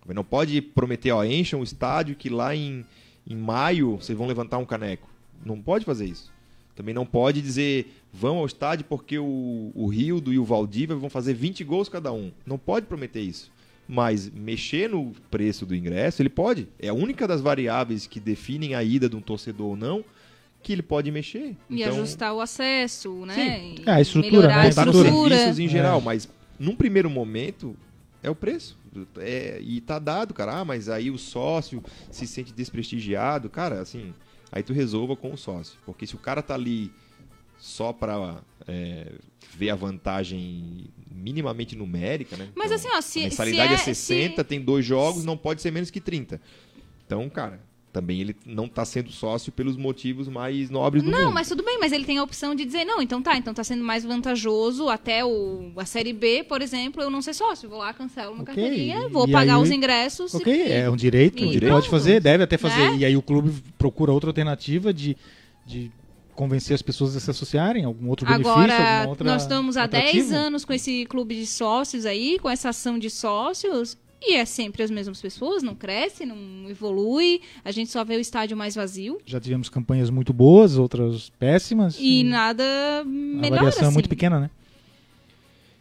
[0.00, 2.84] O Havaí não pode prometer, ó, encham o estádio que lá em,
[3.26, 5.10] em maio vocês vão levantar um caneco.
[5.44, 6.31] Não pode fazer isso.
[6.74, 11.10] Também não pode dizer, vão ao estádio porque o, o Rildo e o Valdívia vão
[11.10, 12.32] fazer 20 gols cada um.
[12.46, 13.50] Não pode prometer isso.
[13.88, 16.68] Mas mexer no preço do ingresso, ele pode.
[16.78, 20.04] É a única das variáveis que definem a ida de um torcedor ou não
[20.62, 21.56] que ele pode mexer.
[21.68, 23.74] E Então, ajustar o acesso, né?
[23.76, 24.54] E É, a estrutura, melhorar né?
[24.54, 25.36] a Aumentar os estrutura.
[25.36, 26.02] serviços em geral, É.
[26.02, 26.28] mas
[26.58, 27.76] num primeiro momento
[28.22, 28.78] é o preço.
[29.18, 30.60] É, e tá dado, cara.
[30.60, 33.50] Ah, mas aí o sócio se sente desprestigiado.
[33.50, 34.14] Cara, assim,
[34.52, 35.78] aí tu resolva com o sócio.
[35.84, 36.92] Porque se o cara tá ali
[37.58, 39.12] só pra é,
[39.56, 42.48] ver a vantagem minimamente numérica, né?
[42.54, 45.62] Mas assim, ó, se- a mensalidade se é, é- 60, tem dois jogos, não pode
[45.62, 46.40] ser menos que 30.
[47.06, 47.60] Então, cara,
[47.92, 51.34] também ele não tá sendo sócio pelos motivos mais nobres do Não, mundo.
[51.34, 53.62] mas tudo bem, mas ele tem a opção de dizer, não, então tá, então tá
[53.62, 57.68] sendo mais vantajoso até o, a série B, por exemplo, eu não ser sócio.
[57.68, 60.34] Vou lá, cancelo uma Ok, carteirinha, vou e pagar aí- os ingressos.
[60.34, 62.92] Ok, e- é um direito, e pode fazer, deve até fazer.
[62.92, 62.96] Né?
[62.98, 65.14] E aí o clube procura outra alternativa de,
[65.66, 65.90] de
[66.34, 69.86] convencer as pessoas a se associarem, algum outro benefício, Agora, alguma outra nós estamos há
[69.86, 70.34] 10 atrativo.
[70.34, 74.82] anos com esse clube de sócios aí, com essa ação de sócios, e é sempre
[74.82, 76.36] as mesmas pessoas, não cresce, não
[76.70, 81.30] evolui, a gente só vê o estádio mais vazio, Já tivemos campanhas muito boas, outras
[81.38, 81.96] péssimas.
[81.98, 82.62] e nada
[83.00, 83.90] a melhor variação assim.
[83.90, 84.50] é muito pequena, né?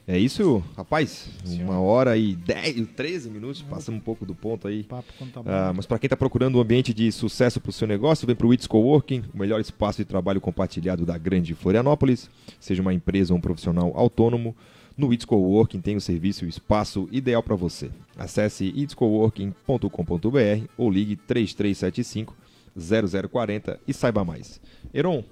[0.07, 1.30] É isso, rapaz.
[1.45, 4.84] Uma hora e 10, 13 minutos, passamos um pouco do ponto aí.
[4.84, 5.49] Papo quando tá bom.
[5.49, 8.35] Ah, mas para quem está procurando um ambiente de sucesso para o seu negócio, vem
[8.35, 12.30] para o It's Coworking, o melhor espaço de trabalho compartilhado da grande Florianópolis.
[12.59, 14.55] Seja uma empresa ou um profissional autônomo,
[14.97, 17.89] no It's Coworking tem o serviço e o espaço ideal para você.
[18.18, 22.35] Acesse itscoworking.com.br ou ligue 3375
[23.30, 24.61] 0040 e saiba mais.
[24.93, 25.23] Heron,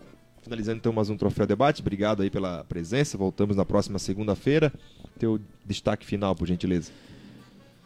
[0.41, 3.17] finalizando então mais um Troféu Debate, obrigado aí pela presença.
[3.17, 4.73] Voltamos na próxima segunda-feira.
[5.17, 6.91] Teu destaque final, por gentileza.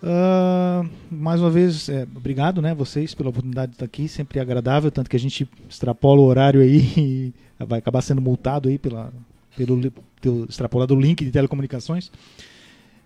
[0.06, 4.92] Ah, mais uma vez, é, obrigado, né, vocês pela oportunidade de estar aqui, sempre agradável,
[4.92, 9.14] tanto que a gente extrapola o horário aí e vai acabar sendo multado aí pela,
[9.56, 12.12] pelo teu extrapolado link de telecomunicações.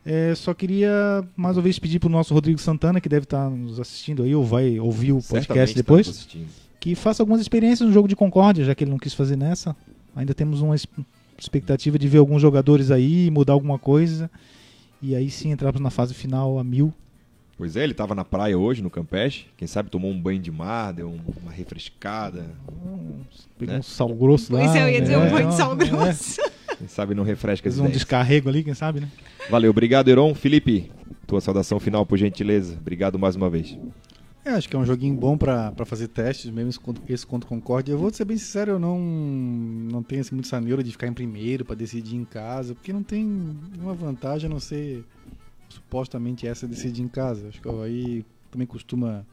[0.06, 3.49] É, só queria mais uma vez pedir para o nosso Rodrigo Santana, que deve estar
[3.49, 6.28] nos assistindo aí, ou vai ouvir o Certamente podcast tá depois,
[6.80, 9.76] que faça algumas experiências no jogo de Concórdia, já que ele não quis fazer nessa.
[10.15, 10.76] Ainda temos uma
[11.38, 14.32] expectativa de ver alguns jogadores aí, mudar alguma coisa.
[15.02, 16.94] e aí sim entrarmos na fase final a mil.
[17.57, 19.47] Pois é, ele estava na praia hoje, no Campeche.
[19.57, 22.45] Quem sabe tomou um banho de mar, deu um- uma refrescada.
[23.57, 23.79] Pegou Né?
[23.79, 24.59] um sal grosso lá.
[24.59, 25.25] Pois é, eu ia dizer né?
[25.27, 26.41] um banho de sal É, grosso.
[26.77, 29.09] Quem sabe não refresca as um descarrego ali, quem sabe, né?
[29.49, 30.35] Valeu, obrigado, Heron.
[30.35, 30.91] Felipe,
[31.25, 32.77] tua saudação final, por gentileza.
[32.79, 33.75] Obrigado mais uma vez.
[34.45, 37.03] É, acho que é um joguinho bom pra, pra fazer testes, mesmo esse contra,
[37.49, 37.91] Concorde.
[37.91, 41.11] Eu vou ser bem sincero, eu não, não tenho assim, muito essa de ficar em
[41.13, 45.03] primeiro pra decidir em casa, porque não tem nenhuma vantagem a não ser
[45.69, 47.48] supostamente essa decidir em casa.
[47.49, 49.26] Acho que o Havaí também costuma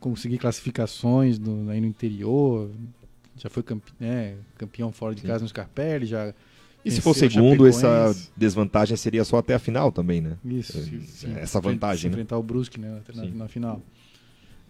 [0.00, 2.70] conseguir classificações no, aí no interior,
[3.36, 5.26] já foi campe, né, campeão fora de Sim.
[5.26, 6.34] casa no Scarpelli, já
[6.84, 10.36] E se for o segundo, essa desvantagem seria só até a final também, né?
[10.44, 12.12] Isso, É, sim, essa vantagem, se né?
[12.12, 13.80] enfrentar o Brusque né, na, na final.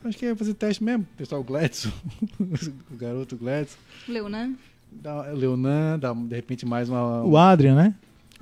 [0.05, 1.90] Acho que é fazer teste mesmo, testar o Gladson,
[2.93, 4.55] o garoto Gladson, Leonan.
[4.93, 7.24] dar o Leonan, dar de repente mais uma.
[7.24, 7.94] O Adrian, né?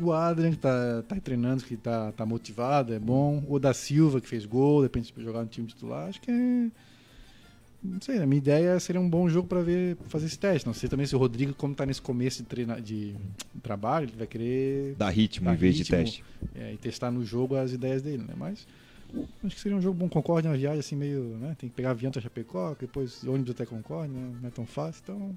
[0.04, 3.42] O Adrian, que tá, tá treinando, que tá, tá motivado, é bom.
[3.48, 6.08] O da Silva, que fez gol, de repente jogar no time titular.
[6.08, 6.70] Acho que é.
[7.84, 10.66] Não sei, a minha ideia seria um bom jogo para ver fazer esse teste.
[10.66, 13.12] Não sei também se o Rodrigo, como tá nesse começo de, treina, de
[13.60, 15.96] trabalho, ele vai querer Dá ritmo Dá em vez ritmo.
[15.96, 16.24] de teste.
[16.54, 18.34] é, e testar no jogo as ideias dele, né?
[18.36, 18.68] Mas
[19.44, 20.08] acho que seria um jogo bom.
[20.08, 21.56] Concorde é uma viagem assim meio, né?
[21.58, 24.32] Tem que pegar avião até Chapecó, depois ônibus até Concorde, né?
[24.40, 25.02] não é tão fácil.
[25.02, 25.36] Então,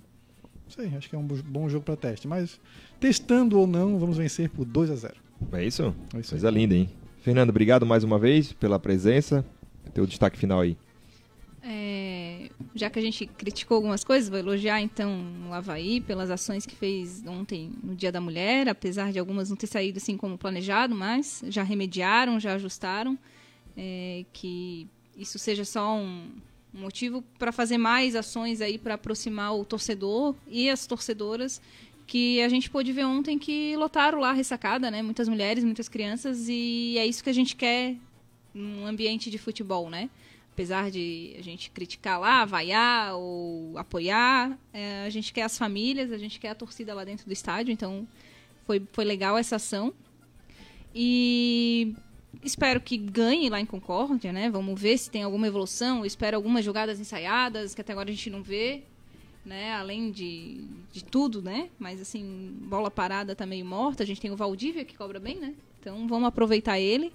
[0.66, 2.28] não sei, acho que é um bo- bom jogo para teste.
[2.28, 2.60] Mas
[3.00, 5.16] testando ou não, vamos vencer por 2 a 0
[5.54, 5.96] É isso?
[6.14, 6.32] É isso.
[6.32, 6.90] Coisa linda, hein?
[7.22, 9.46] Fernando, obrigado mais uma vez pela presença.
[9.94, 10.78] Teu destaque final aí.
[11.68, 16.64] É, já que a gente criticou algumas coisas, vou elogiar então o Havaí pelas ações
[16.66, 20.38] que fez ontem no Dia da Mulher, apesar de algumas não ter saído assim como
[20.38, 23.18] planejado, mas já remediaram, já ajustaram.
[23.76, 24.88] É, que
[25.18, 26.28] isso seja só um,
[26.76, 31.62] um motivo para fazer mais ações aí para aproximar o torcedor e as torcedoras
[32.06, 35.02] que a gente pôde ver ontem que lotaram lá a ressacada, né?
[35.02, 37.96] Muitas mulheres, muitas crianças e é isso que a gente quer
[38.54, 40.10] num ambiente de futebol, né?
[40.56, 46.14] apesar de a gente criticar lá, vaiar ou apoiar, é, a gente quer as famílias,
[46.14, 48.08] a gente quer a torcida lá dentro do estádio, então
[48.66, 49.94] foi, foi legal essa ação.
[50.96, 51.94] E
[52.44, 54.50] espero que ganhe lá em Concórdia, né?
[54.50, 58.30] Vamos ver se tem alguma evolução, espero algumas jogadas ensaiadas, que até agora a gente
[58.30, 58.84] não vê,
[59.46, 59.74] né?
[59.74, 61.70] Além de, de tudo, né?
[61.80, 65.38] Mas assim, bola parada tá meio morta, a gente tem o Valdívia que cobra bem,
[65.38, 65.54] né?
[65.80, 67.12] Então vamos aproveitar ele.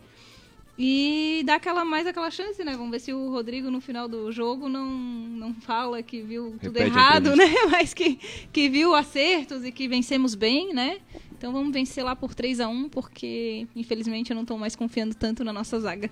[0.82, 2.72] E dá aquela, mais aquela chance, né?
[2.72, 6.72] Vamos ver se o Rodrigo no final do jogo não, não fala que viu tudo
[6.72, 7.44] Repete errado, né?
[7.70, 8.18] Mas que,
[8.50, 10.96] que viu acertos e que vencemos bem, né?
[11.36, 15.14] Então vamos vencer lá por 3 a 1 porque infelizmente eu não estou mais confiando
[15.14, 16.08] tanto na nossa zaga.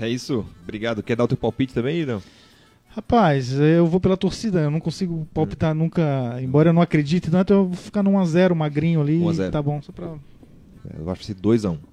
[0.00, 0.44] É isso.
[0.64, 1.00] Obrigado.
[1.00, 2.20] Quer dar o teu palpite também, não?
[2.88, 7.52] Rapaz, eu vou pela torcida, eu não consigo palpitar nunca, embora eu não acredite tanto,
[7.52, 9.52] eu vou ficar num 1x0 magrinho ali, 1 a 0.
[9.52, 10.06] tá bom, só pra...
[10.98, 11.89] Eu acho que vai ser 2x1.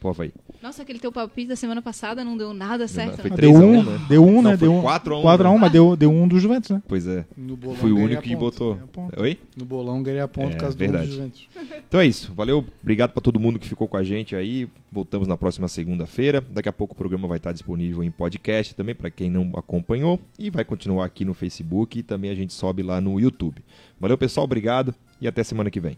[0.00, 0.32] Pô, vai.
[0.62, 3.20] Nossa, aquele teu palpite da semana passada não deu nada certo.
[3.20, 3.36] foi né?
[3.36, 4.06] Ah, deu 3 a 1, um, né?
[4.08, 5.60] deu um, Não, né, deu um, 4 a 1, 4 a 1, né?
[5.60, 6.82] mas deu, deu um do Juventus, né?
[6.86, 7.24] Pois é.
[7.36, 9.10] No bolão Fui o ganhei único a que ponto, botou.
[9.16, 9.38] Oi?
[9.56, 11.06] No bolão ganhei a ponto É, por causa verdade.
[11.08, 11.48] do Juventus.
[11.88, 12.32] Então é isso.
[12.34, 12.64] Valeu.
[12.80, 14.68] Obrigado pra todo mundo que ficou com a gente aí.
[14.90, 16.44] Voltamos na próxima segunda-feira.
[16.48, 20.20] Daqui a pouco o programa vai estar disponível em podcast também para quem não acompanhou
[20.38, 23.62] e vai continuar aqui no Facebook e também a gente sobe lá no YouTube.
[24.00, 24.44] Valeu, pessoal.
[24.44, 25.96] Obrigado e até semana que vem.